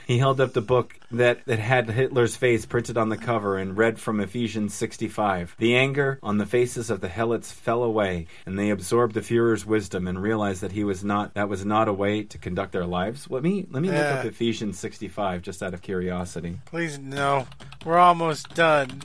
He 0.07 0.19
held 0.19 0.39
up 0.39 0.53
the 0.53 0.61
book 0.61 0.97
that, 1.11 1.43
that 1.47 1.59
had 1.59 1.89
Hitler's 1.89 2.37
face 2.37 2.65
printed 2.65 2.97
on 2.97 3.09
the 3.09 3.17
cover 3.17 3.57
and 3.57 3.75
read 3.77 3.99
from 3.99 4.21
Ephesians 4.21 4.73
65. 4.73 5.57
The 5.59 5.75
anger 5.75 6.17
on 6.23 6.37
the 6.37 6.45
faces 6.45 6.89
of 6.89 7.01
the 7.01 7.09
helots 7.09 7.51
fell 7.51 7.83
away, 7.83 8.27
and 8.45 8.57
they 8.57 8.69
absorbed 8.69 9.15
the 9.15 9.19
Führer's 9.19 9.65
wisdom 9.65 10.07
and 10.07 10.21
realized 10.21 10.61
that 10.61 10.71
he 10.71 10.85
was 10.85 11.03
not 11.03 11.33
that 11.33 11.49
was 11.49 11.65
not 11.65 11.89
a 11.89 11.93
way 11.93 12.23
to 12.23 12.37
conduct 12.37 12.71
their 12.71 12.85
lives. 12.85 13.29
Let 13.29 13.43
me 13.43 13.67
let 13.69 13.83
me 13.83 13.89
look 13.89 13.97
up 13.97 14.23
Ephesians 14.23 14.79
65 14.79 15.41
just 15.41 15.61
out 15.61 15.73
of 15.73 15.81
curiosity. 15.81 16.57
Please 16.63 16.97
no. 16.97 17.45
We're 17.83 17.97
almost 17.97 18.55
done. 18.55 19.01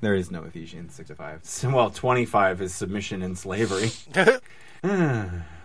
There 0.00 0.14
is 0.14 0.30
no 0.30 0.44
Ephesians 0.44 0.94
6 0.94 1.08
to 1.08 1.14
5. 1.16 1.40
So, 1.42 1.68
well, 1.68 1.90
25 1.90 2.62
is 2.62 2.74
submission 2.74 3.20
and 3.20 3.36
slavery. 3.36 3.90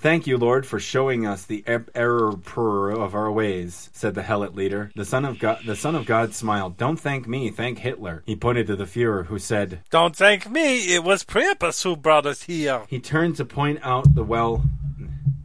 Thank 0.00 0.26
you, 0.26 0.38
Lord, 0.38 0.64
for 0.66 0.78
showing 0.78 1.26
us 1.26 1.44
the 1.44 1.64
ep- 1.66 1.90
error 1.94 2.30
of 2.30 3.14
our 3.14 3.32
ways," 3.32 3.90
said 3.92 4.14
the 4.14 4.22
Helot 4.22 4.54
leader. 4.54 4.90
The 4.94 5.04
son 5.04 5.24
of 5.24 5.38
God, 5.38 5.58
the 5.66 5.76
son 5.76 5.94
of 5.94 6.06
God, 6.06 6.34
smiled. 6.34 6.76
"Don't 6.76 7.00
thank 7.00 7.26
me, 7.26 7.50
thank 7.50 7.78
Hitler." 7.78 8.22
He 8.26 8.36
pointed 8.36 8.66
to 8.68 8.76
the 8.76 8.84
Führer, 8.84 9.26
who 9.26 9.38
said, 9.38 9.80
Don't 9.90 10.14
thank 10.14 10.48
me. 10.48 10.94
It 10.94 11.02
was 11.02 11.24
Priapus 11.24 11.82
who 11.82 11.96
brought 11.96 12.26
us 12.26 12.42
here. 12.42 12.82
He 12.88 13.00
turned 13.00 13.36
to 13.36 13.44
point 13.44 13.80
out 13.82 14.14
the 14.14 14.24
well 14.24 14.62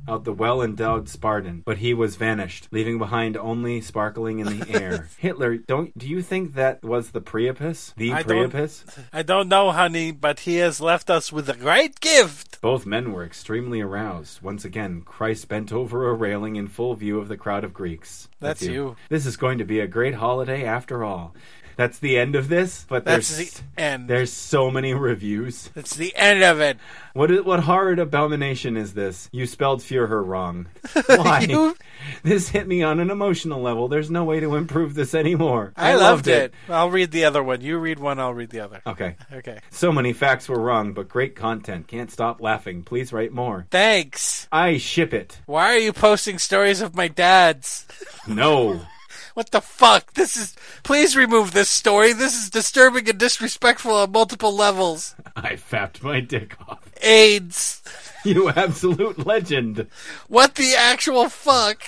out 0.08 0.24
the 0.26 0.34
well 0.34 0.62
endowed 0.62 1.08
Spartan, 1.10 1.62
but 1.66 1.78
he 1.78 1.94
was 1.94 2.16
vanished, 2.16 2.68
leaving 2.72 2.98
behind 2.98 3.38
only 3.38 3.82
sparkling 3.82 4.40
in 4.40 4.60
the 4.60 4.70
air. 4.82 5.08
Hitler, 5.18 5.58
don't 5.58 5.98
do 5.98 6.08
you 6.08 6.22
think 6.22 6.54
that 6.56 6.84
was 6.84 7.12
the 7.12 7.22
Priapus? 7.22 7.94
The 7.96 8.12
I 8.14 8.24
don't- 8.24 8.52
Priapus? 8.52 8.86
I 9.14 9.24
don't 9.24 9.48
know, 9.48 9.72
honey, 9.72 10.12
but 10.12 10.42
he 10.42 10.58
has 10.58 10.82
left 10.82 11.10
us 11.10 11.32
with 11.32 11.50
a 11.50 11.56
great 11.56 12.00
gift. 12.00 12.60
Both 12.62 12.86
men 12.86 13.12
were 13.12 13.26
extremely 13.26 13.82
aroused. 13.82 14.42
Once 14.42 14.64
again, 14.66 15.02
Christ 15.02 15.48
bent 15.48 15.72
over 15.74 16.10
a 16.10 16.14
railing 16.14 16.56
in 16.56 16.68
full 16.68 16.96
view 16.96 17.20
of 17.20 17.28
the 17.28 17.38
crowd 17.38 17.64
of 17.64 17.74
Greeks. 17.74 18.30
That's 18.40 18.62
you. 18.62 18.96
This 19.10 19.26
is 19.26 19.38
going 19.38 19.58
to 19.58 19.66
be 19.66 19.80
a 19.80 19.88
great 19.88 20.16
holiday 20.16 20.64
after 20.66 21.04
all. 21.04 21.34
That's 21.76 22.00
the 22.00 22.18
end 22.18 22.36
of 22.36 22.50
this, 22.50 22.86
but 22.88 23.06
That's 23.06 23.36
there's 23.36 23.52
the 23.52 23.62
end. 23.82 24.08
there's 24.10 24.32
so 24.32 24.70
many 24.72 24.94
reviews. 24.94 25.70
It's 25.76 25.96
the 25.96 26.16
end 26.16 26.44
of 26.44 26.60
it. 26.60 26.78
What 27.14 27.30
is, 27.32 27.42
what 27.44 27.62
horrid 27.62 28.00
abomination 28.00 28.76
is 28.78 28.94
this? 28.94 29.30
You 29.32 29.46
spelled 29.46 29.82
Führer 29.82 30.26
wrong. 30.26 30.68
Why? 31.08 31.42
You- 31.42 31.76
This 32.24 32.50
hit 32.50 32.68
me 32.68 32.84
on 32.84 33.00
an 33.00 33.10
emotional 33.12 33.62
level. 33.62 33.88
There's 33.88 34.12
no 34.12 34.24
way 34.26 34.40
to 34.42 34.56
improve 34.56 34.94
this 34.94 35.16
anymore. 35.16 35.74
I, 35.78 35.96
loved 35.96 36.28
it. 36.28 36.54
I'll 36.68 36.90
read 36.90 37.12
the 37.12 37.26
other 37.26 37.42
one. 37.42 37.62
You 37.62 37.78
read 37.78 38.00
one, 38.00 38.20
I'll 38.20 38.34
read 38.34 38.50
the 38.50 38.60
other. 38.60 38.82
Okay. 38.86 39.16
Okay. 39.32 39.60
So 39.70 39.92
many 39.92 40.12
facts 40.14 40.50
were 40.50 40.60
wrong, 40.60 40.94
but 40.94 41.08
great 41.08 41.36
content. 41.36 41.88
Can't 41.88 42.12
stop 42.12 42.42
laughing. 42.42 42.84
Please 42.84 43.14
write 43.14 43.32
more. 43.32 43.66
Thanks. 43.72 44.48
I 44.52 44.78
ship 44.78 45.14
it. 45.14 45.40
Why 45.46 45.74
are 45.74 45.78
you 45.78 45.94
posting 45.94 46.40
stories 46.40 46.82
of 46.82 46.96
my 46.96 47.08
dad's? 47.08 47.86
No. 48.28 48.82
What 49.34 49.50
the 49.50 49.62
fuck? 49.62 50.14
This 50.14 50.38
is. 50.38 50.56
Please 50.84 51.16
remove 51.16 51.52
this 51.54 51.70
story. 51.70 52.14
This 52.14 52.36
is 52.36 52.50
disturbing 52.50 53.10
and 53.10 53.18
disrespectful 53.18 53.94
on 53.96 54.12
multiple 54.12 54.56
levels. 54.56 55.16
I 55.36 55.56
fapped 55.56 56.04
my 56.04 56.20
dick 56.20 56.56
off. 56.68 56.88
AIDS. 57.02 57.82
You 58.24 58.50
absolute 58.50 59.26
legend. 59.26 59.88
What 60.28 60.56
the 60.56 60.76
actual 60.76 61.30
fuck? 61.30 61.82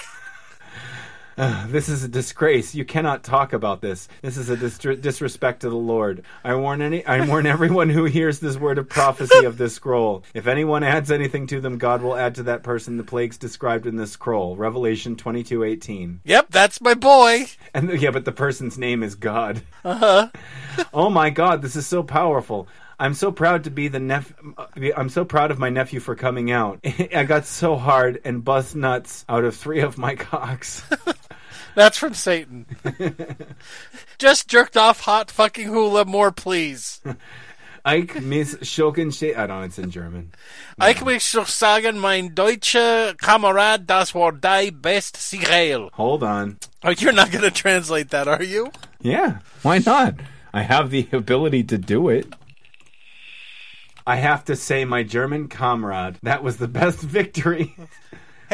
This 1.67 1.89
is 1.89 2.03
a 2.03 2.07
disgrace. 2.07 2.73
You 2.75 2.85
cannot 2.85 3.23
talk 3.23 3.51
about 3.51 3.81
this. 3.81 4.07
This 4.21 4.37
is 4.37 4.49
a 4.49 4.55
dis- 4.55 4.77
disrespect 4.77 5.61
to 5.61 5.69
the 5.69 5.75
Lord. 5.75 6.23
I 6.43 6.55
warn 6.55 6.81
any. 6.81 7.05
I 7.05 7.25
warn 7.25 7.45
everyone 7.45 7.89
who 7.89 8.05
hears 8.05 8.39
this 8.39 8.55
word 8.55 8.77
of 8.77 8.87
prophecy 8.87 9.43
of 9.43 9.57
this 9.57 9.73
scroll. 9.73 10.23
If 10.33 10.47
anyone 10.47 10.83
adds 10.83 11.11
anything 11.11 11.47
to 11.47 11.59
them, 11.59 11.77
God 11.77 12.01
will 12.01 12.15
add 12.15 12.35
to 12.35 12.43
that 12.43 12.63
person 12.63 12.95
the 12.95 13.03
plagues 13.03 13.37
described 13.37 13.85
in 13.85 13.97
this 13.97 14.11
scroll. 14.11 14.55
Revelation 14.55 15.17
twenty 15.17 15.43
two 15.43 15.63
eighteen. 15.63 16.21
Yep, 16.23 16.47
that's 16.51 16.79
my 16.79 16.93
boy. 16.93 17.47
And 17.73 18.01
yeah, 18.01 18.11
but 18.11 18.23
the 18.23 18.31
person's 18.31 18.77
name 18.77 19.03
is 19.03 19.15
God. 19.15 19.61
Uh 19.83 19.95
huh. 19.95 20.29
oh 20.93 21.09
my 21.09 21.31
God, 21.31 21.61
this 21.61 21.75
is 21.75 21.85
so 21.85 22.01
powerful. 22.01 22.69
I'm 22.97 23.13
so 23.13 23.31
proud 23.31 23.65
to 23.65 23.69
be 23.71 23.89
the 23.89 23.99
nep. 23.99 24.25
I'm 24.95 25.09
so 25.09 25.25
proud 25.25 25.51
of 25.51 25.59
my 25.59 25.69
nephew 25.69 25.99
for 25.99 26.15
coming 26.15 26.49
out. 26.49 26.79
I 27.15 27.25
got 27.25 27.45
so 27.45 27.75
hard 27.75 28.21
and 28.23 28.43
bust 28.43 28.75
nuts 28.75 29.25
out 29.27 29.43
of 29.43 29.55
three 29.55 29.81
of 29.81 29.97
my 29.97 30.15
cocks. 30.15 30.81
That's 31.75 31.97
from 31.97 32.13
Satan. 32.13 32.65
Just 34.17 34.47
jerked 34.47 34.77
off 34.77 35.01
hot 35.01 35.29
fucking 35.29 35.67
hula 35.67 36.05
more, 36.05 36.31
please. 36.31 37.01
Ike 37.83 38.21
Miss 38.23 38.55
Schulkenste. 38.55 39.37
I 39.37 39.45
don't 39.45 39.59
know, 39.59 39.65
it's 39.65 39.77
in 39.77 39.91
German. 39.91 40.31
Ich 40.81 41.01
möchte 41.01 41.45
sagen, 41.45 41.99
mein 41.99 42.33
deutscher 42.33 43.13
Kamerad, 43.15 43.85
das 43.85 44.15
war 44.15 44.31
die 44.31 44.71
best 44.71 45.17
Sigel. 45.17 45.89
Hold 45.93 46.23
on. 46.23 46.57
Oh, 46.83 46.89
you're 46.89 47.11
not 47.11 47.31
going 47.31 47.43
to 47.43 47.51
translate 47.51 48.09
that, 48.09 48.27
are 48.27 48.41
you? 48.43 48.71
Yeah, 49.01 49.39
why 49.61 49.77
not? 49.77 50.15
I 50.51 50.63
have 50.63 50.89
the 50.89 51.07
ability 51.11 51.63
to 51.65 51.77
do 51.77 52.09
it. 52.09 52.33
I 54.07 54.15
have 54.17 54.45
to 54.45 54.55
say, 54.55 54.85
my 54.85 55.03
German 55.03 55.47
comrade, 55.47 56.17
that 56.23 56.43
was 56.43 56.57
the 56.57 56.67
best 56.67 56.99
victory. 57.01 57.75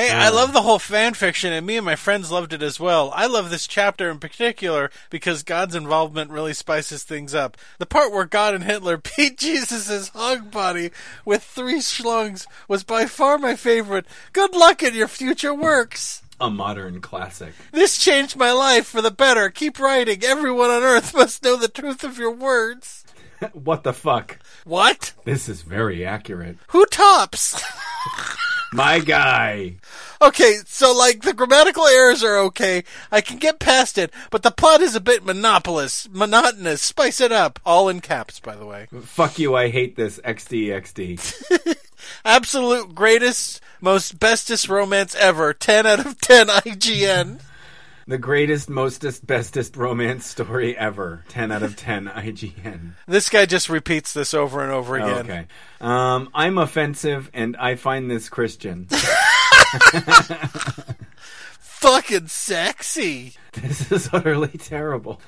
Hey, 0.01 0.09
I 0.09 0.29
love 0.29 0.51
the 0.51 0.63
whole 0.63 0.79
fan 0.79 1.13
fiction, 1.13 1.53
and 1.53 1.63
me 1.63 1.77
and 1.77 1.85
my 1.85 1.95
friends 1.95 2.31
loved 2.31 2.53
it 2.53 2.63
as 2.63 2.79
well. 2.79 3.11
I 3.13 3.27
love 3.27 3.51
this 3.51 3.67
chapter 3.67 4.09
in 4.09 4.17
particular 4.17 4.89
because 5.11 5.43
God's 5.43 5.75
involvement 5.75 6.31
really 6.31 6.55
spices 6.55 7.03
things 7.03 7.35
up. 7.35 7.55
The 7.77 7.85
part 7.85 8.11
where 8.11 8.25
God 8.25 8.55
and 8.55 8.63
Hitler 8.63 8.97
beat 9.15 9.37
Jesus' 9.37 10.07
hog 10.07 10.49
body 10.49 10.89
with 11.23 11.43
three 11.43 11.77
schlungs 11.77 12.47
was 12.67 12.83
by 12.83 13.05
far 13.05 13.37
my 13.37 13.55
favorite. 13.55 14.07
Good 14.33 14.55
luck 14.55 14.81
in 14.81 14.95
your 14.95 15.07
future 15.07 15.53
works. 15.53 16.23
A 16.39 16.49
modern 16.49 16.99
classic. 16.99 17.53
This 17.71 17.99
changed 17.99 18.35
my 18.35 18.51
life 18.51 18.87
for 18.87 19.03
the 19.03 19.11
better. 19.11 19.51
Keep 19.51 19.79
writing. 19.79 20.23
Everyone 20.23 20.71
on 20.71 20.81
earth 20.81 21.13
must 21.15 21.43
know 21.43 21.55
the 21.55 21.67
truth 21.67 22.03
of 22.03 22.17
your 22.17 22.31
words. 22.31 23.05
what 23.53 23.83
the 23.83 23.93
fuck? 23.93 24.39
What? 24.65 25.13
This 25.25 25.47
is 25.47 25.61
very 25.61 26.03
accurate. 26.03 26.57
Who 26.69 26.87
tops? 26.87 27.61
My 28.73 28.99
guy. 28.99 29.75
Okay, 30.21 30.59
so 30.65 30.93
like 30.95 31.23
the 31.23 31.33
grammatical 31.33 31.85
errors 31.87 32.23
are 32.23 32.37
okay. 32.37 32.85
I 33.11 33.19
can 33.19 33.37
get 33.37 33.59
past 33.59 33.97
it, 33.97 34.13
but 34.29 34.43
the 34.43 34.51
plot 34.51 34.81
is 34.81 34.95
a 34.95 35.01
bit 35.01 35.25
monopolist, 35.25 36.09
monotonous. 36.09 36.81
Spice 36.81 37.19
it 37.19 37.33
up. 37.33 37.59
All 37.65 37.89
in 37.89 37.99
caps, 37.99 38.39
by 38.39 38.55
the 38.55 38.65
way. 38.65 38.87
Fuck 39.01 39.39
you, 39.39 39.55
I 39.55 39.69
hate 39.69 39.97
this. 39.97 40.19
XD, 40.19 40.67
XD. 40.67 41.75
Absolute 42.25 42.95
greatest, 42.95 43.59
most 43.81 44.19
bestest 44.19 44.69
romance 44.69 45.15
ever. 45.15 45.53
10 45.53 45.85
out 45.85 46.05
of 46.05 46.21
10 46.21 46.47
IGN. 46.47 47.41
The 48.07 48.17
greatest, 48.17 48.69
mostest, 48.69 49.25
bestest 49.27 49.75
romance 49.77 50.25
story 50.25 50.77
ever. 50.77 51.23
10 51.29 51.51
out 51.51 51.63
of 51.63 51.75
10 51.75 52.05
IGN. 52.07 52.93
This 53.07 53.29
guy 53.29 53.45
just 53.45 53.69
repeats 53.69 54.13
this 54.13 54.33
over 54.33 54.61
and 54.63 54.71
over 54.71 54.99
Oh, 54.99 55.03
again. 55.05 55.25
okay. 55.31 55.45
Um, 55.79 56.29
I'm 56.33 56.57
offensive 56.57 57.29
and 57.33 57.55
I 57.57 57.75
find 57.75 58.09
this 58.09 58.29
Christian. 58.29 58.87
Fucking 61.59 62.27
sexy. 62.27 63.33
this 63.53 63.91
is 63.91 64.09
utterly 64.13 64.49
terrible. 64.49 65.19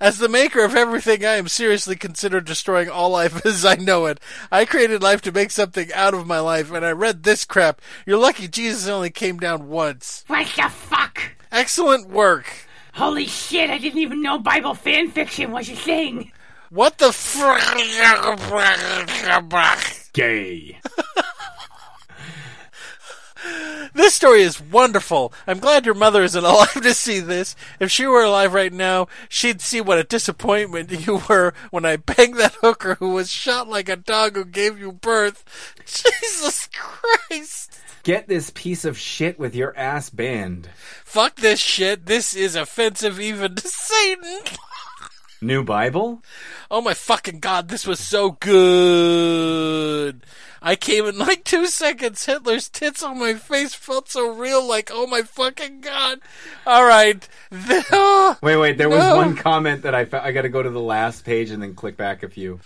As 0.00 0.18
the 0.18 0.28
maker 0.28 0.62
of 0.64 0.74
everything, 0.74 1.24
I 1.24 1.36
am 1.36 1.48
seriously 1.48 1.96
considered 1.96 2.44
destroying 2.44 2.90
all 2.90 3.10
life 3.10 3.46
as 3.46 3.64
I 3.64 3.76
know 3.76 4.06
it. 4.06 4.20
I 4.50 4.64
created 4.64 5.02
life 5.02 5.22
to 5.22 5.32
make 5.32 5.50
something 5.50 5.90
out 5.92 6.12
of 6.14 6.26
my 6.26 6.40
life, 6.40 6.70
and 6.72 6.84
I 6.84 6.90
read 6.90 7.22
this 7.22 7.44
crap. 7.44 7.80
You're 8.04 8.18
lucky 8.18 8.48
Jesus 8.48 8.88
only 8.88 9.10
came 9.10 9.38
down 9.38 9.68
once. 9.68 10.24
What 10.26 10.46
the 10.56 10.68
fuck? 10.68 11.22
Excellent 11.54 12.10
work. 12.10 12.52
Holy 12.94 13.26
shit, 13.26 13.70
I 13.70 13.78
didn't 13.78 14.00
even 14.00 14.20
know 14.20 14.40
Bible 14.40 14.74
fan 14.74 15.08
fiction 15.12 15.52
was 15.52 15.68
a 15.68 15.76
thing. 15.76 16.32
What 16.68 16.98
the 16.98 17.12
frick? 17.12 17.62
Gay. 20.12 20.80
This 23.94 24.14
story 24.14 24.42
is 24.42 24.60
wonderful. 24.60 25.32
I'm 25.46 25.60
glad 25.60 25.86
your 25.86 25.94
mother 25.94 26.24
isn't 26.24 26.44
alive 26.44 26.82
to 26.82 26.92
see 26.92 27.20
this. 27.20 27.54
If 27.78 27.92
she 27.92 28.06
were 28.06 28.24
alive 28.24 28.52
right 28.52 28.72
now, 28.72 29.06
she'd 29.28 29.60
see 29.60 29.80
what 29.80 29.98
a 29.98 30.04
disappointment 30.04 30.90
you 31.06 31.22
were 31.28 31.54
when 31.70 31.84
I 31.84 31.96
banged 31.96 32.36
that 32.38 32.54
hooker 32.54 32.96
who 32.96 33.10
was 33.10 33.30
shot 33.30 33.68
like 33.68 33.88
a 33.88 33.94
dog 33.94 34.34
who 34.34 34.44
gave 34.44 34.80
you 34.80 34.90
birth. 34.90 35.44
Jesus 35.86 36.68
Christ. 36.72 37.78
Get 38.04 38.28
this 38.28 38.50
piece 38.50 38.84
of 38.84 38.98
shit 38.98 39.38
with 39.38 39.54
your 39.54 39.74
ass 39.78 40.10
banned. 40.10 40.68
Fuck 41.04 41.36
this 41.36 41.58
shit. 41.58 42.04
This 42.04 42.36
is 42.36 42.54
offensive 42.54 43.18
even 43.18 43.54
to 43.54 43.66
Satan. 43.66 44.40
New 45.40 45.64
Bible? 45.64 46.22
Oh 46.70 46.82
my 46.82 46.92
fucking 46.92 47.40
god, 47.40 47.68
this 47.68 47.86
was 47.86 48.00
so 48.00 48.32
good. 48.32 50.20
I 50.60 50.76
came 50.76 51.06
in 51.06 51.16
like 51.16 51.44
two 51.44 51.66
seconds. 51.66 52.26
Hitler's 52.26 52.68
tits 52.68 53.02
on 53.02 53.18
my 53.18 53.34
face 53.34 53.74
felt 53.74 54.10
so 54.10 54.34
real, 54.34 54.66
like, 54.66 54.90
oh 54.92 55.06
my 55.06 55.22
fucking 55.22 55.80
god. 55.80 56.20
Alright. 56.66 57.26
Wait, 58.42 58.56
wait. 58.56 58.76
There 58.76 58.90
was 58.90 59.16
one 59.16 59.34
comment 59.36 59.82
that 59.82 59.94
I 59.94 60.06
I 60.12 60.32
got 60.32 60.42
to 60.42 60.50
go 60.50 60.62
to 60.62 60.70
the 60.70 60.80
last 60.80 61.24
page 61.24 61.50
and 61.50 61.62
then 61.62 61.74
click 61.74 61.96
back 61.96 62.22
a 62.22 62.28
few. 62.28 62.60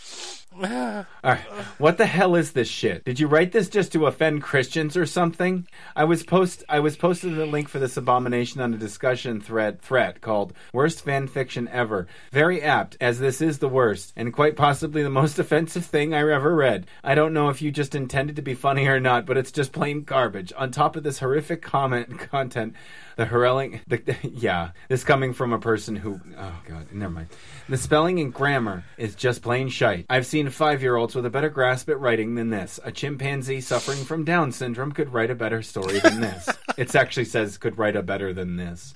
All 0.60 1.06
right. 1.22 1.38
What 1.78 1.98
the 1.98 2.06
hell 2.06 2.34
is 2.34 2.50
this 2.50 2.66
shit? 2.66 3.04
Did 3.04 3.20
you 3.20 3.28
write 3.28 3.52
this 3.52 3.68
just 3.68 3.92
to 3.92 4.06
offend 4.06 4.42
Christians 4.42 4.96
or 4.96 5.06
something? 5.06 5.68
I 5.94 6.02
was 6.02 6.24
post 6.24 6.64
I 6.68 6.80
was 6.80 6.96
posted 6.96 7.38
a 7.38 7.46
link 7.46 7.68
for 7.68 7.78
this 7.78 7.96
abomination 7.96 8.60
on 8.60 8.74
a 8.74 8.76
discussion 8.76 9.40
thread 9.40 9.80
thread 9.80 10.20
called 10.20 10.52
Worst 10.72 11.04
Fan 11.04 11.28
Fiction 11.28 11.68
Ever. 11.68 12.08
Very 12.32 12.60
apt, 12.60 12.96
as 13.00 13.20
this 13.20 13.40
is 13.40 13.60
the 13.60 13.68
worst, 13.68 14.12
and 14.16 14.32
quite 14.32 14.56
possibly 14.56 15.04
the 15.04 15.10
most 15.10 15.38
offensive 15.38 15.84
thing 15.84 16.12
I 16.12 16.28
ever 16.28 16.52
read. 16.56 16.88
I 17.04 17.14
don't 17.14 17.34
know 17.34 17.50
if 17.50 17.62
you 17.62 17.70
just 17.70 17.94
intended 17.94 18.34
to 18.34 18.42
be 18.42 18.54
funny 18.54 18.88
or 18.88 18.98
not, 18.98 19.26
but 19.26 19.36
it's 19.36 19.52
just 19.52 19.70
plain 19.70 20.02
garbage. 20.02 20.52
On 20.56 20.72
top 20.72 20.96
of 20.96 21.04
this 21.04 21.20
horrific 21.20 21.62
comment 21.62 22.18
content, 22.30 22.74
The 23.18 23.26
Herelling, 23.26 23.80
the, 23.88 24.16
yeah, 24.32 24.70
this 24.88 25.02
coming 25.02 25.32
from 25.32 25.52
a 25.52 25.58
person 25.58 25.96
who, 25.96 26.20
oh 26.38 26.62
god, 26.68 26.92
never 26.92 27.12
mind. 27.12 27.26
The 27.68 27.76
spelling 27.76 28.20
and 28.20 28.32
grammar 28.32 28.84
is 28.96 29.16
just 29.16 29.42
plain 29.42 29.70
shite. 29.70 30.06
I've 30.08 30.24
seen 30.24 30.48
five-year-olds 30.50 31.16
with 31.16 31.26
a 31.26 31.30
better 31.30 31.48
grasp 31.50 31.90
at 31.90 31.98
writing 31.98 32.36
than 32.36 32.50
this. 32.50 32.78
A 32.84 32.92
chimpanzee 32.92 33.60
suffering 33.60 34.04
from 34.04 34.22
Down 34.22 34.52
syndrome 34.52 34.92
could 34.92 35.12
write 35.12 35.32
a 35.32 35.34
better 35.34 35.62
story 35.62 35.98
than 35.98 36.20
this. 36.20 36.48
it 36.76 36.94
actually 36.94 37.24
says 37.24 37.58
could 37.58 37.76
write 37.76 37.96
a 37.96 38.04
better 38.04 38.32
than 38.32 38.54
this. 38.54 38.94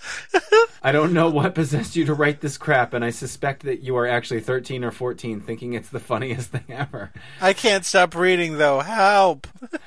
I 0.84 0.92
don't 0.92 1.12
know 1.12 1.28
what 1.28 1.56
possessed 1.56 1.96
you 1.96 2.04
to 2.04 2.14
write 2.14 2.40
this 2.40 2.58
crap, 2.58 2.94
and 2.94 3.04
I 3.04 3.10
suspect 3.10 3.64
that 3.64 3.82
you 3.82 3.96
are 3.96 4.06
actually 4.06 4.40
13 4.40 4.84
or 4.84 4.92
14, 4.92 5.40
thinking 5.40 5.72
it's 5.72 5.88
the 5.88 5.98
funniest 5.98 6.50
thing 6.50 6.64
ever. 6.68 7.10
I 7.40 7.54
can't 7.54 7.84
stop 7.84 8.14
reading 8.14 8.58
though. 8.58 8.78
Help! 8.78 9.48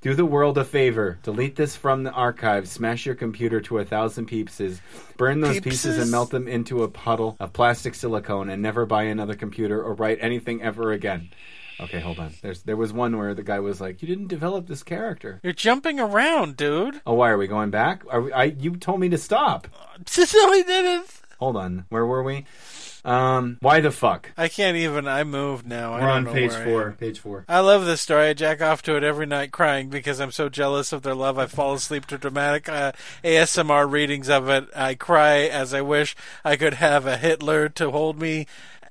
Do 0.00 0.14
the 0.14 0.24
world 0.24 0.58
a 0.58 0.64
favor. 0.64 1.18
Delete 1.22 1.56
this 1.56 1.74
from 1.74 2.04
the 2.04 2.12
archive. 2.12 2.68
Smash 2.68 3.04
your 3.04 3.14
computer 3.14 3.60
to 3.62 3.78
a 3.78 3.84
thousand 3.84 4.26
pieces. 4.26 4.80
Burn 5.16 5.40
those 5.40 5.60
pieces 5.60 5.98
and 5.98 6.10
melt 6.10 6.30
them 6.30 6.46
into 6.46 6.84
a 6.84 6.88
puddle 6.88 7.36
of 7.40 7.52
plastic 7.52 7.94
silicone 7.94 8.48
and 8.48 8.62
never 8.62 8.86
buy 8.86 9.04
another 9.04 9.34
computer 9.34 9.82
or 9.82 9.94
write 9.94 10.18
anything 10.20 10.62
ever 10.62 10.92
again. 10.92 11.30
Okay, 11.80 12.00
hold 12.00 12.18
on. 12.18 12.34
There's 12.42 12.62
there 12.62 12.76
was 12.76 12.92
one 12.92 13.16
where 13.16 13.34
the 13.34 13.42
guy 13.42 13.60
was 13.60 13.80
like, 13.80 14.02
"You 14.02 14.08
didn't 14.08 14.26
develop 14.26 14.66
this 14.66 14.82
character." 14.82 15.40
You're 15.42 15.52
jumping 15.52 16.00
around, 16.00 16.56
dude. 16.56 17.00
Oh, 17.06 17.14
why 17.14 17.30
are 17.30 17.38
we 17.38 17.46
going 17.46 17.70
back? 17.70 18.02
Are 18.10 18.20
we, 18.20 18.32
I 18.32 18.44
you 18.44 18.76
told 18.76 18.98
me 18.98 19.08
to 19.10 19.18
stop. 19.18 19.68
no, 20.18 20.52
he 20.52 20.62
didn't. 20.64 21.10
Hold 21.38 21.56
on. 21.56 21.84
Where 21.88 22.04
were 22.04 22.22
we? 22.22 22.44
Um, 23.04 23.58
why 23.60 23.80
the 23.80 23.92
fuck? 23.92 24.32
I 24.36 24.48
can't 24.48 24.76
even. 24.76 25.06
I 25.06 25.22
moved 25.24 25.66
now. 25.66 25.92
We're 25.92 26.10
on 26.10 26.26
page 26.26 26.52
four. 26.52 26.92
Page 26.98 27.20
four. 27.20 27.44
I 27.48 27.60
love 27.60 27.86
this 27.86 28.00
story. 28.00 28.28
I 28.28 28.32
jack 28.34 28.60
off 28.60 28.82
to 28.82 28.96
it 28.96 29.04
every 29.04 29.26
night 29.26 29.52
crying 29.52 29.88
because 29.88 30.20
I'm 30.20 30.32
so 30.32 30.48
jealous 30.48 30.92
of 30.92 31.02
their 31.02 31.14
love. 31.14 31.38
I 31.38 31.46
fall 31.46 31.74
asleep 31.74 32.06
to 32.06 32.18
dramatic 32.18 32.68
uh, 32.68 32.92
ASMR 33.22 33.90
readings 33.90 34.28
of 34.28 34.48
it. 34.48 34.66
I 34.74 34.94
cry 34.94 35.42
as 35.42 35.72
I 35.72 35.80
wish 35.80 36.16
I 36.44 36.56
could 36.56 36.74
have 36.74 37.06
a 37.06 37.16
Hitler 37.16 37.68
to 37.70 37.90
hold 37.90 38.20
me. 38.20 38.46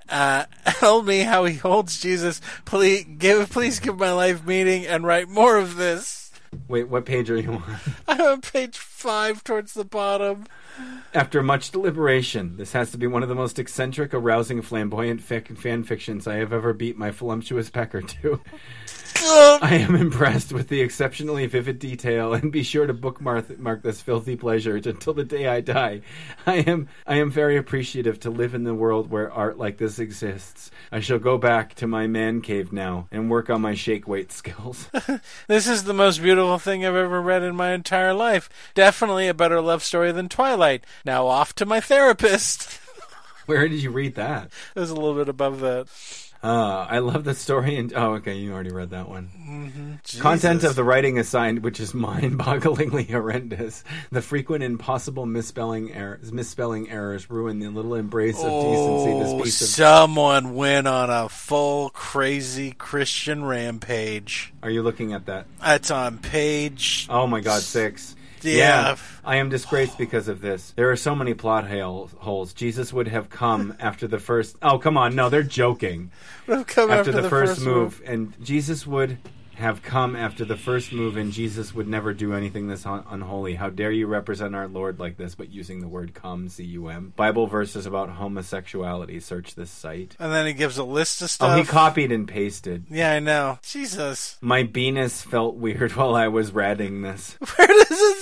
Uh, 0.10 0.46
hold 0.68 1.06
me 1.06 1.20
how 1.20 1.44
he 1.44 1.56
holds 1.56 2.00
Jesus. 2.00 2.40
Please 2.64 3.06
give, 3.18 3.50
please 3.50 3.80
give 3.80 4.00
my 4.00 4.14
life 4.14 4.46
meaning 4.46 4.88
and 4.88 5.06
write 5.06 5.28
more 5.28 5.58
of 5.58 5.76
this. 5.76 6.27
Wait, 6.68 6.88
what 6.88 7.06
page 7.06 7.30
are 7.30 7.38
you 7.38 7.54
on? 7.54 7.78
I'm 8.08 8.22
on 8.22 8.42
page 8.42 8.78
five 8.78 9.44
towards 9.44 9.74
the 9.74 9.86
bottom. 9.86 10.46
After 11.14 11.42
much 11.42 11.72
deliberation, 11.72 12.58
this 12.58 12.74
has 12.74 12.92
to 12.92 12.98
be 12.98 13.08
one 13.08 13.24
of 13.24 13.30
the 13.30 13.36
most 13.36 13.58
eccentric, 13.58 14.14
arousing, 14.14 14.62
flamboyant 14.62 15.22
fic- 15.22 15.58
fan 15.58 15.84
fictions 15.84 16.28
I 16.28 16.36
have 16.36 16.54
ever 16.54 16.74
beat 16.74 16.98
my 16.98 17.12
voluptuous 17.12 17.70
pecker 17.70 18.02
to. 18.02 18.42
I 19.62 19.86
am 19.88 19.96
impressed 19.96 20.54
with 20.54 20.68
the 20.68 20.82
exceptionally 20.82 21.46
vivid 21.48 21.80
detail, 21.80 22.34
and 22.34 22.52
be 22.52 22.64
sure 22.64 22.86
to 22.86 22.94
bookmark 22.94 23.58
mark 23.60 23.82
this 23.82 24.02
filthy 24.02 24.36
pleasure 24.36 24.76
until 24.86 25.14
the 25.14 25.24
day 25.24 25.48
I 25.48 25.62
die. 25.62 26.02
I 26.46 26.58
am 26.58 26.88
I 27.06 27.16
am 27.16 27.32
very 27.32 27.58
appreciative 27.58 28.20
to 28.22 28.30
live 28.30 28.54
in 28.54 28.64
the 28.64 28.76
world 28.76 29.10
where 29.10 29.32
art 29.32 29.58
like 29.58 29.78
this 29.78 30.00
exists. 30.00 30.70
I 30.92 31.00
shall 31.00 31.20
go 31.20 31.38
back 31.38 31.74
to 31.76 31.88
my 31.88 32.08
man 32.08 32.42
cave 32.42 32.72
now 32.72 33.08
and 33.12 33.30
work 33.30 33.50
on 33.50 33.62
my 33.62 33.74
shake 33.74 34.08
weight 34.08 34.32
skills. 34.32 34.90
This 35.48 35.68
is 35.68 35.84
the 35.86 35.94
most 35.94 36.22
beautiful 36.22 36.60
thing 36.60 36.86
I've 36.86 36.96
ever 36.96 37.22
read 37.22 37.44
in 37.44 37.56
my 37.56 37.72
entire 37.72 38.14
life. 38.14 38.50
Definitely 38.76 39.28
a 39.28 39.34
better 39.34 39.62
love 39.62 39.84
story 39.84 40.12
than 40.12 40.30
Twilight. 40.30 40.84
Now 41.06 41.28
off 41.28 41.54
to 41.56 41.66
my 41.66 41.80
therapist. 41.80 42.80
Where 43.46 43.68
did 43.68 43.82
you 43.82 43.92
read 43.92 44.16
that? 44.16 44.52
It 44.76 44.80
was 44.80 44.90
a 44.90 44.96
little 44.96 45.16
bit 45.16 45.30
above 45.30 45.62
that. 45.62 45.88
Uh, 46.44 46.86
I 46.90 47.00
love 47.00 47.24
the 47.24 47.34
story, 47.34 47.78
and 47.78 47.92
oh, 47.96 48.14
okay, 48.16 48.36
you 48.36 48.54
already 48.54 48.72
read 48.72 48.92
that 48.92 49.10
one. 49.10 50.00
Jesus. 50.04 50.22
Content 50.22 50.64
of 50.64 50.76
the 50.76 50.84
writing 50.84 51.18
assigned, 51.18 51.64
which 51.64 51.80
is 51.80 51.94
mind-bogglingly 51.96 53.10
horrendous. 53.10 53.84
The 54.12 54.22
frequent 54.22 54.64
and 54.64 54.80
possible 54.80 55.26
misspelling 55.26 55.92
errors, 55.94 56.32
misspelling 56.32 56.90
errors 56.90 57.30
ruin 57.30 57.60
the 57.60 57.70
little 57.70 57.96
embrace 57.96 58.38
of 58.38 58.52
decency. 58.52 59.12
Oh, 59.12 59.38
This 59.38 59.44
piece 59.44 59.62
of 59.62 59.68
someone 59.68 60.54
went 60.56 60.88
on 60.88 61.10
a 61.10 61.28
full 61.30 61.90
crazy 61.90 62.72
Christian 62.72 63.44
rampage. 63.44 64.54
Are 64.62 64.70
you 64.70 64.84
looking 64.84 65.14
at 65.14 65.26
that? 65.26 65.48
That's 65.62 65.92
on 65.92 66.18
page. 66.20 67.08
Oh 67.10 67.26
my 67.26 67.40
God, 67.42 67.62
six. 67.62 68.16
Yeah. 68.44 68.96
I 69.24 69.38
am 69.38 69.50
disgraced 69.50 69.98
because 69.98 70.28
of 70.28 70.42
this. 70.42 70.74
There 70.76 70.92
are 70.92 70.96
so 70.96 71.16
many 71.16 71.34
plot 71.34 71.68
holes. 71.70 72.54
Jesus 72.54 72.94
would 72.94 73.08
have 73.08 73.30
come 73.30 73.76
after 73.80 74.08
the 74.08 74.20
first. 74.20 74.58
Oh, 74.62 74.80
come 74.80 74.98
on. 74.98 75.16
No, 75.16 75.30
they're 75.30 75.44
joking. 75.44 76.12
Come 76.48 76.92
After, 76.92 77.12
the, 77.12 77.30
first, 77.30 77.62
move. 77.62 78.02
And 78.06 78.34
Jesus 78.44 78.88
would 78.88 79.18
have 79.58 79.82
come 79.82 80.16
after 80.16 80.46
the 80.46 80.56
first 80.56 80.94
move, 80.94 81.18
and 81.18 81.32
Jesus 81.32 81.74
would 81.74 81.88
never 81.88 82.14
do 82.14 82.34
anything 82.34 82.68
this 82.68 82.86
un- 82.86 83.04
unholy. 83.10 83.56
How 83.56 83.70
dare 83.70 83.92
you 83.92 84.08
represent 84.08 84.56
our 84.56 84.68
Lord 84.68 85.00
like 85.00 85.18
this, 85.18 85.36
but 85.36 85.52
using 85.52 85.80
the 85.82 85.88
word 85.88 86.14
come, 86.14 86.48
C 86.48 86.64
U 86.64 86.88
M? 86.88 87.14
Bible 87.16 87.48
verses 87.48 87.86
about 87.86 88.10
homosexuality. 88.12 89.20
Search 89.20 89.56
this 89.56 89.70
site. 89.72 90.16
And 90.20 90.32
then 90.32 90.46
he 90.46 90.54
gives 90.54 90.78
a 90.78 90.84
list 90.84 91.22
of 91.22 91.30
stuff. 91.30 91.52
Oh, 91.54 91.58
he 91.58 91.64
copied 91.64 92.12
and 92.12 92.28
pasted. 92.28 92.86
yeah, 92.90 93.12
I 93.12 93.20
know. 93.20 93.60
Jesus. 93.64 94.38
My 94.42 94.64
penis 94.64 95.22
felt 95.22 95.56
weird 95.56 95.92
while 95.96 96.16
I 96.16 96.28
was 96.28 96.52
ratting 96.52 97.02
this. 97.02 97.36
Where 97.58 97.68
does 97.68 97.88
it 97.92 98.18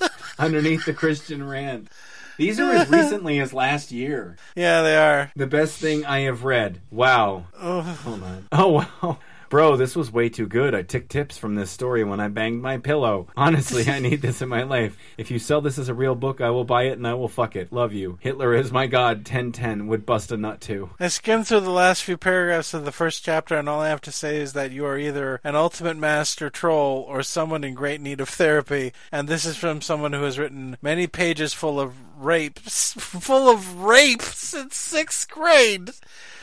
say? 0.00 0.06
underneath 0.38 0.84
the 0.84 0.94
Christian 0.94 1.46
rant. 1.46 1.88
These 2.36 2.58
are 2.58 2.72
as 2.72 2.90
recently 2.90 3.38
as 3.38 3.52
last 3.54 3.92
year. 3.92 4.36
yeah, 4.56 4.82
they 4.82 4.96
are. 4.96 5.30
The 5.36 5.46
best 5.46 5.78
thing 5.78 6.04
I 6.04 6.20
have 6.22 6.42
read. 6.44 6.80
Wow. 6.90 7.44
Oh, 7.60 7.80
Hold 7.80 8.22
on. 8.24 8.48
Oh, 8.50 8.68
wow. 9.02 9.18
Bro, 9.48 9.76
this 9.76 9.96
was 9.96 10.12
way 10.12 10.28
too 10.28 10.46
good. 10.46 10.74
I 10.74 10.82
took 10.82 11.08
tips 11.08 11.38
from 11.38 11.54
this 11.54 11.70
story 11.70 12.04
when 12.04 12.20
I 12.20 12.28
banged 12.28 12.62
my 12.62 12.78
pillow. 12.78 13.28
Honestly, 13.36 13.88
I 13.88 14.00
need 14.00 14.22
this 14.22 14.42
in 14.42 14.48
my 14.48 14.62
life. 14.62 14.96
If 15.16 15.30
you 15.30 15.38
sell 15.38 15.60
this 15.60 15.78
as 15.78 15.88
a 15.88 15.94
real 15.94 16.14
book, 16.14 16.40
I 16.40 16.50
will 16.50 16.64
buy 16.64 16.84
it 16.84 16.98
and 16.98 17.06
I 17.06 17.14
will 17.14 17.28
fuck 17.28 17.56
it. 17.56 17.72
Love 17.72 17.92
you. 17.92 18.18
Hitler 18.20 18.54
is 18.54 18.72
my 18.72 18.86
god. 18.86 19.18
1010 19.18 19.86
would 19.86 20.06
bust 20.06 20.32
a 20.32 20.36
nut 20.36 20.60
too. 20.60 20.90
I 20.98 21.08
skimmed 21.08 21.46
through 21.46 21.60
the 21.60 21.70
last 21.70 22.02
few 22.02 22.16
paragraphs 22.16 22.74
of 22.74 22.84
the 22.84 22.92
first 22.92 23.24
chapter, 23.24 23.56
and 23.56 23.68
all 23.68 23.80
I 23.80 23.88
have 23.88 24.00
to 24.02 24.12
say 24.12 24.38
is 24.38 24.52
that 24.54 24.70
you 24.70 24.84
are 24.86 24.98
either 24.98 25.40
an 25.44 25.54
ultimate 25.54 25.96
master 25.96 26.50
troll 26.50 27.04
or 27.08 27.22
someone 27.22 27.64
in 27.64 27.74
great 27.74 28.00
need 28.00 28.20
of 28.20 28.28
therapy. 28.28 28.92
And 29.12 29.28
this 29.28 29.44
is 29.44 29.56
from 29.56 29.80
someone 29.80 30.12
who 30.12 30.22
has 30.22 30.38
written 30.38 30.76
many 30.82 31.06
pages 31.06 31.52
full 31.52 31.80
of 31.80 31.94
rapes, 32.16 32.92
full 32.98 33.48
of 33.48 33.76
rape 33.80 34.22
since 34.22 34.76
sixth 34.76 35.28
grade. 35.28 35.90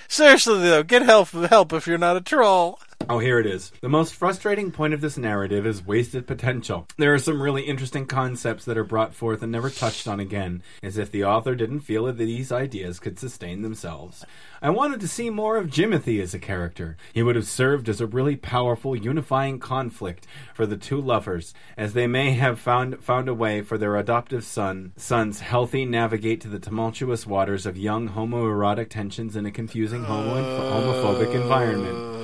Seriously, 0.08 0.60
though, 0.60 0.84
get 0.84 1.04
help 1.04 1.30
help 1.30 1.72
if 1.72 1.88
you're 1.88 1.98
not 1.98 2.18
a 2.18 2.22
troll. 2.22 2.80
Oh, 3.12 3.20
here 3.20 3.40
it 3.40 3.46
is. 3.46 3.74
The 3.82 3.90
most 3.90 4.16
frustrating 4.16 4.72
point 4.72 4.94
of 4.94 5.02
this 5.02 5.18
narrative 5.18 5.68
is 5.68 5.86
wasted 5.86 6.26
potential. 6.26 6.88
There 6.98 7.14
are 7.14 7.20
some 7.20 7.42
really 7.42 7.64
interesting 7.64 8.06
concepts 8.06 8.64
that 8.64 8.78
are 8.78 8.86
brought 8.86 9.14
forth 9.14 9.44
and 9.44 9.52
never 9.52 9.70
touched 9.70 10.08
on 10.08 10.22
again, 10.22 10.64
as 10.82 10.98
if 10.98 11.12
the 11.12 11.26
author 11.26 11.54
didn't 11.54 11.82
feel 11.82 12.06
that 12.06 12.18
these 12.18 12.54
ideas 12.54 13.02
could 13.02 13.20
sustain 13.20 13.64
themselves. 13.64 14.26
I 14.62 14.70
wanted 14.70 15.02
to 15.02 15.10
see 15.10 15.30
more 15.30 15.58
of 15.58 15.68
Jimothy 15.68 16.22
as 16.22 16.34
a 16.34 16.40
character. 16.40 16.96
He 17.12 17.22
would 17.22 17.36
have 17.36 17.48
served 17.48 17.90
as 17.90 18.00
a 18.00 18.08
really 18.08 18.38
powerful, 18.38 18.96
unifying 18.96 19.60
conflict 19.60 20.26
for 20.54 20.66
the 20.66 20.78
two 20.78 21.02
lovers, 21.02 21.54
as 21.76 21.92
they 21.92 22.08
may 22.08 22.32
have 22.36 22.62
found 22.62 23.04
found 23.04 23.28
a 23.28 23.34
way 23.34 23.62
for 23.62 23.78
their 23.78 23.98
adoptive 23.98 24.46
son 24.46 24.94
sons 24.96 25.42
healthy 25.42 25.84
navigate 25.84 26.40
to 26.42 26.48
the 26.48 26.60
tumultuous 26.60 27.28
waters 27.28 27.66
of 27.66 27.78
young 27.78 28.08
homoerotic 28.08 28.88
tensions 28.88 29.36
in 29.36 29.46
a 29.46 29.52
confusing 29.52 30.06
homo- 30.06 30.42
homophobic 30.72 31.36
environment 31.36 32.22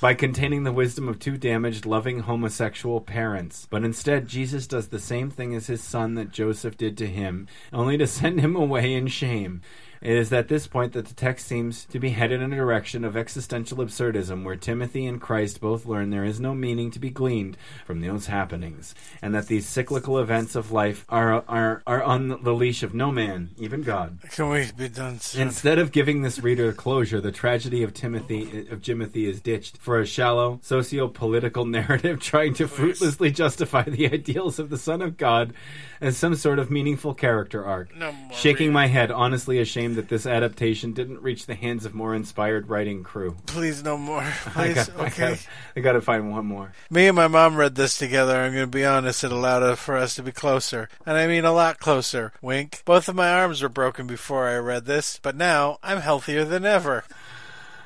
by 0.00 0.14
containing 0.14 0.64
the 0.64 0.72
wisdom 0.72 1.08
of 1.08 1.18
two 1.18 1.36
damaged, 1.36 1.86
loving 1.86 2.20
homosexual 2.20 3.00
parents. 3.00 3.66
But 3.70 3.84
instead, 3.84 4.28
Jesus 4.28 4.66
does 4.66 4.88
the 4.88 5.00
same 5.00 5.30
thing 5.30 5.54
as 5.54 5.66
his 5.68 5.82
son 5.82 6.14
that 6.14 6.30
Joseph 6.30 6.76
did 6.76 6.98
to 6.98 7.06
him, 7.06 7.48
only 7.72 7.96
to 7.98 8.06
send 8.06 8.40
him 8.40 8.56
away 8.56 8.94
in 8.94 9.06
shame. 9.06 9.62
It 10.00 10.16
is 10.16 10.32
at 10.32 10.48
this 10.48 10.66
point 10.66 10.92
that 10.92 11.06
the 11.06 11.14
text 11.14 11.46
seems 11.46 11.84
to 11.86 11.98
be 11.98 12.10
headed 12.10 12.40
in 12.42 12.52
a 12.52 12.56
direction 12.56 13.04
of 13.04 13.16
existential 13.16 13.78
absurdism, 13.78 14.44
where 14.44 14.56
Timothy 14.56 15.06
and 15.06 15.20
Christ 15.20 15.60
both 15.60 15.86
learn 15.86 16.10
there 16.10 16.24
is 16.24 16.40
no 16.40 16.54
meaning 16.54 16.90
to 16.92 16.98
be 16.98 17.10
gleaned 17.10 17.56
from 17.84 18.00
those 18.00 18.26
happenings, 18.26 18.94
and 19.22 19.34
that 19.34 19.46
these 19.46 19.66
cyclical 19.66 20.18
events 20.18 20.54
of 20.54 20.72
life 20.72 21.04
are 21.08 21.44
are 21.48 21.82
are 21.86 22.02
on 22.02 22.42
the 22.42 22.54
leash 22.54 22.82
of 22.82 22.94
no 22.94 23.10
man, 23.10 23.50
even 23.58 23.82
God. 23.82 24.18
Can 24.30 24.48
we 24.50 24.70
be 24.76 24.88
done 24.88 25.20
soon? 25.20 25.42
Instead 25.42 25.78
of 25.78 25.92
giving 25.92 26.22
this 26.22 26.38
reader 26.40 26.72
closure, 26.72 27.20
the 27.20 27.32
tragedy 27.32 27.82
of 27.82 27.94
Timothy 27.94 28.68
of 28.68 28.80
Jimothy 28.80 29.26
is 29.26 29.40
ditched 29.40 29.76
for 29.78 30.00
a 30.00 30.06
shallow 30.06 30.60
socio-political 30.62 31.64
narrative 31.66 32.20
trying 32.20 32.54
to 32.54 32.68
fruitlessly 32.68 33.30
justify 33.30 33.82
the 33.82 34.12
ideals 34.12 34.58
of 34.58 34.70
the 34.70 34.78
Son 34.78 35.02
of 35.02 35.16
God 35.16 35.52
as 36.00 36.16
some 36.16 36.34
sort 36.34 36.58
of 36.58 36.70
meaningful 36.70 37.14
character 37.14 37.64
arc. 37.64 37.94
No 37.96 38.12
more 38.12 38.32
Shaking 38.36 38.72
my 38.72 38.86
head, 38.86 39.10
honestly 39.10 39.58
ashamed 39.58 39.96
that 39.96 40.08
this 40.08 40.26
adaptation 40.26 40.92
didn't 40.92 41.22
reach 41.22 41.46
the 41.46 41.54
hands 41.54 41.84
of 41.84 41.94
more 41.94 42.14
inspired 42.14 42.68
writing 42.68 43.02
crew. 43.02 43.36
Please, 43.46 43.82
no 43.82 43.96
more. 43.96 44.20
I 44.46 44.50
Please, 44.50 44.74
got, 44.74 44.90
I 45.00 45.06
okay. 45.06 45.30
got, 45.30 45.46
I 45.76 45.80
got 45.80 45.92
to 45.92 46.00
find 46.00 46.30
one 46.30 46.46
more. 46.46 46.72
Me 46.90 47.06
and 47.06 47.16
my 47.16 47.28
mom 47.28 47.56
read 47.56 47.74
this 47.74 47.96
together. 47.98 48.36
I'm 48.36 48.52
going 48.52 48.64
to 48.64 48.76
be 48.76 48.84
honest, 48.84 49.24
it 49.24 49.32
allowed 49.32 49.62
us- 49.62 49.78
for 49.78 49.96
us 49.96 50.14
to 50.16 50.22
be 50.22 50.32
closer. 50.32 50.88
And 51.04 51.16
I 51.16 51.26
mean 51.26 51.44
a 51.44 51.52
lot 51.52 51.78
closer. 51.78 52.32
Wink. 52.40 52.82
Both 52.84 53.08
of 53.08 53.14
my 53.16 53.30
arms 53.32 53.62
were 53.62 53.68
broken 53.68 54.06
before 54.06 54.48
I 54.48 54.56
read 54.56 54.86
this, 54.86 55.18
but 55.22 55.36
now 55.36 55.78
I'm 55.82 55.98
healthier 56.00 56.44
than 56.44 56.64
ever. 56.64 57.04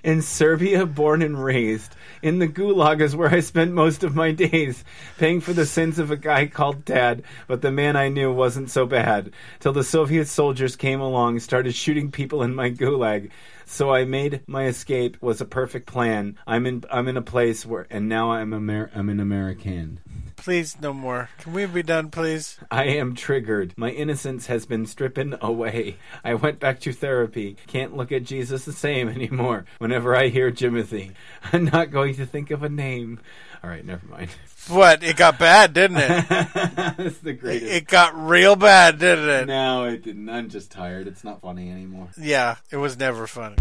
in 0.05 0.23
Serbia, 0.23 0.87
born 0.87 1.23
and 1.23 1.43
raised. 1.43 1.95
In 2.23 2.39
the 2.39 2.49
gulag 2.49 3.01
is 3.01 3.17
where 3.17 3.29
I 3.29 3.41
spent 3.41 3.73
most 3.73 4.05
of 4.05 4.15
my 4.15 4.33
days, 4.33 4.85
paying 5.19 5.41
for 5.41 5.53
the 5.53 5.67
sins 5.67 5.99
of 5.99 6.11
a 6.11 6.17
guy 6.17 6.47
called 6.47 6.85
Dad, 6.85 7.23
but 7.47 7.63
the 7.63 7.73
man 7.73 7.97
I 7.97 8.09
knew 8.09 8.33
wasn't 8.33 8.71
so 8.71 8.87
bad. 8.87 9.33
Till 9.61 9.73
the 9.73 9.85
Soviet 9.85 10.29
soldiers 10.29 10.77
came 10.77 11.01
along, 11.01 11.35
and 11.35 11.43
started 11.43 11.75
shooting 11.75 12.11
people 12.11 12.43
in 12.43 12.55
my 12.55 12.71
gulag. 12.71 13.31
So 13.65 13.93
I 13.93 14.05
made 14.05 14.43
my 14.47 14.67
escape 14.67 15.21
was 15.21 15.41
a 15.41 15.45
perfect 15.45 15.87
plan. 15.87 16.39
I'm 16.47 16.67
in 16.67 16.85
I'm 16.91 17.09
in 17.09 17.17
a 17.17 17.23
place 17.23 17.67
where 17.67 17.87
and 17.91 18.09
now 18.09 18.31
I'm 18.31 18.55
Amer- 18.55 18.91
I'm 18.95 19.09
an 19.09 19.19
American. 19.19 19.99
Please, 20.47 20.81
no 20.81 20.93
more. 20.93 21.29
Can 21.39 21.55
we 21.55 21.67
be 21.67 21.83
done, 21.83 22.09
please? 22.09 22.57
I 22.71 22.85
am 22.85 23.17
triggered. 23.17 23.75
My 23.77 23.91
innocence 23.91 24.47
has 24.47 24.65
been 24.65 24.87
stripped 24.87 25.19
away. 25.19 25.97
I 26.23 26.35
went 26.35 26.61
back 26.61 26.79
to 26.83 26.93
therapy. 26.93 27.57
Can't 27.67 27.97
look 27.97 28.13
at 28.13 28.23
Jesus 28.23 28.65
the 28.65 28.73
same 28.73 29.09
anymore. 29.09 29.65
Whenever 29.79 30.15
I 30.15 30.29
hear 30.29 30.53
Jimothy, 30.53 31.15
I'm 31.53 31.65
not 31.65 31.91
going 31.91 32.15
to 32.15 32.27
think 32.27 32.53
of 32.53 32.63
a 32.63 32.69
name. 32.69 33.19
All 33.65 33.71
right, 33.71 33.85
never 33.85 34.07
mind. 34.07 34.31
What? 34.69 35.03
It 35.03 35.17
got 35.17 35.37
bad, 35.37 35.73
didn't 35.73 35.97
it? 35.97 36.29
That's 36.29 37.19
the 37.19 37.33
greatest. 37.33 37.73
It 37.73 37.89
got 37.89 38.17
real 38.17 38.55
bad, 38.55 39.01
didn't 39.01 39.29
it? 39.29 39.47
no, 39.49 39.83
it 39.87 40.05
didn't. 40.05 40.29
I'm 40.29 40.49
just 40.49 40.71
tired. 40.71 41.09
It's 41.09 41.25
not 41.25 41.41
funny 41.41 41.73
anymore. 41.73 42.11
Yeah, 42.17 42.55
it 42.71 42.77
was 42.77 42.97
never 42.97 43.27
funny. 43.27 43.57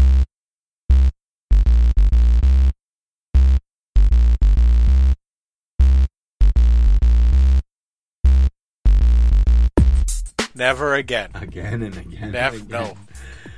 Never 10.56 10.94
again. 10.94 11.30
Again 11.34 11.82
and 11.82 11.96
again. 11.96 12.32
Never. 12.32 12.56
and 12.56 12.66
again. 12.66 12.80
No. 12.82 12.96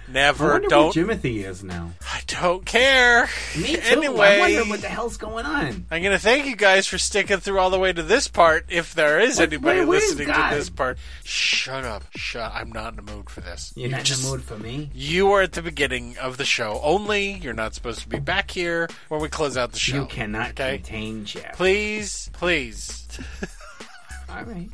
I 0.09 0.11
Never. 0.11 0.49
wonder 0.53 0.69
Don't. 0.69 0.87
what 0.87 0.95
Jimothy 0.97 1.45
is 1.45 1.63
now. 1.63 1.91
I 2.01 2.23
don't 2.27 2.65
care. 2.65 3.29
Me 3.59 3.75
too. 3.77 3.81
Anyway, 3.85 4.27
I 4.27 4.41
wonder 4.41 4.65
what 4.71 4.81
the 4.81 4.89
hell's 4.89 5.19
going 5.19 5.45
on. 5.45 5.85
I'm 5.91 6.03
going 6.03 6.13
to 6.13 6.19
thank 6.19 6.47
you 6.47 6.57
guys 6.57 6.87
for 6.87 6.97
sticking 6.97 7.41
through 7.41 7.59
all 7.59 7.69
the 7.69 7.79
way 7.79 7.93
to 7.93 8.03
this 8.03 8.27
part. 8.27 8.65
If 8.71 8.95
there 8.95 9.21
is 9.21 9.37
What- 9.39 9.49
anybody 9.53 9.81
where- 9.81 9.99
listening 10.01 10.29
to 10.29 10.49
this 10.51 10.71
part, 10.71 10.97
shut 11.25 11.85
up. 11.85 12.05
Shut. 12.17 12.51
I'm 12.55 12.73
not 12.73 12.95
in 12.99 13.05
the 13.05 13.13
mood 13.13 13.29
for 13.29 13.43
this. 13.43 13.71
You're 13.77 13.89
You 13.91 13.97
not 13.97 14.05
just- 14.05 14.21
in 14.25 14.31
the 14.31 14.37
mood 14.39 14.45
for 14.47 14.57
me. 14.57 14.89
You 14.95 15.31
are 15.33 15.43
at 15.43 15.53
the 15.53 15.61
beginning 15.61 16.17
of 16.17 16.39
the 16.39 16.47
show 16.47 16.81
only. 16.83 17.33
You're 17.35 17.53
not 17.53 17.75
supposed 17.75 18.01
to 18.01 18.09
be 18.09 18.19
back 18.19 18.51
here 18.51 18.89
when 19.09 19.21
we 19.21 19.29
close 19.29 19.59
out 19.59 19.73
the 19.73 19.79
show. 19.79 19.97
You 19.97 20.07
cannot 20.07 20.51
Okay? 20.53 20.79
contain 20.79 21.27
Jeff. 21.27 21.55
Please, 21.55 22.31
please, 22.33 23.07
All 24.31 24.43
right. 24.45 24.71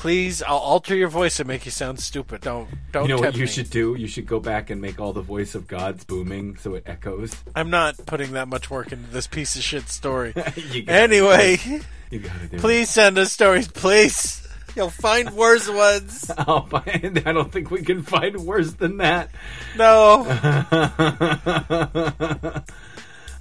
Please. 0.00 0.42
I'll 0.42 0.56
alter 0.56 0.96
your 0.96 1.08
voice 1.08 1.38
and 1.40 1.46
make 1.46 1.66
you 1.66 1.70
sound 1.70 2.00
stupid. 2.00 2.40
Don't, 2.40 2.68
don't. 2.90 3.08
You 3.08 3.16
know 3.16 3.20
what 3.20 3.34
you 3.34 3.42
me. 3.42 3.46
should 3.46 3.68
do? 3.68 3.94
You 3.94 4.08
should 4.08 4.26
go 4.26 4.40
back 4.40 4.70
and 4.70 4.80
make 4.80 4.98
all 4.98 5.12
the 5.12 5.20
voice 5.20 5.54
of 5.54 5.68
God's 5.68 6.04
booming 6.04 6.56
so 6.56 6.74
it 6.74 6.84
echoes. 6.86 7.34
I'm 7.54 7.70
not 7.70 8.06
putting 8.06 8.32
that 8.32 8.48
much 8.48 8.70
work 8.70 8.92
into 8.92 9.10
this 9.10 9.26
piece 9.26 9.56
of 9.56 9.62
shit 9.62 9.88
story. 9.88 10.32
anyway, 10.88 11.58
it. 11.62 11.82
you 12.10 12.20
gotta 12.20 12.48
do 12.48 12.56
it. 12.56 12.60
please 12.60 12.88
send 12.88 13.18
us 13.18 13.30
stories, 13.30 13.68
please. 13.68 14.48
You'll 14.74 14.90
find 14.90 15.30
worse 15.30 15.68
ones. 15.68 16.30
I'll 16.38 16.66
find, 16.66 17.22
I 17.26 17.32
don't 17.32 17.52
think 17.52 17.70
we 17.70 17.82
can 17.82 18.02
find 18.02 18.36
worse 18.36 18.72
than 18.72 18.98
that. 18.98 19.30
No. 19.76 20.24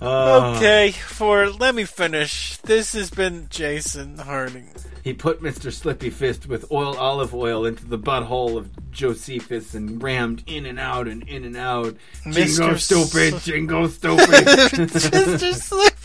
Uh, 0.02 0.54
Okay, 0.56 0.92
for 0.92 1.50
let 1.50 1.76
me 1.76 1.84
finish. 1.84 2.58
This 2.58 2.94
has 2.94 3.10
been 3.10 3.48
Jason 3.50 4.18
Harding. 4.18 4.70
He 5.04 5.14
put 5.14 5.42
Mr. 5.42 5.72
Slippy 5.74 6.10
Fist 6.10 6.48
with 6.48 6.72
oil 6.72 6.96
olive 6.98 7.34
oil 7.34 7.66
into 7.66 7.86
the 7.86 7.98
butthole 7.98 8.58
of 8.58 8.70
Josephus 8.92 9.74
and 9.74 10.02
rammed 10.02 10.44
in 10.48 10.66
and 10.66 10.80
out 10.80 11.08
and 11.08 11.24
in 11.28 11.44
and 11.46 11.58
out. 11.58 11.96
Jingo 12.24 12.74
Mr. 12.74 12.80
stupid, 12.80 13.34
S- 13.36 13.46
jingo 13.46 13.88
stupid. 13.88 14.28
Mr. 14.28 15.54
Slip. 15.54 15.96